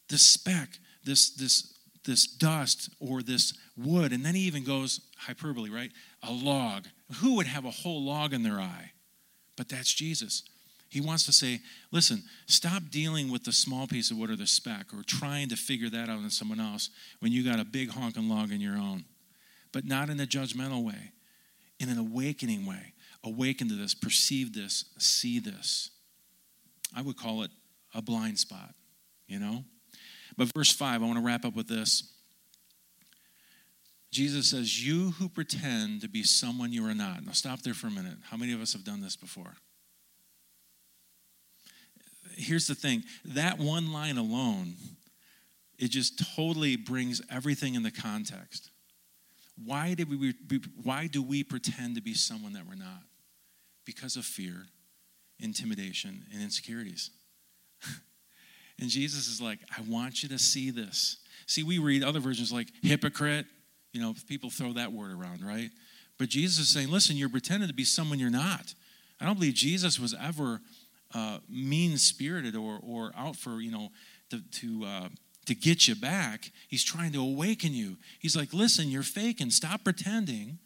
the 0.09 0.19
speck, 0.19 0.79
this, 1.05 1.31
this, 1.31 1.75
this 2.05 2.27
dust 2.27 2.91
or 3.01 3.23
this 3.23 3.55
wood, 3.77 4.13
and 4.13 4.25
then 4.25 4.35
he 4.35 4.43
even 4.43 4.65
goes 4.65 5.01
hyperbole, 5.19 5.71
right? 5.71 5.91
A 6.23 6.33
log. 6.33 6.87
Who 7.21 7.37
would 7.37 7.47
have 7.47 7.65
a 7.65 7.71
whole 7.71 8.05
log 8.05 8.33
in 8.33 8.43
their 8.43 8.61
eye? 8.61 8.93
But 9.57 9.69
that's 9.69 9.93
Jesus. 9.93 10.43
He 10.89 11.01
wants 11.01 11.25
to 11.27 11.33
say, 11.33 11.61
listen, 11.91 12.23
stop 12.47 12.85
dealing 12.91 13.31
with 13.31 13.45
the 13.45 13.53
small 13.53 13.87
piece 13.87 14.11
of 14.11 14.17
wood 14.17 14.31
or 14.31 14.37
the 14.37 14.47
speck 14.47 14.95
or 14.95 15.03
trying 15.03 15.49
to 15.49 15.57
figure 15.57 15.91
that 15.91 16.09
out 16.09 16.21
in 16.21 16.31
someone 16.31 16.61
else 16.61 16.91
when 17.19 17.33
you 17.33 17.45
got 17.45 17.59
a 17.59 17.65
big 17.65 17.91
honking 17.91 18.29
log 18.29 18.53
in 18.53 18.61
your 18.61 18.77
own. 18.77 19.05
But 19.73 19.85
not 19.85 20.09
in 20.09 20.21
a 20.21 20.27
judgmental 20.27 20.85
way, 20.85 21.11
in 21.81 21.89
an 21.89 21.99
awakening 21.99 22.65
way. 22.65 22.93
Awaken 23.25 23.69
to 23.71 23.75
this, 23.75 23.95
perceive 23.95 24.55
this, 24.55 24.85
see 24.99 25.41
this. 25.41 25.91
I 26.97 27.03
would 27.03 27.17
call 27.17 27.43
it 27.43 27.51
a 27.93 28.01
blind 28.01 28.39
spot, 28.39 28.75
you 29.27 29.41
know? 29.41 29.65
But 30.37 30.51
verse 30.55 30.73
5, 30.73 31.03
I 31.03 31.07
want 31.07 31.19
to 31.19 31.25
wrap 31.25 31.45
up 31.45 31.55
with 31.55 31.69
this. 31.69 32.11
Jesus 34.11 34.51
says, 34.51 34.85
You 34.85 35.13
who 35.13 35.29
pretend 35.29 36.01
to 36.03 36.09
be 36.09 36.23
someone 36.23 36.73
you 36.73 36.87
are 36.87 36.95
not. 36.95 37.25
Now, 37.25 37.33
stop 37.33 37.63
there 37.63 37.75
for 37.75 37.89
a 37.89 37.91
minute. 37.91 38.19
How 38.31 38.37
many 38.37 38.53
of 38.53 38.61
us 38.61 38.73
have 38.73 38.85
done 38.85 39.01
this 39.01 39.17
before? 39.17 39.55
here's 42.37 42.67
the 42.67 42.75
thing 42.75 43.05
that 43.25 43.59
one 43.59 43.93
line 43.93 44.19
alone, 44.19 44.75
it 45.79 45.89
just 45.89 46.23
totally 46.37 46.77
brings 46.77 47.21
everything 47.31 47.75
in 47.75 47.83
the 47.83 47.91
context. 47.91 48.71
Why, 49.65 49.95
did 49.95 50.09
we, 50.11 50.35
why 50.83 51.07
do 51.07 51.23
we 51.23 51.45
pretend 51.45 51.95
to 51.95 52.03
be 52.03 52.15
someone 52.15 52.55
that 52.55 52.67
we're 52.67 52.75
not? 52.75 53.03
Because 53.85 54.17
of 54.17 54.25
fear, 54.25 54.67
intimidation, 55.39 56.25
and 56.33 56.43
insecurities. 56.43 57.11
and 58.81 58.91
Jesus 58.91 59.29
is 59.29 59.41
like, 59.41 59.61
I 59.77 59.83
want 59.83 60.23
you 60.23 60.29
to 60.31 60.39
see 60.39 60.71
this. 60.71 61.19
See, 61.47 61.63
we 61.63 61.79
read 61.79 62.03
other 62.03 62.21
versions 62.21 62.53
like 62.53 62.69
hypocrite. 62.83 63.47
You 63.93 64.01
know, 64.01 64.15
people 64.29 64.51
throw 64.51 64.73
that 64.73 64.93
word 64.93 65.13
around, 65.13 65.45
right? 65.45 65.71
But 66.19 66.29
Jesus 66.29 66.59
is 66.59 66.69
saying, 66.69 66.91
listen, 66.91 67.17
you're 67.17 67.29
pretending 67.29 67.69
to 67.69 67.75
be 67.75 67.85
someone 67.85 68.19
you're 68.19 68.31
not. 68.31 68.75
I 69.21 69.27
don't 69.27 69.35
believe 69.35 69.55
Jesus 69.55 69.99
was 69.99 70.15
ever 70.21 70.61
uh, 71.15 71.39
mean 71.49 71.97
spirited 71.97 72.57
or, 72.57 72.81
or 72.83 73.13
out 73.17 73.37
for, 73.37 73.61
you 73.61 73.71
know, 73.71 73.91
to, 74.31 74.41
to, 74.61 74.85
uh, 74.85 75.09
to 75.47 75.55
get 75.55 75.87
you 75.87 75.95
back. 75.95 76.51
He's 76.69 76.83
trying 76.83 77.13
to 77.13 77.21
awaken 77.21 77.73
you. 77.73 77.97
He's 78.19 78.37
like, 78.37 78.53
listen, 78.53 78.89
you're 78.89 79.03
faking. 79.03 79.51
Stop 79.51 79.85
pretending. 79.85 80.59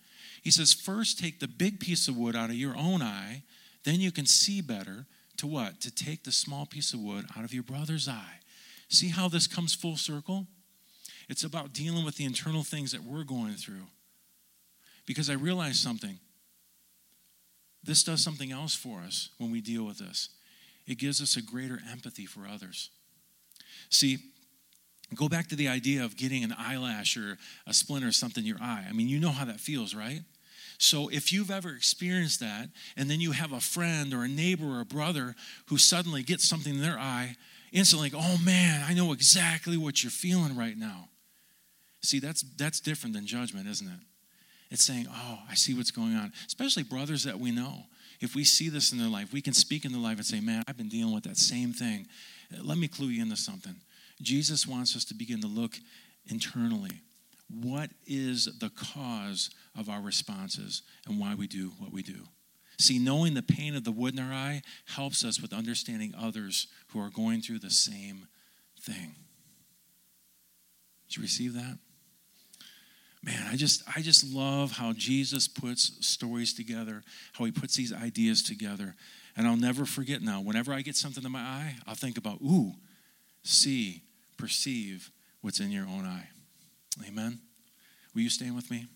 He 0.43 0.51
says, 0.51 0.73
first 0.73 1.19
take 1.19 1.41
the 1.41 1.49
big 1.49 1.81
piece 1.81 2.09
of 2.09 2.17
wood 2.17 2.37
out 2.37 2.51
of 2.51 2.57
your 2.57 2.77
own 2.77 3.03
eye, 3.03 3.43
then 3.85 4.01
you 4.01 4.11
can 4.11 4.27
see 4.27 4.61
better. 4.61 5.07
To 5.39 5.47
what? 5.47 5.81
To 5.83 5.91
take 5.91 6.25
the 6.25 6.33
small 6.33 6.67
piece 6.67 6.93
of 6.93 7.01
wood 7.01 7.27
out 7.37 7.45
of 7.45 7.55
your 7.55 7.63
brother's 7.63 8.09
eye. 8.09 8.41
See 8.89 9.09
how 9.09 9.29
this 9.29 9.47
comes 9.47 9.75
full 9.75 9.97
circle? 9.97 10.47
It's 11.29 11.45
about 11.45 11.73
dealing 11.73 12.05
with 12.05 12.17
the 12.17 12.25
internal 12.25 12.63
things 12.63 12.93
that 12.93 13.05
we're 13.05 13.25
going 13.25 13.55
through. 13.55 13.87
Because 15.07 15.29
I 15.31 15.35
realize 15.35 15.79
something. 15.79 16.19
This 17.83 18.03
does 18.03 18.23
something 18.23 18.53
else 18.53 18.75
for 18.75 19.01
us 19.01 19.31
when 19.39 19.51
we 19.51 19.61
deal 19.61 19.85
with 19.85 19.99
this 19.99 20.31
it 20.89 20.97
gives 20.97 21.21
us 21.21 21.37
a 21.37 21.43
greater 21.43 21.79
empathy 21.93 22.25
for 22.25 22.47
others. 22.47 22.89
See, 23.91 24.19
go 25.15 25.29
back 25.29 25.49
to 25.49 25.57
the 25.57 25.69
idea 25.69 26.03
of 26.03 26.17
getting 26.17 26.43
an 26.43 26.55
eyelash 26.59 27.17
or 27.17 27.37
a 27.67 27.75
splinter 27.75 28.09
or 28.09 28.13
something 28.13 28.43
in 28.43 28.49
your 28.49 28.61
eye. 28.61 28.87
I 28.89 28.93
mean, 28.95 29.07
you 29.07 29.21
know 29.21 29.31
how 29.31 29.45
that 29.45 29.61
feels, 29.61 29.95
right? 29.95 30.23
So 30.79 31.09
if 31.09 31.33
you've 31.33 31.51
ever 31.51 31.71
experienced 31.71 32.41
that, 32.41 32.69
and 32.97 33.11
then 33.11 33.21
you 33.21 33.33
have 33.33 33.53
a 33.53 33.61
friend 33.61 34.15
or 34.15 34.23
a 34.23 34.29
neighbor 34.29 34.65
or 34.65 34.81
a 34.81 34.87
brother 34.87 35.35
who 35.67 35.77
suddenly 35.77 36.23
gets 36.23 36.49
something 36.49 36.75
in 36.75 36.83
their 36.83 36.99
eye, 36.99 37.37
instantly, 37.73 38.11
like, 38.11 38.23
oh 38.25 38.39
man, 38.45 38.85
I 38.89 38.95
know 38.95 39.13
exactly 39.13 39.77
what 39.77 40.03
you're 40.03 40.11
feeling 40.11 40.57
right 40.57 40.77
now. 40.77 41.09
See, 42.01 42.21
that's 42.21 42.43
that's 42.57 42.81
different 42.81 43.15
than 43.15 43.27
judgment, 43.27 43.67
isn't 43.67 43.89
it? 43.89 44.01
It's 44.71 44.85
saying, 44.85 45.07
oh, 45.11 45.39
I 45.51 45.55
see 45.55 45.75
what's 45.75 45.91
going 45.91 46.15
on. 46.15 46.33
Especially 46.47 46.85
brothers 46.85 47.25
that 47.25 47.41
we 47.41 47.51
know 47.51 47.85
if 48.21 48.35
we 48.35 48.45
see 48.45 48.69
this 48.69 48.93
in 48.93 48.99
their 48.99 49.09
life, 49.09 49.33
we 49.33 49.41
can 49.41 49.53
speak 49.53 49.85
in 49.85 49.93
their 49.93 50.01
life 50.01 50.17
and 50.17 50.27
say, 50.27 50.41
Man, 50.41 50.63
I've 50.67 50.77
been 50.77 50.89
dealing 50.89 51.15
with 51.15 51.25
that 51.25 51.37
same 51.37 51.73
thing. 51.73 52.07
Let 52.63 52.79
me 52.79 52.89
clue 52.89 53.09
you 53.09 53.23
into 53.23 53.37
something. 53.37 53.77
Jesus 54.21 54.67
wants 54.67 54.97
us 54.97 55.05
to 55.07 55.15
begin 55.15 55.41
to 55.43 55.47
look 55.47 55.79
internally. 56.29 57.03
What 57.49 57.91
is 58.07 58.59
the 58.59 58.71
cause 58.71 59.51
of 59.79 59.89
our 59.89 60.01
responses 60.01 60.83
and 61.07 61.19
why 61.21 61.35
we 61.35 61.47
do 61.47 61.73
what 61.79 61.93
we 61.93 62.03
do? 62.03 62.25
See, 62.79 62.99
knowing 62.99 63.35
the 63.35 63.43
pain 63.43 63.75
of 63.75 63.85
the 63.85 63.93
wood 63.93 64.15
in 64.15 64.21
our 64.21 64.33
eye 64.33 64.63
helps 64.87 65.25
us 65.25 65.41
with 65.41 65.53
understanding 65.53 66.15
others 66.17 66.69
who 66.89 67.01
are 67.01 67.11
going 67.11 67.41
through 67.41 67.59
the 67.59 67.71
same 67.71 68.29
thing. 68.81 69.15
Did 71.09 71.17
you 71.17 71.23
receive 71.23 71.55
that? 71.55 71.79
man 73.23 73.47
i 73.51 73.57
just 73.57 73.83
i 73.97 74.01
just 74.01 74.25
love 74.33 74.73
how 74.73 74.93
jesus 74.93 75.49
puts 75.49 76.07
stories 76.07 76.55
together 76.55 77.03
how 77.33 77.45
he 77.45 77.51
puts 77.51 77.77
these 77.77 77.93
ideas 77.93 78.43
together 78.43 78.95
and 79.37 79.47
i'll 79.47 79.57
never 79.57 79.85
forget 79.85 80.23
now 80.23 80.41
whenever 80.41 80.73
i 80.73 80.83
get 80.83 80.97
something 80.97 81.25
in 81.25 81.33
my 81.33 81.41
eye 81.41 81.75
i'll 81.87 81.95
think 81.95 82.17
about 82.17 82.39
ooh 82.43 82.73
see 83.43 84.03
perceive 84.37 85.11
what's 85.41 85.61
in 85.61 85.71
your 85.71 85.87
own 85.87 86.05
eye 86.05 86.29
amen 87.07 87.41
will 88.15 88.23
you 88.23 88.31
stand 88.31 88.55
with 88.55 88.71
me 88.71 88.87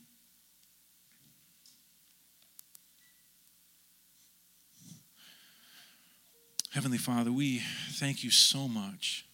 heavenly 6.73 6.99
father 6.99 7.31
we 7.31 7.61
thank 7.93 8.25
you 8.25 8.31
so 8.31 8.67
much 8.67 9.27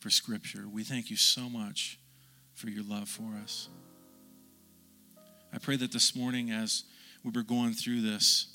for 0.00 0.10
scripture 0.10 0.64
we 0.72 0.82
thank 0.82 1.10
you 1.10 1.16
so 1.16 1.48
much 1.48 1.98
for 2.54 2.70
your 2.70 2.84
love 2.84 3.08
for 3.08 3.36
us. 3.42 3.68
I 5.52 5.58
pray 5.58 5.76
that 5.76 5.92
this 5.92 6.16
morning, 6.16 6.50
as 6.50 6.84
we 7.22 7.30
were 7.30 7.42
going 7.42 7.74
through 7.74 8.00
this, 8.00 8.46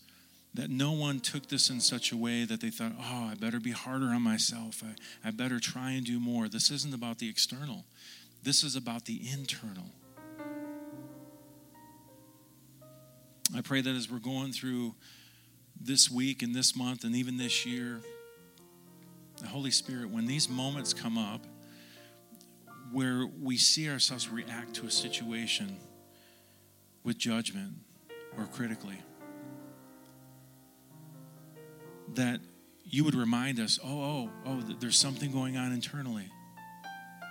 that 0.54 0.70
no 0.70 0.92
one 0.92 1.20
took 1.20 1.48
this 1.48 1.70
in 1.70 1.80
such 1.80 2.12
a 2.12 2.18
way 2.18 2.44
that 2.44 2.60
they 2.60 2.72
thought, 2.72 2.94
oh, 3.00 3.30
I 3.32 3.36
better 3.36 3.60
be 3.60 3.72
harder 3.72 4.08
on 4.08 4.22
myself. 4.22 4.84
I, 4.84 5.28
I 5.28 5.32
better 5.32 5.60
try 5.60 5.92
and 5.92 6.06
do 6.06 6.20
more. 6.20 6.50
This 6.50 6.72
isn't 6.72 6.94
about 6.94 7.20
the 7.20 7.30
external, 7.30 7.86
this 8.44 8.64
is 8.64 8.76
about 8.76 9.06
the 9.06 9.22
internal. 9.32 9.92
I 13.56 13.62
pray 13.62 13.82
that 13.82 13.96
as 13.96 14.12
we're 14.12 14.20
going 14.20 14.52
through 14.54 14.94
this 15.80 16.10
week 16.10 16.42
and 16.42 16.54
this 16.54 16.76
month 16.76 17.04
and 17.04 17.16
even 17.16 17.38
this 17.38 17.66
year, 17.66 18.02
the 19.42 19.48
Holy 19.48 19.72
Spirit, 19.72 20.10
when 20.10 20.26
these 20.26 20.50
moments 20.50 20.94
come 20.94 21.18
up, 21.18 21.46
where 22.92 23.28
we 23.42 23.58
see 23.58 23.90
ourselves 23.90 24.30
react 24.30 24.74
to 24.76 24.86
a 24.86 24.92
situation 24.92 25.78
with 27.04 27.18
judgment 27.18 27.74
or 28.38 28.46
critically. 28.46 28.98
That 32.16 32.40
you 32.84 33.04
would 33.04 33.16
remind 33.16 33.60
us, 33.60 33.80
oh, 33.84 34.02
oh, 34.02 34.30
oh, 34.46 34.62
there's 34.80 34.98
something 34.98 35.32
going 35.32 35.58
on 35.58 35.72
internally. 35.72 36.28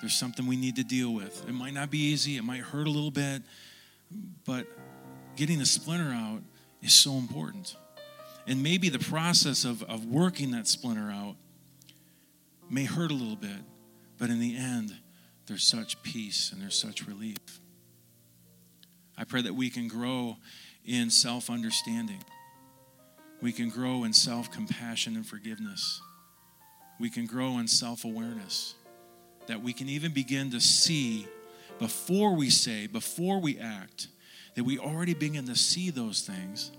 There's 0.01 0.15
something 0.15 0.47
we 0.47 0.57
need 0.57 0.77
to 0.77 0.85
deal 0.85 1.13
with. 1.13 1.45
It 1.49 1.53
might 1.53 1.75
not 1.75 1.91
be 1.91 1.99
easy, 1.99 2.37
it 2.37 2.45
might 2.45 2.61
hurt 2.61 2.87
a 2.87 2.91
little 2.91 3.11
bit, 3.11 3.43
but 4.45 4.67
getting 5.35 5.59
the 5.59 5.67
splinter 5.67 6.11
out 6.13 6.43
is 6.83 6.95
so 6.95 7.15
important. 7.15 7.75
And 8.49 8.63
maybe 8.63 8.89
the 8.89 8.99
process 8.99 9.67
of, 9.67 9.83
of 9.83 10.07
working 10.07 10.53
that 10.53 10.67
splinter 10.67 11.11
out 11.11 11.37
may 12.71 12.85
hurt 12.85 13.11
a 13.11 13.15
little 13.15 13.37
bit, 13.37 13.61
but 14.17 14.31
in 14.31 14.41
the 14.41 14.57
end, 14.57 14.97
there's 15.47 15.65
such 15.65 16.03
peace 16.03 16.51
and 16.51 16.61
there's 16.61 16.79
such 16.79 17.07
relief. 17.07 17.37
I 19.19 19.25
pray 19.25 19.43
that 19.43 19.55
we 19.55 19.69
can 19.69 19.87
grow 19.87 20.39
in 20.87 21.11
self 21.11 21.51
understanding. 21.51 22.25
We 23.43 23.53
can 23.53 23.69
grow 23.69 24.05
in 24.05 24.15
self 24.15 24.51
compassion 24.51 25.15
and 25.15 25.27
forgiveness. 25.27 26.01
We 26.99 27.11
can 27.11 27.27
grow 27.27 27.59
in 27.59 27.69
self 27.69 28.07
awareness. 28.07 28.75
That 29.47 29.63
we 29.63 29.75
can 29.75 29.91
even 29.91 30.13
begin 30.15 30.51
to 30.53 30.61
see 30.61 31.27
before 31.79 32.35
we 32.35 32.49
say, 32.49 32.87
before 32.87 33.41
we 33.41 33.59
act, 33.59 34.09
that 34.55 34.65
we 34.65 34.79
already 34.79 35.15
begin 35.15 35.47
to 35.47 35.55
see 35.55 35.91
those 35.91 36.23
things. 36.23 36.73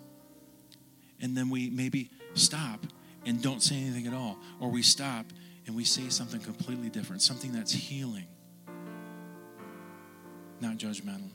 And 1.21 1.35
then 1.35 1.49
we 1.49 1.69
maybe 1.69 2.11
stop 2.33 2.85
and 3.25 3.41
don't 3.41 3.61
say 3.61 3.75
anything 3.75 4.07
at 4.07 4.13
all. 4.13 4.37
Or 4.59 4.69
we 4.69 4.81
stop 4.81 5.25
and 5.67 5.75
we 5.75 5.83
say 5.83 6.09
something 6.09 6.39
completely 6.39 6.89
different, 6.89 7.21
something 7.21 7.51
that's 7.51 7.71
healing, 7.71 8.27
not 10.59 10.77
judgmental. 10.77 11.29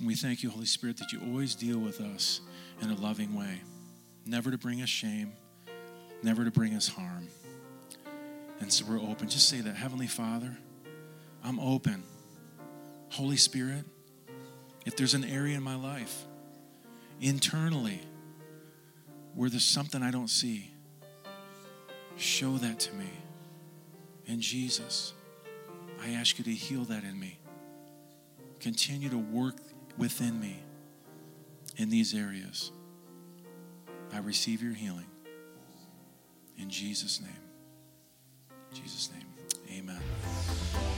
We 0.00 0.14
thank 0.14 0.42
you, 0.42 0.50
Holy 0.50 0.66
Spirit, 0.66 0.96
that 0.98 1.12
you 1.12 1.20
always 1.26 1.54
deal 1.54 1.78
with 1.78 2.00
us 2.00 2.40
in 2.80 2.90
a 2.90 2.94
loving 2.94 3.34
way, 3.34 3.62
never 4.24 4.50
to 4.50 4.56
bring 4.56 4.80
us 4.80 4.88
shame, 4.88 5.32
never 6.22 6.44
to 6.44 6.50
bring 6.50 6.74
us 6.74 6.88
harm. 6.88 7.28
And 8.60 8.72
so 8.72 8.84
we're 8.88 9.00
open. 9.00 9.28
Just 9.28 9.48
say 9.48 9.60
that, 9.60 9.76
Heavenly 9.76 10.06
Father, 10.06 10.56
I'm 11.44 11.58
open. 11.60 12.02
Holy 13.10 13.36
Spirit, 13.36 13.84
if 14.84 14.96
there's 14.96 15.14
an 15.14 15.24
area 15.24 15.56
in 15.56 15.62
my 15.62 15.76
life 15.76 16.24
internally 17.20 18.00
where 19.34 19.50
there's 19.50 19.64
something 19.64 20.02
I 20.02 20.10
don't 20.10 20.28
see, 20.28 20.70
show 22.16 22.56
that 22.58 22.80
to 22.80 22.94
me. 22.94 23.10
And 24.26 24.40
Jesus, 24.40 25.14
I 26.02 26.10
ask 26.10 26.38
you 26.38 26.44
to 26.44 26.52
heal 26.52 26.84
that 26.84 27.04
in 27.04 27.18
me. 27.18 27.38
Continue 28.60 29.08
to 29.08 29.18
work 29.18 29.56
within 29.96 30.40
me 30.40 30.62
in 31.76 31.88
these 31.88 32.14
areas. 32.14 32.72
I 34.12 34.18
receive 34.18 34.62
your 34.62 34.74
healing. 34.74 35.06
In 36.58 36.68
Jesus' 36.68 37.20
name. 37.20 37.30
In 38.70 38.82
Jesus' 38.82 39.10
name. 39.12 39.26
Amen. 39.78 40.97